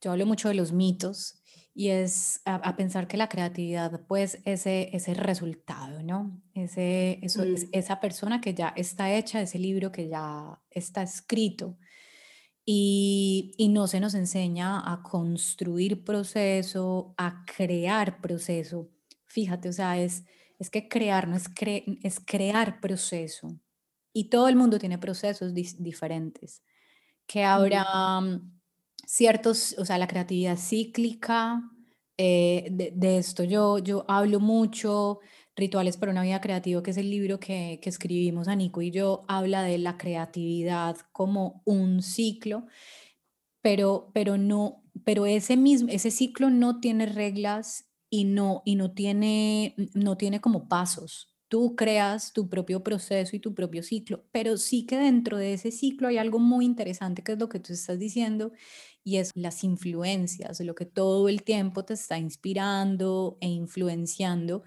yo 0.00 0.12
hablo 0.12 0.26
mucho 0.26 0.48
de 0.48 0.54
los 0.54 0.72
mitos, 0.72 1.42
y 1.78 1.90
es 1.90 2.40
a, 2.46 2.74
pensar 2.74 3.06
que 3.06 3.18
la 3.18 3.28
creatividad, 3.28 4.00
pues, 4.06 4.38
ese, 4.46 4.88
ese 4.96 5.12
resultado, 5.12 6.02
¿no? 6.02 6.40
Ese, 6.54 7.18
eso, 7.20 7.44
mm. 7.44 7.68
esa 7.72 8.00
persona 8.00 8.40
que 8.40 8.54
ya 8.54 8.68
está 8.68 9.12
hecha, 9.12 9.42
ese 9.42 9.58
libro 9.58 9.92
que 9.92 10.08
ya 10.08 10.58
está 10.70 11.02
escrito. 11.02 11.76
Y, 12.64 13.52
y, 13.58 13.68
no 13.68 13.88
se 13.88 14.00
nos 14.00 14.14
enseña 14.14 14.90
a 14.90 15.02
construir 15.02 16.02
proceso, 16.02 17.14
a 17.18 17.44
crear 17.44 18.22
proceso. 18.22 18.88
Fíjate, 19.26 19.68
o 19.68 19.72
sea, 19.74 20.00
es, 20.00 20.24
es 20.58 20.70
que 20.70 20.88
crear 20.88 21.28
no 21.28 21.36
es, 21.36 21.50
es 22.02 22.20
crear 22.20 22.80
proceso. 22.80 23.54
Y 24.14 24.30
todo 24.30 24.48
el 24.48 24.56
mundo 24.56 24.78
tiene 24.78 24.96
procesos 24.96 25.52
diferentes. 25.52 26.62
Que 27.26 27.44
ahora... 27.44 27.84
Mm, 28.22 28.55
ciertos, 29.06 29.74
o 29.78 29.84
sea, 29.86 29.96
la 29.96 30.08
creatividad 30.08 30.58
cíclica, 30.58 31.62
eh, 32.18 32.68
de, 32.70 33.18
esto 33.18 33.44
yo, 33.44 33.78
yo 33.78 34.04
hablo 34.08 34.40
mucho, 34.40 35.20
Rituales 35.58 35.96
para 35.96 36.12
una 36.12 36.22
vida 36.22 36.42
creativa, 36.42 36.82
que 36.82 36.90
es 36.90 36.98
el 36.98 37.08
libro 37.08 37.40
que, 37.40 37.78
que 37.80 37.88
escribimos 37.88 38.46
a 38.46 38.54
Nico 38.54 38.82
y 38.82 38.90
yo, 38.90 39.24
habla 39.26 39.62
de 39.62 39.78
la 39.78 39.96
creatividad 39.96 40.98
como 41.12 41.62
un 41.64 42.02
ciclo, 42.02 42.66
pero, 43.62 44.10
pero, 44.12 44.36
no, 44.36 44.84
pero 45.04 45.24
ese, 45.24 45.56
mismo, 45.56 45.88
ese 45.90 46.10
ciclo 46.10 46.50
no 46.50 46.78
tiene 46.80 47.06
reglas 47.06 47.88
y 48.10 48.24
no, 48.24 48.60
y 48.66 48.76
no, 48.76 48.92
tiene, 48.92 49.74
no 49.94 50.18
tiene 50.18 50.42
como 50.42 50.68
pasos. 50.68 51.34
Tú 51.48 51.74
creas 51.74 52.34
tu 52.34 52.50
propio 52.50 52.82
proceso 52.82 53.34
y 53.34 53.40
tu 53.40 53.54
propio 53.54 53.82
ciclo, 53.82 54.24
pero 54.32 54.58
sí 54.58 54.84
que 54.84 54.98
dentro 54.98 55.38
de 55.38 55.54
ese 55.54 55.70
ciclo 55.70 56.08
hay 56.08 56.18
algo 56.18 56.38
muy 56.38 56.66
interesante 56.66 57.22
que 57.22 57.32
es 57.32 57.38
lo 57.38 57.48
que 57.48 57.60
tú 57.60 57.72
estás 57.72 57.98
diciendo 57.98 58.52
y 59.06 59.18
es 59.18 59.30
las 59.36 59.62
influencias, 59.62 60.58
lo 60.58 60.74
que 60.74 60.84
todo 60.84 61.28
el 61.28 61.44
tiempo 61.44 61.84
te 61.84 61.94
está 61.94 62.18
inspirando 62.18 63.38
e 63.40 63.46
influenciando 63.46 64.64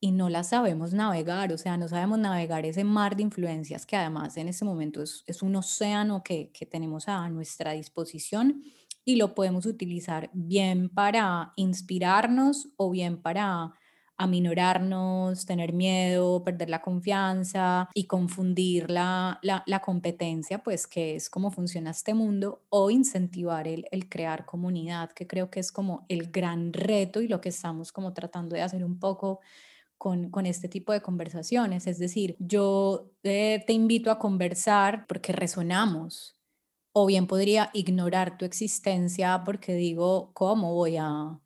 y 0.00 0.10
no 0.10 0.28
las 0.28 0.48
sabemos 0.48 0.92
navegar, 0.92 1.52
o 1.52 1.58
sea, 1.58 1.76
no 1.76 1.86
sabemos 1.86 2.18
navegar 2.18 2.66
ese 2.66 2.82
mar 2.82 3.14
de 3.14 3.22
influencias 3.22 3.86
que 3.86 3.94
además 3.94 4.36
en 4.36 4.48
este 4.48 4.64
momento 4.64 5.00
es, 5.00 5.22
es 5.28 5.42
un 5.42 5.54
océano 5.54 6.24
que, 6.24 6.50
que 6.50 6.66
tenemos 6.66 7.06
a 7.06 7.28
nuestra 7.30 7.70
disposición 7.70 8.64
y 9.04 9.14
lo 9.14 9.36
podemos 9.36 9.64
utilizar 9.64 10.28
bien 10.34 10.88
para 10.88 11.52
inspirarnos 11.54 12.70
o 12.76 12.90
bien 12.90 13.22
para 13.22 13.74
aminorarnos, 14.18 15.46
tener 15.46 15.72
miedo, 15.72 16.42
perder 16.42 16.68
la 16.68 16.82
confianza 16.82 17.88
y 17.94 18.04
confundir 18.04 18.90
la, 18.90 19.40
competencia, 19.84 20.58
pues 20.58 20.86
que 20.86 21.14
es 21.14 21.30
cómo 21.30 21.50
funciona 21.52 21.92
este 21.92 22.14
mundo, 22.14 22.62
o 22.68 22.90
incentivar 22.90 23.68
el, 23.68 23.86
crear 24.08 24.44
comunidad, 24.44 25.12
que 25.12 25.26
creo 25.26 25.50
que 25.50 25.60
es 25.60 25.72
como 25.72 26.04
el 26.08 26.30
gran 26.30 26.72
reto 26.72 27.22
y 27.22 27.28
lo 27.28 27.40
que 27.40 27.48
estamos 27.48 27.92
como 27.92 28.12
tratando 28.12 28.56
de 28.56 28.62
hacer 28.62 28.84
un 28.84 28.98
poco 28.98 29.40
con, 29.96 30.30
con, 30.30 30.46
este 30.46 30.68
tipo 30.68 30.92
de 30.92 31.00
conversaciones. 31.00 31.86
Es 31.86 31.98
decir, 31.98 32.36
yo 32.40 33.12
te 33.22 33.72
invito 33.72 34.10
a 34.10 34.18
conversar 34.18 35.06
porque 35.06 35.32
resonamos, 35.32 36.36
o 36.92 37.06
bien 37.06 37.28
podría 37.28 37.70
ignorar 37.72 38.36
tu 38.36 38.44
existencia 38.44 39.42
porque 39.44 39.74
digo, 39.74 40.32
¿cómo 40.34 40.74
voy 40.74 40.96
a 40.96 41.38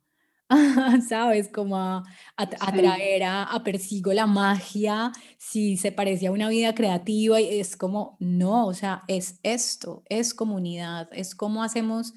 ¿sabes? 1.07 1.49
Como 1.49 1.77
a, 1.77 2.03
atraer 2.37 3.23
a, 3.23 3.43
a, 3.43 3.63
persigo 3.63 4.13
la 4.13 4.27
magia, 4.27 5.11
si 5.37 5.77
se 5.77 5.91
parecía 5.91 6.29
a 6.29 6.33
una 6.33 6.49
vida 6.49 6.73
creativa, 6.75 7.39
y 7.39 7.59
es 7.59 7.75
como, 7.75 8.17
no, 8.19 8.67
o 8.67 8.73
sea, 8.73 9.03
es 9.07 9.39
esto, 9.43 10.03
es 10.09 10.33
comunidad, 10.33 11.09
es 11.11 11.35
como 11.35 11.63
hacemos, 11.63 12.13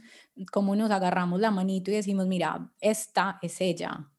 cómo 0.52 0.76
nos 0.76 0.90
agarramos 0.90 1.40
la 1.40 1.50
manito 1.50 1.90
y 1.90 1.94
decimos, 1.94 2.26
mira, 2.26 2.70
esta 2.80 3.38
es 3.42 3.60
ella. 3.60 4.10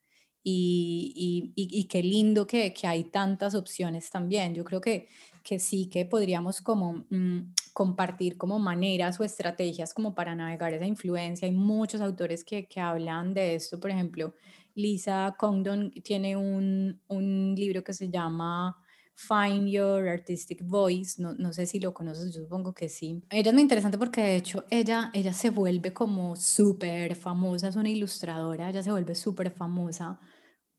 Y, 0.44 1.54
y, 1.56 1.80
y, 1.80 1.84
qué 1.90 2.02
lindo 2.02 2.48
que, 2.48 2.74
que, 2.74 2.88
hay 2.88 3.04
tantas 3.06 3.54
opciones 3.54 4.10
también. 4.10 4.56
Yo 4.56 4.64
creo 4.64 4.80
que, 4.80 5.10
que 5.44 5.60
sí 5.60 5.90
que 5.90 6.06
podríamos 6.06 6.62
como 6.62 7.06
mm, 7.10 7.54
compartir 7.78 8.38
como 8.38 8.58
maneras 8.58 9.20
o 9.20 9.24
estrategias 9.24 9.94
como 9.94 10.16
para 10.16 10.34
navegar 10.34 10.74
esa 10.74 10.88
influencia. 10.88 11.48
Hay 11.48 11.54
muchos 11.54 12.02
autores 12.02 12.44
que, 12.44 12.68
que 12.68 12.80
hablan 12.80 13.36
de 13.36 13.54
esto, 13.54 13.80
por 13.80 13.92
ejemplo, 13.92 14.34
Lisa 14.74 15.36
Condon 15.38 15.92
tiene 16.04 16.36
un, 16.36 17.00
un 17.08 17.54
libro 17.56 17.84
que 17.84 17.94
se 17.94 18.10
llama 18.10 18.76
Find 19.14 19.68
Your 19.68 20.08
Artistic 20.10 20.64
Voice, 20.64 21.22
no, 21.22 21.36
no, 21.36 21.54
sé 21.54 21.68
si 21.68 21.80
lo 21.80 21.94
conoces, 21.94 22.34
yo 22.34 22.42
supongo 22.42 22.74
que 22.74 22.90
sí. 22.90 23.22
Ella 23.30 23.52
es 23.52 23.54
muy 23.54 23.62
interesante 23.62 24.00
porque 24.00 24.22
de 24.22 24.38
hecho 24.38 24.66
ella, 24.72 25.12
ella 25.14 25.34
se 25.34 25.52
vuelve 25.52 25.94
como 25.94 26.36
súper 26.36 27.14
famosa, 27.14 27.68
es 27.68 27.76
una 27.76 27.90
ilustradora, 27.90 28.72
ella 28.72 28.82
se 28.82 28.90
vuelve 28.90 29.14
súper 29.14 29.52
famosa 29.52 30.20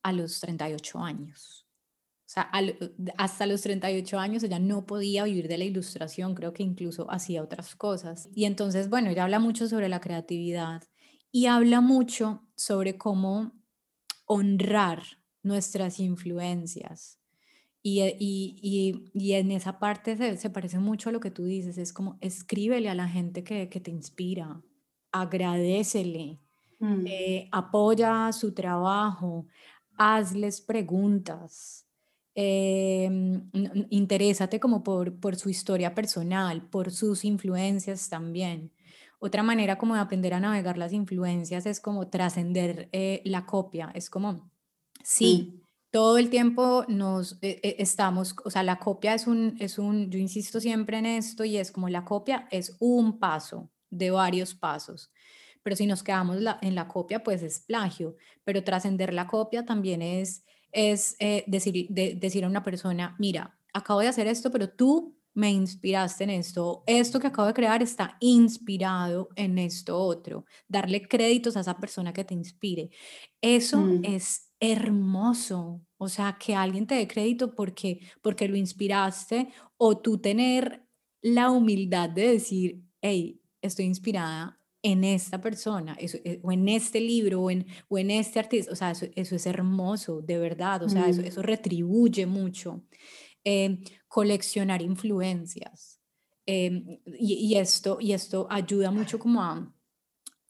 a 0.02 0.12
los 0.12 0.40
38 0.40 0.98
años. 0.98 1.67
O 2.28 2.30
sea, 2.30 2.50
hasta 3.16 3.46
los 3.46 3.62
38 3.62 4.18
años 4.18 4.42
ella 4.42 4.58
no 4.58 4.84
podía 4.84 5.24
vivir 5.24 5.48
de 5.48 5.56
la 5.56 5.64
ilustración, 5.64 6.34
creo 6.34 6.52
que 6.52 6.62
incluso 6.62 7.10
hacía 7.10 7.42
otras 7.42 7.74
cosas. 7.74 8.28
Y 8.34 8.44
entonces, 8.44 8.90
bueno, 8.90 9.08
ella 9.08 9.24
habla 9.24 9.38
mucho 9.38 9.66
sobre 9.66 9.88
la 9.88 10.02
creatividad 10.02 10.82
y 11.32 11.46
habla 11.46 11.80
mucho 11.80 12.46
sobre 12.54 12.98
cómo 12.98 13.52
honrar 14.26 15.02
nuestras 15.42 16.00
influencias. 16.00 17.18
Y, 17.82 18.02
y, 18.18 19.10
y, 19.14 19.32
en 19.32 19.50
esa 19.50 19.78
parte 19.78 20.14
se, 20.18 20.36
se, 20.36 20.50
parece 20.50 20.78
mucho 20.78 21.08
a 21.08 21.12
lo 21.12 21.20
que 21.20 21.30
tú 21.30 21.44
dices, 21.44 21.78
es 21.78 21.94
como 21.94 22.18
escríbele 22.20 22.90
a 22.90 22.94
la 22.94 23.08
gente 23.08 23.42
que, 23.42 23.70
que 23.70 23.80
te 23.80 23.90
inspira, 23.90 24.60
agradecele, 25.12 26.40
mm. 26.78 27.06
eh, 27.06 27.48
apoya 27.52 28.30
su 28.32 28.52
trabajo, 28.52 29.46
hazles 29.96 30.60
preguntas, 30.60 31.87
eh, 32.40 33.10
interésate 33.90 34.60
como 34.60 34.84
por, 34.84 35.18
por 35.18 35.34
su 35.34 35.50
historia 35.50 35.92
personal, 35.92 36.62
por 36.62 36.92
sus 36.92 37.24
influencias 37.24 38.08
también. 38.08 38.70
Otra 39.18 39.42
manera 39.42 39.76
como 39.76 39.94
de 39.94 40.00
aprender 40.00 40.34
a 40.34 40.38
navegar 40.38 40.78
las 40.78 40.92
influencias 40.92 41.66
es 41.66 41.80
como 41.80 42.06
trascender 42.06 42.88
eh, 42.92 43.22
la 43.24 43.44
copia, 43.44 43.90
es 43.92 44.08
como, 44.08 44.48
sí, 45.02 45.52
mm. 45.52 45.66
todo 45.90 46.16
el 46.16 46.30
tiempo 46.30 46.84
nos 46.86 47.32
eh, 47.42 47.58
eh, 47.64 47.76
estamos, 47.80 48.36
o 48.44 48.50
sea, 48.50 48.62
la 48.62 48.78
copia 48.78 49.14
es 49.14 49.26
un, 49.26 49.56
es 49.58 49.76
un, 49.76 50.08
yo 50.08 50.20
insisto 50.20 50.60
siempre 50.60 50.98
en 50.98 51.06
esto 51.06 51.44
y 51.44 51.56
es 51.56 51.72
como 51.72 51.88
la 51.88 52.04
copia 52.04 52.46
es 52.52 52.76
un 52.78 53.18
paso 53.18 53.68
de 53.90 54.12
varios 54.12 54.54
pasos 54.54 55.10
pero 55.64 55.74
si 55.74 55.86
nos 55.86 56.02
quedamos 56.02 56.38
en 56.62 56.74
la 56.74 56.88
copia, 56.88 57.22
pues 57.22 57.42
es 57.42 57.58
plagio, 57.58 58.16
pero 58.42 58.64
trascender 58.64 59.12
la 59.12 59.26
copia 59.26 59.66
también 59.66 60.00
es 60.00 60.44
es 60.72 61.16
eh, 61.18 61.44
decir, 61.46 61.88
decir 61.88 62.44
a 62.44 62.48
una 62.48 62.62
persona, 62.62 63.16
mira, 63.18 63.58
acabo 63.72 64.00
de 64.00 64.08
hacer 64.08 64.26
esto, 64.26 64.50
pero 64.50 64.68
tú 64.68 65.18
me 65.34 65.52
inspiraste 65.52 66.24
en 66.24 66.30
esto, 66.30 66.82
esto 66.86 67.20
que 67.20 67.28
acabo 67.28 67.46
de 67.46 67.54
crear 67.54 67.80
está 67.80 68.16
inspirado 68.18 69.28
en 69.36 69.58
esto 69.58 69.96
otro, 69.96 70.44
darle 70.66 71.06
créditos 71.06 71.56
a 71.56 71.60
esa 71.60 71.78
persona 71.78 72.12
que 72.12 72.24
te 72.24 72.34
inspire. 72.34 72.90
Eso 73.40 73.78
mm. 73.78 74.04
es 74.04 74.50
hermoso, 74.58 75.80
o 75.96 76.08
sea, 76.08 76.36
que 76.40 76.56
alguien 76.56 76.88
te 76.88 76.96
dé 76.96 77.06
crédito 77.06 77.54
porque, 77.54 78.00
porque 78.20 78.48
lo 78.48 78.56
inspiraste 78.56 79.50
o 79.76 79.98
tú 79.98 80.18
tener 80.18 80.84
la 81.22 81.50
humildad 81.52 82.10
de 82.10 82.32
decir, 82.32 82.82
hey, 83.00 83.40
estoy 83.62 83.84
inspirada 83.84 84.57
en 84.92 85.04
esta 85.04 85.40
persona, 85.40 85.96
eh, 85.98 86.40
o 86.42 86.52
en 86.52 86.68
este 86.68 87.00
libro, 87.00 87.42
o 87.42 87.50
en, 87.50 87.66
o 87.88 87.98
en 87.98 88.10
este 88.10 88.38
artista, 88.38 88.72
o 88.72 88.76
sea, 88.76 88.90
eso, 88.92 89.06
es 89.14 89.46
hermoso, 89.46 90.22
de 90.22 90.38
verdad, 90.38 90.82
o 90.82 90.88
sea, 90.88 91.08
eso, 91.08 91.22
mm. 91.22 91.26
eso 91.26 91.42
retribuye 91.42 92.26
mucho. 92.26 92.82
Em, 93.44 93.82
coleccionar 94.08 94.82
influencias. 94.82 96.00
Em, 96.44 96.98
y, 97.06 97.54
esto, 97.56 97.98
y 98.00 98.12
esto 98.12 98.46
ayuda 98.50 98.90
mucho 98.90 99.18
como 99.18 99.42
a, 99.42 99.72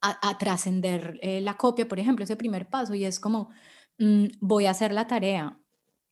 a, 0.01 0.39
trascender 0.39 1.19
eh, 1.23 1.41
la 1.41 1.57
copia, 1.57 1.87
por 1.87 1.99
ejemplo, 1.99 2.25
ese 2.25 2.37
primer 2.37 2.69
paso, 2.69 2.95
y 2.95 3.05
es 3.05 3.21
como, 3.21 3.51
mm, 3.99 4.27
voy 4.41 4.67
a 4.67 4.71
hacer 4.71 4.93
la 4.93 5.07
tarea. 5.07 5.61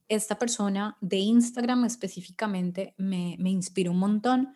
Esta 0.08 0.38
persona 0.38 0.96
de 1.00 1.18
Instagram 1.18 1.84
específicamente 1.84 2.94
me, 2.98 3.36
me 3.38 3.50
inspira 3.50 3.90
un 3.90 3.98
montón. 3.98 4.54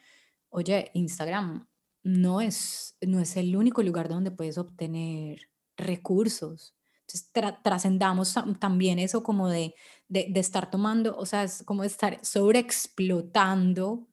Oye, 0.51 0.91
Instagram 0.95 1.67
no 2.03 2.41
es, 2.41 2.97
no 3.01 3.21
es 3.21 3.37
el 3.37 3.57
único 3.57 3.83
lugar 3.83 4.09
donde 4.09 4.31
puedes 4.31 4.59
obtener 4.59 5.49
recursos. 5.77 6.75
Entonces, 7.01 7.31
trascendamos 7.63 8.35
también 8.59 8.99
eso 8.99 9.23
como 9.23 9.49
de, 9.49 9.75
de, 10.09 10.33
estar 10.37 10.71
tomando, 10.71 11.17
o 11.17 11.27
sea, 11.27 11.43
es 11.43 11.65
como 11.65 11.83
de 11.83 11.89
estar 11.89 12.19
sobreexplotando 12.23 14.07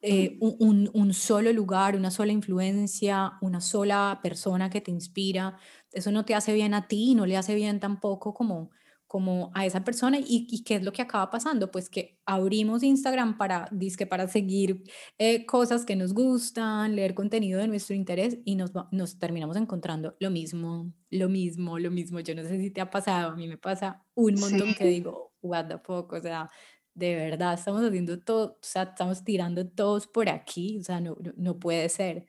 eh, 0.00 0.36
un, 0.40 0.90
un, 0.92 1.14
solo 1.14 1.52
lugar, 1.52 1.96
una 1.96 2.10
sola 2.10 2.32
influencia, 2.32 3.32
una 3.40 3.60
sola 3.60 4.20
persona 4.22 4.70
que 4.70 4.80
te 4.80 4.90
inspira. 4.90 5.56
Eso 5.92 6.12
no 6.12 6.24
te 6.24 6.34
hace 6.34 6.52
bien 6.52 6.74
a 6.74 6.86
ti, 6.86 7.14
no 7.14 7.26
le 7.26 7.36
hace 7.36 7.54
bien 7.54 7.80
tampoco 7.80 8.34
como 8.34 8.70
como 9.14 9.52
a 9.54 9.64
esa 9.64 9.84
persona 9.84 10.18
y, 10.20 10.64
qué 10.64 10.74
es 10.74 10.82
lo 10.82 10.90
que 10.90 11.00
acaba 11.00 11.30
pasando, 11.30 11.70
pues 11.70 11.88
que 11.88 12.18
abrimos 12.26 12.82
Instagram 12.82 13.38
para, 13.38 13.68
disque 13.70 14.06
para 14.06 14.26
seguir 14.26 14.82
eh, 15.18 15.46
cosas 15.46 15.84
que 15.84 15.94
nos 15.94 16.12
gustan, 16.12 16.96
leer 16.96 17.14
contenido 17.14 17.60
de 17.60 17.68
nuestro 17.68 17.94
interés 17.94 18.38
y 18.44 18.56
nos, 18.56 18.72
nos 18.90 19.20
terminamos 19.20 19.56
encontrando 19.56 20.16
lo 20.18 20.32
mismo, 20.32 20.92
lo 21.10 21.28
mismo, 21.28 21.78
lo 21.78 21.92
mismo. 21.92 22.18
Yo 22.18 22.34
no 22.34 22.42
sé 22.42 22.58
si 22.58 22.72
te 22.72 22.80
ha 22.80 22.90
pasado, 22.90 23.30
a 23.30 23.36
mí 23.36 23.46
me 23.46 23.56
pasa 23.56 24.04
un 24.14 24.34
montón 24.34 24.74
que 24.74 24.84
digo, 24.84 25.32
what 25.42 25.68
the 25.68 25.78
fuck, 25.78 26.12
o 26.12 26.20
sea, 26.20 26.50
de 26.92 27.14
verdad 27.14 27.54
estamos 27.54 27.84
haciendo 27.84 28.18
todo, 28.18 28.54
o 28.54 28.58
sea, 28.62 28.82
estamos 28.82 29.22
tirando 29.22 29.64
todos 29.64 30.08
por 30.08 30.28
aquí, 30.28 30.80
o 30.80 30.82
sea, 30.82 31.00
no, 31.00 31.16
no, 31.36 31.56
puede 31.60 31.88
ser. 31.88 32.26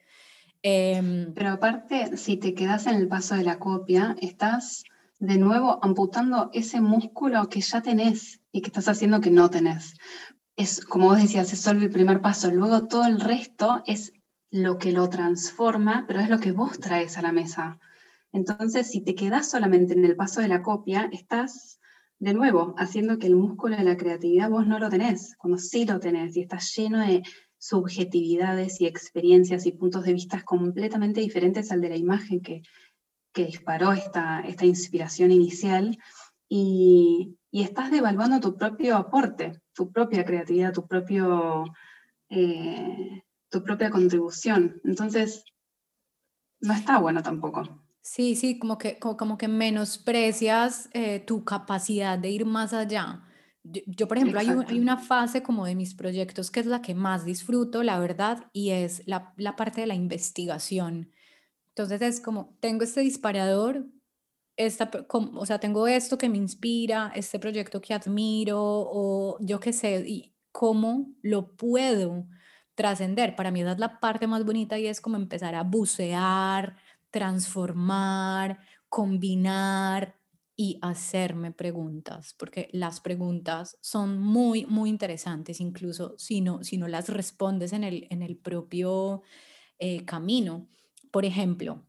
Em, 0.62 1.34
Pero 1.34 1.50
aparte, 1.50 2.16
si 2.16 2.38
te 2.38 2.54
quedas 2.54 2.86
en 2.86 2.94
el 2.94 3.08
paso 3.08 3.34
de 3.34 3.44
la 3.44 3.58
copia, 3.58 4.16
estás 4.22 4.84
de 5.26 5.38
nuevo 5.38 5.80
amputando 5.84 6.49
ese 6.53 6.82
músculo 6.82 7.49
que 7.49 7.61
ya 7.61 7.82
tenés 7.82 8.41
y 8.51 8.61
que 8.61 8.67
estás 8.67 8.88
haciendo 8.88 9.21
que 9.21 9.32
no 9.32 9.49
tenés. 9.49 9.95
Es, 10.55 10.86
como 10.86 11.07
vos 11.07 11.17
decías, 11.21 11.51
es 11.51 11.59
solo 11.59 11.82
el 11.82 11.89
primer 11.89 12.21
paso. 12.21 12.51
Luego 12.51 12.88
todo 12.88 13.05
el 13.05 13.19
resto 13.19 13.84
es 13.86 14.13
lo 14.51 14.78
que 14.78 14.91
lo 14.91 15.09
transforma, 15.09 16.05
pero 16.07 16.19
es 16.19 16.30
lo 16.30 16.39
que 16.39 16.51
vos 16.51 16.80
traes 16.80 17.17
a 17.17 17.21
la 17.21 17.32
mesa. 17.32 17.80
Entonces, 18.32 18.88
si 18.88 19.01
te 19.01 19.15
quedás 19.15 19.49
solamente 19.49 19.93
en 19.93 20.05
el 20.05 20.15
paso 20.15 20.41
de 20.41 20.47
la 20.47 20.61
copia, 20.61 21.09
estás 21.11 21.80
de 22.19 22.34
nuevo 22.34 22.76
haciendo 22.78 23.17
que 23.17 23.28
el 23.28 23.36
músculo 23.36 23.76
de 23.76 23.84
la 23.84 23.97
creatividad 23.97 24.49
vos 24.49 24.65
no 24.65 24.80
lo 24.80 24.89
tenés, 24.89 25.36
cuando 25.38 25.57
sí 25.57 25.86
lo 25.86 25.99
tenés 25.99 26.36
y 26.38 26.41
estás 26.41 26.73
lleno 26.76 26.99
de 26.99 27.23
subjetividades 27.57 28.80
y 28.80 28.86
experiencias 28.86 29.65
y 29.65 29.71
puntos 29.71 30.03
de 30.03 30.13
vista 30.13 30.41
completamente 30.43 31.21
diferentes 31.21 31.71
al 31.71 31.82
de 31.82 31.89
la 31.89 31.97
imagen 31.97 32.41
que 32.41 32.61
que 33.36 33.46
disparó 33.46 33.92
esta, 33.92 34.40
esta 34.40 34.66
inspiración 34.66 35.30
inicial 35.30 36.00
y, 36.48 37.38
y, 37.52 37.64
estás 37.64 37.92
devaluando 37.92 38.40
tu 38.40 38.58
propio 38.58 38.96
aporte, 38.96 39.62
tu 39.74 39.92
propia 39.92 40.24
creatividad, 40.24 40.72
tu, 40.72 40.88
propio, 40.88 41.66
eh, 42.30 43.24
tu 43.50 43.62
propia 43.62 43.90
contribución. 43.90 44.80
Entonces, 44.86 45.44
no 46.62 46.74
está 46.74 46.98
bueno 47.00 47.22
tampoco. 47.22 47.84
Sí, 48.02 48.36
sí, 48.36 48.58
como 48.58 48.78
que, 48.78 49.00
como, 49.00 49.38
que 49.38 49.50
menosprecias 49.50 50.90
eh, 50.94 51.20
tu 51.20 51.44
capacidad 51.44 52.18
de 52.18 52.30
ir 52.30 52.46
más 52.46 52.72
allá. 52.74 53.24
Yo, 53.64 54.08
por 54.08 54.18
ejemplo, 54.18 54.40
hay, 54.40 54.48
hay, 54.48 54.80
una 54.80 54.98
fase 54.98 55.44
como 55.44 55.66
de 55.66 55.76
mis 55.76 55.94
proyectos 55.94 56.52
que 56.52 56.62
es 56.62 56.68
la 56.68 56.82
que 56.82 56.96
más 56.96 57.26
disfruto, 57.26 57.84
la 57.84 58.00
verdad, 58.00 58.46
y 58.54 58.70
es 58.70 59.02
la, 59.08 59.34
la 59.36 59.58
parte 59.58 59.82
de 59.82 59.88
la 59.88 59.96
investigación. 59.96 61.12
Entonces 61.76 62.01
es 62.01 62.21
como, 62.21 62.55
tengo 62.61 62.86
este 62.86 63.01
disparador, 63.01 63.86
esta, 64.55 64.89
o 65.09 65.45
sea, 65.45 65.59
tengo 65.59 65.88
esto 65.88 66.17
que 66.17 66.30
me 66.30 66.38
inspira, 66.38 67.11
este 67.15 67.38
proyecto 67.38 67.82
que 67.82 67.93
admiro, 67.93 68.61
o 68.61 69.38
yo 69.41 69.59
qué 69.59 69.73
sé, 69.73 70.01
y 70.07 70.34
cómo 70.53 71.13
lo 71.21 71.53
puedo 71.57 72.28
trascender. 72.76 73.36
Para 73.36 73.51
mí 73.51 73.59
esa 73.61 73.73
es 73.73 73.80
la 73.80 73.99
parte 73.99 74.26
más 74.26 74.45
bonita 74.45 74.80
y 74.80 74.88
es 74.88 75.01
como 75.01 75.17
empezar 75.17 75.53
a 75.53 75.63
bucear, 75.63 76.78
transformar, 77.11 78.59
combinar 78.88 80.15
y 80.55 80.80
hacerme 80.82 81.51
preguntas, 81.51 82.34
porque 82.39 82.69
las 82.71 83.01
preguntas 83.01 83.78
son 83.82 84.17
muy, 84.21 84.65
muy 84.65 84.89
interesantes, 84.89 85.59
incluso 85.59 86.15
si 86.17 86.39
no, 86.39 86.63
si 86.63 86.78
no 86.78 86.88
las 86.88 87.09
respondes 87.09 87.73
en 87.73 87.84
el, 87.84 88.07
en 88.09 88.21
el 88.21 88.38
propio 88.38 89.23
eh, 89.78 90.05
camino. 90.05 90.69
Por 91.16 91.24
ejemplo, 91.24 91.82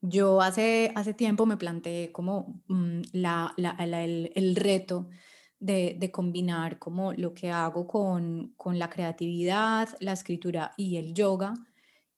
yo 0.00 0.40
hace, 0.40 0.90
hace 0.94 1.12
tiempo 1.12 1.44
me 1.44 1.58
planteé 1.58 2.10
como 2.10 2.62
mm, 2.68 3.02
la, 3.12 3.54
el, 3.58 4.56
reto 4.56 5.10
de, 5.60 6.10
combinar 6.10 6.78
como 6.78 7.12
lo 7.12 7.34
que 7.34 7.50
hago 7.50 7.86
con, 7.86 8.54
con, 8.56 8.78
la 8.78 8.88
creatividad, 8.88 9.90
la 10.00 10.14
escritura 10.14 10.72
y 10.78 10.96
el 10.96 11.12
yoga. 11.12 11.52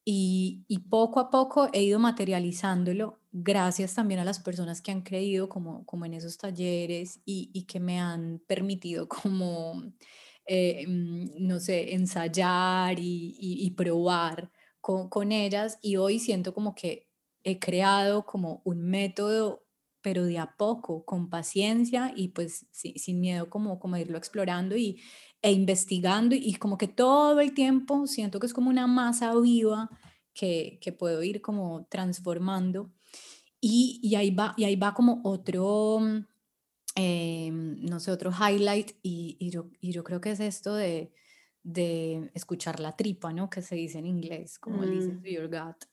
Y, 0.04 0.64
y, 0.68 0.78
poco 0.78 1.18
a 1.18 1.28
poco 1.28 1.70
he 1.72 1.82
ido 1.82 1.98
materializándolo 1.98 3.18
gracias 3.32 3.96
también 3.96 4.20
a 4.20 4.24
las 4.24 4.38
personas 4.38 4.80
que 4.80 4.92
han 4.92 5.02
creído 5.02 5.48
como, 5.48 5.84
como 5.86 6.06
en 6.06 6.14
esos 6.14 6.38
talleres 6.38 7.20
y, 7.24 7.50
y 7.52 7.64
que 7.64 7.80
me 7.80 7.98
han 7.98 8.40
permitido 8.46 9.08
como, 9.08 9.82
eh, 10.46 10.86
mm, 10.86 11.48
no 11.48 11.58
sé, 11.58 11.94
ensayar 11.94 12.96
y, 13.00 13.36
y 13.40 13.70
probar 13.72 14.52
con, 14.88 15.32
ellas 15.32 15.78
y 15.82 15.96
hoy 15.96 16.18
siento 16.18 16.54
como 16.54 16.74
que 16.74 17.08
he 17.44 17.58
creado 17.58 18.24
como 18.24 18.62
un 18.64 18.80
método 18.80 19.64
pero 20.00 20.24
de 20.24 20.38
a 20.38 20.54
poco, 20.56 21.04
con 21.04 21.28
paciencia 21.28 22.12
y 22.16 22.28
pues 22.28 22.66
sin 22.70 23.20
miedo 23.20 23.50
como, 23.50 23.78
como 23.78 23.96
irlo 23.96 24.16
explorando 24.16 24.76
y, 24.76 25.02
e 25.42 25.52
investigando 25.52 26.34
y, 26.34 26.54
como 26.54 26.78
que 26.78 26.88
todo 26.88 27.40
el 27.40 27.52
tiempo 27.52 28.06
siento 28.06 28.38
que 28.40 28.46
es 28.46 28.54
como 28.54 28.70
una 28.70 28.86
masa 28.86 29.34
viva 29.38 29.90
que, 30.32 30.78
que 30.80 30.92
puedo 30.92 31.22
ir 31.22 31.42
como 31.42 31.86
transformando. 31.90 32.90
Y, 33.60 34.00
y, 34.02 34.14
ahí, 34.14 34.30
va, 34.30 34.54
y 34.56 34.64
ahí 34.64 34.76
va 34.76 34.94
como 34.94 35.20
otro, 35.24 36.00
eh, 36.94 37.50
no 37.52 38.00
sé, 38.00 38.12
otro 38.12 38.30
highlight 38.30 38.92
y, 39.02 39.36
y, 39.40 39.50
yo, 39.50 39.68
y 39.80 39.92
yo 39.92 40.04
creo 40.04 40.20
que 40.20 40.30
es 40.30 40.40
esto 40.40 40.74
de, 40.74 41.12
de 41.68 42.30
escuchar 42.32 42.80
la 42.80 42.96
tripa, 42.96 43.32
¿no? 43.32 43.50
Que 43.50 43.60
se 43.60 43.74
dice 43.74 43.98
en 43.98 44.06
inglés, 44.06 44.58
como 44.58 44.78
mm. 44.78 45.20
to 45.20 45.28
your 45.28 45.48
gut. 45.48 45.84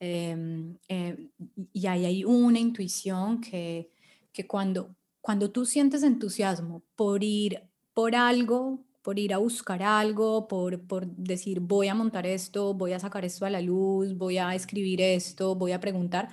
Em, 0.00 0.78
em, 0.88 1.30
y 1.72 1.86
ahí 1.86 2.06
hay 2.06 2.24
una 2.24 2.58
intuición 2.58 3.40
que, 3.40 3.90
que 4.32 4.46
cuando, 4.46 4.94
cuando 5.20 5.50
tú 5.50 5.66
sientes 5.66 6.02
entusiasmo 6.02 6.82
por 6.94 7.22
ir 7.22 7.62
por 7.92 8.14
algo, 8.14 8.84
por 9.02 9.18
ir 9.18 9.34
a 9.34 9.38
buscar 9.38 9.82
algo, 9.82 10.48
por, 10.48 10.80
por 10.86 11.06
decir 11.06 11.60
voy 11.60 11.88
a 11.88 11.94
montar 11.94 12.26
esto, 12.26 12.72
voy 12.74 12.92
a 12.92 13.00
sacar 13.00 13.24
esto 13.24 13.44
a 13.44 13.50
la 13.50 13.60
luz, 13.60 14.16
voy 14.16 14.38
a 14.38 14.54
escribir 14.54 15.00
esto, 15.02 15.54
voy 15.56 15.72
a 15.72 15.80
preguntar, 15.80 16.30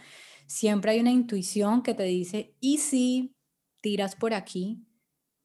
siempre 0.48 0.92
hay 0.92 1.00
una 1.00 1.12
intuición 1.12 1.82
que 1.82 1.94
te 1.94 2.04
dice, 2.04 2.54
¿y 2.62 2.78
si 2.78 3.34
tiras 3.82 4.16
por 4.16 4.34
aquí? 4.34 4.85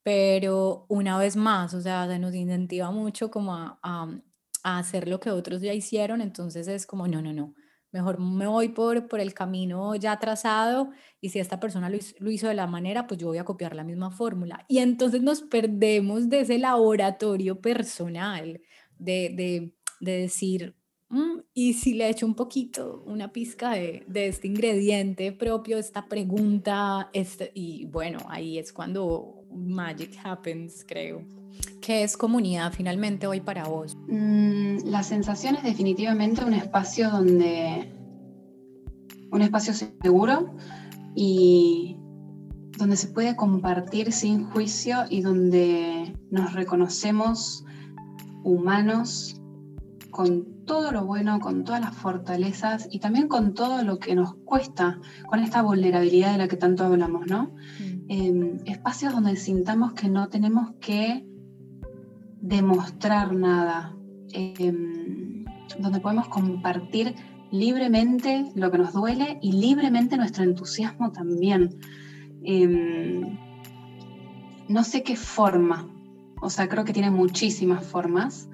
Pero 0.03 0.87
una 0.89 1.19
vez 1.19 1.37
más, 1.37 1.75
o 1.75 1.81
sea, 1.81 2.07
se 2.09 2.19
nos 2.19 2.35
incentiva 2.35 2.91
mucho 2.91 3.31
como 3.31 3.55
a, 3.55 3.79
a, 3.83 4.79
hacer 4.79 5.09
lo 5.09 5.21
que 5.21 5.31
otros 5.31 5.61
ya 5.63 5.75
hicieron, 5.75 6.21
entonces 6.21 6.69
es 6.69 6.87
como, 6.87 7.07
no, 7.09 7.23
no, 7.23 7.33
no, 7.33 7.55
mejor 7.93 8.19
me 8.21 8.47
voy 8.47 8.69
por, 8.69 9.09
por 9.09 9.21
el 9.21 9.35
camino 9.35 9.95
ya 9.97 10.19
trazado 10.19 10.91
y 11.21 11.31
si 11.31 11.39
esta 11.39 11.61
persona 11.61 11.91
lo 11.91 12.31
hizo, 12.31 12.49
de 12.49 12.55
la 12.55 12.67
manera, 12.67 13.07
pues 13.07 13.19
yo 13.21 13.29
voy 13.29 13.39
a 13.39 13.45
copiar 13.45 13.75
la 13.75 13.85
misma 13.85 14.11
fórmula. 14.11 14.65
Y 14.69 14.79
entonces 14.79 15.23
nos 15.23 15.43
perdemos 15.43 16.29
de 16.29 16.41
ese 16.41 16.59
laboratorio 16.59 17.61
personal, 17.61 18.61
de, 18.99 19.31
de, 19.35 19.75
de 20.01 20.13
decir, 20.13 20.77
mm, 21.09 21.41
y 21.53 21.75
si 21.75 21.95
le 21.95 22.09
echo 22.09 22.27
un 22.27 22.35
poquito, 22.35 23.03
una 23.07 23.33
pizca 23.33 23.73
de, 23.73 24.05
de, 24.07 24.29
este 24.29 24.47
ingrediente 24.47 25.33
propio, 25.33 25.79
esta 25.79 26.09
pregunta, 26.09 27.11
este, 27.13 27.51
y 27.55 27.87
bueno, 27.87 28.21
ahí 28.29 28.59
es 28.59 28.73
cuando 28.73 29.40
magic 29.55 30.19
happens, 30.23 30.85
creo. 30.87 31.23
¿Qué 31.81 32.03
es 32.03 32.17
comunidad 32.17 32.73
finalmente 32.73 33.27
hoy 33.27 33.41
para 33.41 33.65
vos? 33.65 33.97
Mm, 34.09 34.79
la 34.85 35.03
sensación 35.03 35.57
es 35.57 35.63
definitivamente 35.63 36.45
un 36.45 36.55
espacio 36.55 37.11
donde, 37.11 37.93
un 39.31 39.43
espacio 39.43 39.75
seguro 39.75 40.55
y 41.15 41.97
donde 42.79 42.97
se 42.97 43.09
puede 43.09 43.37
compartir 43.37 44.13
sin 44.13 44.45
juicio 44.45 45.05
y 45.11 45.23
donde 45.23 46.15
nos 46.31 46.53
reconocemos 46.55 47.65
humanos 48.43 49.41
con 50.11 50.65
todo 50.67 50.93
lo 50.93 51.05
bueno, 51.05 51.41
con 51.41 51.65
todas 51.65 51.81
las 51.81 51.97
fortalezas 51.97 52.89
y 52.91 53.01
también 53.01 53.29
con 53.29 53.55
todo 53.55 53.83
lo 53.83 53.99
que 53.99 54.15
nos 54.15 54.35
cuesta, 54.45 55.01
con 55.29 55.41
esta 55.41 55.63
vulnerabilidad 55.63 56.33
de 56.33 56.39
la 56.39 56.49
que 56.49 56.57
tanto 56.57 56.85
hablamos, 56.85 57.27
¿no? 57.27 57.51
Mm. 57.81 57.90
Em, 58.13 58.59
espacios 58.67 59.13
donde 59.13 59.37
sintamos 59.37 59.93
que 59.93 60.09
no 60.09 60.29
tenemos 60.29 60.73
que 60.81 61.25
demostrar 62.41 63.33
nada, 63.33 63.97
em, 64.33 65.45
donde 65.79 66.01
podemos 66.01 66.27
compartir 66.27 67.15
libremente 67.53 68.51
lo 68.57 68.73
que 68.73 68.79
nos 68.79 68.93
duele 68.93 69.39
y 69.41 69.53
libremente 69.53 70.17
nuestro 70.17 70.43
entusiasmo 70.43 71.13
también. 71.13 71.79
Em, 72.43 73.39
no 74.69 74.83
sé 74.83 75.05
qué 75.05 75.15
forma, 75.15 75.89
o 76.43 76.51
sea, 76.51 76.69
creo 76.69 76.85
que 76.85 76.93
tiene 76.93 77.13
muchísimas 77.13 77.87
formas. 77.87 78.49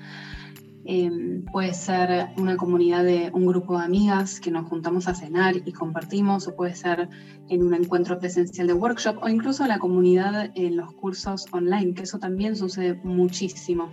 Em, 0.89 1.45
puede 1.45 1.75
ser 1.75 2.29
una 2.37 2.57
comunidad 2.57 3.03
de 3.03 3.31
un 3.33 3.45
grupo 3.45 3.77
de 3.77 3.85
amigas 3.85 4.39
que 4.39 4.53
nos 4.53 4.69
juntamos 4.69 5.09
a 5.09 5.15
cenar 5.15 5.57
y 5.57 5.73
compartimos, 5.73 6.47
o 6.47 6.55
puede 6.55 6.77
ser 6.77 7.09
en 7.49 7.65
un 7.65 7.75
encuentro 7.75 8.21
presencial 8.21 8.69
de 8.69 8.73
workshop, 8.73 9.19
o 9.21 9.29
incluso 9.29 9.67
la 9.67 9.81
comunidad 9.81 10.53
en 10.55 10.77
los 10.77 10.93
cursos 10.93 11.47
online, 11.51 11.95
que 11.95 12.05
eso 12.05 12.21
también 12.21 12.55
sucede 12.55 13.01
muchísimo. 13.03 13.91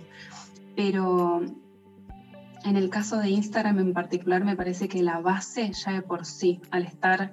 Pero 0.76 1.42
en 2.64 2.76
el 2.76 2.90
caso 2.90 3.18
de 3.18 3.28
Instagram 3.28 3.80
en 3.80 3.92
particular, 3.92 4.44
me 4.44 4.54
parece 4.54 4.86
que 4.86 5.02
la 5.02 5.18
base 5.18 5.72
ya 5.72 5.94
de 5.94 6.02
por 6.02 6.24
sí, 6.24 6.60
al 6.70 6.84
estar 6.84 7.32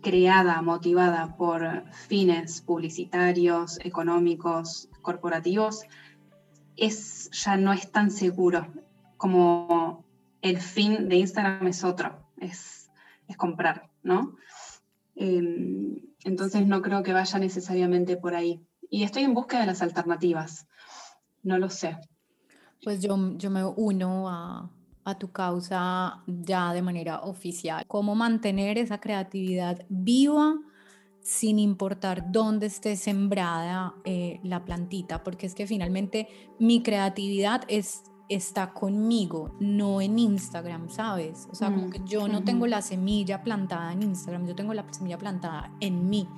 creada, 0.00 0.62
motivada 0.62 1.36
por 1.36 1.90
fines 1.90 2.60
publicitarios, 2.60 3.80
económicos, 3.82 4.88
corporativos, 5.02 5.82
es, 6.76 7.30
ya 7.30 7.56
no 7.56 7.72
es 7.72 7.90
tan 7.90 8.10
seguro 8.10 8.66
como 9.16 10.04
el 10.42 10.58
fin 10.58 11.08
de 11.08 11.16
Instagram 11.16 11.66
es 11.66 11.84
otro, 11.84 12.24
es, 12.38 12.90
es 13.28 13.36
comprar, 13.36 13.88
¿no? 14.02 14.36
Em, 15.14 15.96
entonces 16.24 16.66
no 16.66 16.82
creo 16.82 17.02
que 17.02 17.12
vaya 17.12 17.38
necesariamente 17.38 18.16
por 18.16 18.34
ahí. 18.34 18.60
Y 18.90 19.02
estoy 19.02 19.22
en 19.24 19.34
busca 19.34 19.58
de 19.60 19.66
las 19.66 19.82
alternativas, 19.82 20.66
no 21.42 21.58
lo 21.58 21.70
sé. 21.70 21.96
Pues 22.84 23.00
yo, 23.00 23.16
yo 23.36 23.50
me 23.50 23.64
uno 23.64 24.28
a, 24.28 24.70
a 25.04 25.18
tu 25.18 25.32
causa 25.32 26.22
ya 26.26 26.72
de 26.72 26.82
manera 26.82 27.20
oficial. 27.20 27.84
¿Cómo 27.88 28.14
mantener 28.14 28.78
esa 28.78 29.00
creatividad 29.00 29.84
viva? 29.88 30.56
Sin 31.26 31.58
importar 31.58 32.30
dónde 32.30 32.66
esté 32.66 32.94
sembrada 32.94 33.96
eh, 34.04 34.38
la 34.44 34.64
plantita, 34.64 35.24
porque 35.24 35.46
es 35.46 35.56
que 35.56 35.66
finalmente 35.66 36.28
mi 36.60 36.84
creatividad 36.84 37.62
es, 37.66 38.04
está 38.28 38.72
conmigo, 38.72 39.52
no 39.58 40.00
en 40.00 40.20
Instagram, 40.20 40.88
¿sabes? 40.88 41.48
O 41.50 41.56
sea, 41.56 41.74
como 41.74 41.88
mm, 41.88 41.90
que 41.90 42.00
yo 42.04 42.28
no 42.28 42.44
tengo 42.44 42.68
la 42.68 42.80
semilla 42.80 43.42
plantada 43.42 43.92
en 43.92 44.04
Instagram, 44.04 44.46
yo 44.46 44.54
tengo 44.54 44.72
la 44.72 44.86
semilla 44.92 45.18
plantada 45.18 45.72
en 45.80 46.08
mí. 46.08 46.28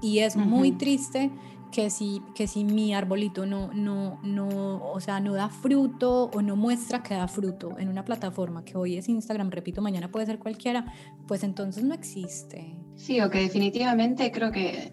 Y 0.00 0.20
es 0.20 0.34
muy 0.34 0.72
triste 0.72 1.30
que 1.70 1.90
si, 1.90 2.22
que 2.34 2.46
si 2.46 2.64
mi 2.64 2.94
arbolito 2.94 3.46
no, 3.46 3.70
no, 3.72 4.20
no, 4.22 4.90
o 4.90 5.00
sea, 5.00 5.20
no 5.20 5.34
da 5.34 5.48
fruto 5.48 6.30
o 6.32 6.42
no 6.42 6.56
muestra 6.56 7.02
que 7.02 7.14
da 7.14 7.28
fruto 7.28 7.78
en 7.78 7.88
una 7.88 8.04
plataforma 8.04 8.64
que 8.64 8.76
hoy 8.76 8.96
es 8.96 9.08
Instagram, 9.08 9.50
repito, 9.50 9.82
mañana 9.82 10.10
puede 10.10 10.26
ser 10.26 10.38
cualquiera, 10.38 10.92
pues 11.26 11.42
entonces 11.42 11.84
no 11.84 11.94
existe. 11.94 12.76
Sí, 12.96 13.20
o 13.20 13.30
que 13.30 13.40
definitivamente 13.40 14.30
creo 14.32 14.50
que 14.50 14.92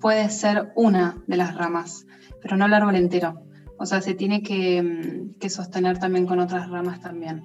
puede 0.00 0.28
ser 0.30 0.72
una 0.76 1.22
de 1.26 1.36
las 1.36 1.54
ramas, 1.54 2.06
pero 2.42 2.56
no 2.56 2.66
el 2.66 2.74
árbol 2.74 2.96
entero. 2.96 3.42
O 3.78 3.86
sea, 3.86 4.00
se 4.00 4.14
tiene 4.14 4.42
que, 4.42 4.82
mm, 4.82 5.38
que 5.38 5.50
sostener 5.50 5.98
también 5.98 6.26
con 6.26 6.40
otras 6.40 6.70
ramas 6.70 7.00
también. 7.00 7.42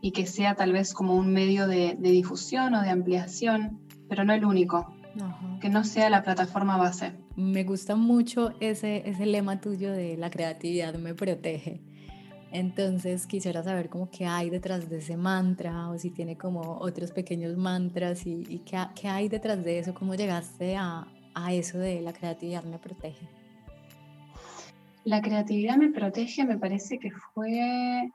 Y 0.00 0.12
que 0.12 0.26
sea 0.26 0.54
tal 0.54 0.72
vez 0.72 0.92
como 0.92 1.14
un 1.14 1.32
medio 1.32 1.66
de, 1.66 1.96
de 1.98 2.10
difusión 2.10 2.74
o 2.74 2.82
de 2.82 2.90
ampliación, 2.90 3.80
pero 4.08 4.24
no 4.24 4.32
el 4.32 4.44
único. 4.44 4.94
Que 5.60 5.68
no 5.68 5.84
sea 5.84 6.10
la 6.10 6.22
plataforma 6.22 6.76
base. 6.76 7.14
Me 7.36 7.64
gusta 7.64 7.96
mucho 7.96 8.52
ese, 8.60 9.08
ese 9.08 9.26
lema 9.26 9.60
tuyo 9.60 9.92
de 9.92 10.16
la 10.16 10.30
creatividad 10.30 10.94
me 10.94 11.14
protege. 11.14 11.80
Entonces 12.52 13.26
quisiera 13.26 13.64
saber 13.64 13.88
cómo 13.88 14.08
qué 14.08 14.26
hay 14.26 14.48
detrás 14.48 14.88
de 14.88 14.98
ese 14.98 15.16
mantra 15.16 15.88
o 15.88 15.98
si 15.98 16.10
tiene 16.10 16.36
como 16.36 16.78
otros 16.78 17.10
pequeños 17.10 17.56
mantras 17.56 18.24
y, 18.26 18.44
y 18.48 18.60
qué, 18.60 18.78
qué, 18.94 19.08
hay 19.08 19.28
detrás 19.28 19.64
de 19.64 19.80
eso, 19.80 19.92
cómo 19.92 20.14
llegaste 20.14 20.76
a, 20.76 21.08
a 21.34 21.52
eso 21.52 21.78
de 21.78 22.00
la 22.00 22.12
creatividad 22.12 22.62
me 22.62 22.78
protege. 22.78 23.28
La 25.02 25.20
creatividad 25.20 25.76
me 25.76 25.90
protege 25.90 26.44
me 26.44 26.56
parece 26.56 27.00
que 27.00 27.10
fue, 27.10 28.12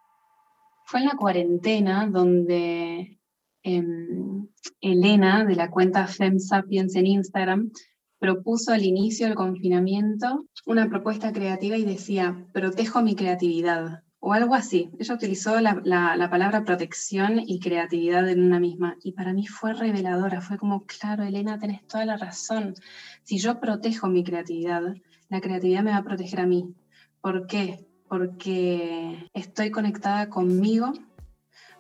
fue 0.86 1.02
en 1.02 1.06
la 1.06 1.16
cuarentena 1.18 2.08
donde 2.08 3.20
Em, 3.64 4.48
Elena, 4.80 5.44
de 5.44 5.56
la 5.56 5.70
cuenta 5.70 6.08
FemSapiens 6.08 6.96
en 6.96 7.08
Instagram, 7.08 7.72
propuso 8.20 8.72
al 8.72 8.84
inicio 8.84 9.28
del 9.28 9.36
confinamiento 9.36 10.46
una 10.66 10.90
propuesta 10.90 11.32
creativa 11.32 11.78
y 11.78 11.86
decía, 11.86 12.46
protejo 12.54 13.02
mi 13.02 13.16
creatividad, 13.16 14.04
o 14.20 14.34
algo 14.34 14.56
así. 14.56 14.90
Ella 15.00 15.16
utilizó 15.16 15.60
la, 15.62 15.82
la, 15.84 16.30
palabra 16.30 16.64
protección 16.64 17.40
y 17.40 17.60
creatividad 17.60 18.28
en 18.30 18.44
una 18.44 18.60
misma, 18.60 18.98
y 19.04 19.14
para 19.14 19.34
mí 19.34 19.48
fue 19.48 19.74
reveladora, 19.74 20.42
fue 20.42 20.58
como, 20.58 20.86
claro, 20.86 21.24
Elena, 21.24 21.58
tenés 21.58 21.88
toda 21.88 22.06
la 22.06 22.18
razón. 22.18 22.76
Si 23.24 23.40
yo 23.40 23.60
protejo 23.60 24.08
mi 24.08 24.24
creatividad, 24.24 24.94
la 25.30 25.42
creatividad 25.42 25.84
me 25.84 25.92
va 25.92 25.98
a 25.98 26.04
proteger 26.04 26.42
a 26.42 26.46
mí. 26.46 26.76
¿Por 27.22 27.48
qué? 27.48 27.88
Porque 28.08 29.30
estoy 29.34 29.72
conectada 29.72 30.30
conmigo 30.30 30.94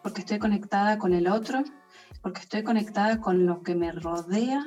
porque 0.01 0.21
estoy 0.21 0.39
conectada 0.39 0.97
con 0.97 1.13
el 1.13 1.27
otro, 1.27 1.63
porque 2.21 2.41
estoy 2.41 2.63
conectada 2.63 3.19
con 3.19 3.45
lo 3.45 3.63
que 3.63 3.75
me 3.75 3.91
rodea 3.91 4.65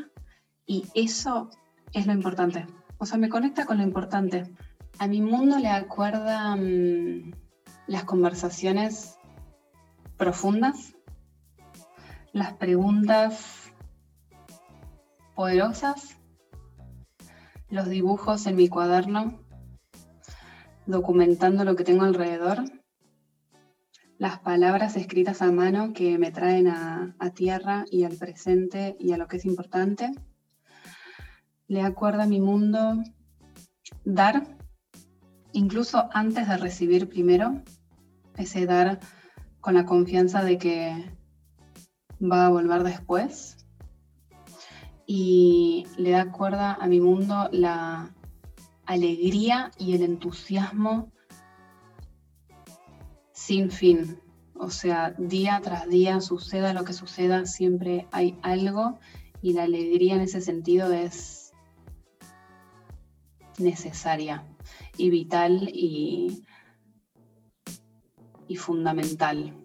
y 0.67 0.85
eso 0.95 1.51
es 1.93 2.07
lo 2.07 2.13
importante. 2.13 2.67
O 2.99 3.07
sea, 3.07 3.19
me 3.19 3.29
conecta 3.29 3.67
con 3.67 3.79
lo 3.79 3.83
importante. 3.83 4.55
A 4.99 5.07
mi 5.07 5.21
mundo 5.21 5.59
le 5.59 5.69
acuerdan 5.69 6.61
mm, 6.61 7.33
las 7.87 8.05
conversaciones 8.05 9.19
profundas, 10.17 10.95
las 12.33 12.55
preguntas 12.55 13.73
poderosas, 15.35 16.17
los 17.71 17.89
dibujos 17.89 18.47
en 18.47 18.57
mi 18.57 18.69
cuaderno, 18.69 19.41
documentando 20.87 21.65
lo 21.65 21.75
que 21.75 21.85
tengo 21.85 22.05
alrededor 22.05 22.65
las 24.23 24.39
palabras 24.39 24.97
escritas 24.97 25.43
a 25.43 25.51
mano 25.51 25.93
que 25.93 26.17
me 26.17 26.31
traen 26.31 26.69
a, 26.69 27.17
tierra 27.35 27.85
y 27.91 28.05
al 28.05 28.15
presente 28.15 28.95
y 29.01 29.11
a 29.11 29.17
lo 29.17 29.27
que 29.27 29.39
es 29.39 29.45
importante. 29.45 30.13
Le 31.73 31.81
acuerda 31.81 32.25
a 32.25 32.27
mi 32.27 32.39
mundo 32.39 33.03
dar, 34.05 34.59
incluso 35.53 36.07
antes 36.13 36.47
de 36.47 36.59
recibir 36.59 37.09
primero, 37.09 37.63
ese 38.37 38.67
dar 38.67 39.01
con 39.63 39.73
la 39.73 39.87
confianza 39.87 40.45
de 40.45 40.59
que 40.59 41.17
va 42.21 42.45
a 42.45 42.51
volver 42.51 42.83
después. 42.83 43.57
Y 45.07 45.87
le 45.97 46.11
da 46.11 46.31
cuerda 46.31 46.75
a 46.75 46.87
mi 46.89 47.01
mundo 47.01 47.49
la 47.53 48.15
alegría 48.85 49.71
y 49.79 49.95
el 49.95 50.03
entusiasmo 50.03 51.11
sin 53.33 53.71
fin. 53.71 54.21
O 54.57 54.69
sea, 54.69 55.15
día 55.17 55.59
tras 55.65 55.89
día, 55.89 56.21
suceda 56.21 56.75
lo 56.75 56.85
que 56.85 56.93
suceda, 56.93 57.47
siempre 57.47 58.09
hay 58.13 58.39
algo 58.43 58.99
y 59.41 59.55
la 59.55 59.63
alegría 59.63 60.17
en 60.17 60.21
ese 60.21 60.43
sentido 60.43 60.93
es 60.93 61.42
necesaria 63.59 64.45
y 64.97 65.11
vital 65.11 65.69
y, 65.73 66.45
y 68.49 68.57
fundamental. 68.57 69.62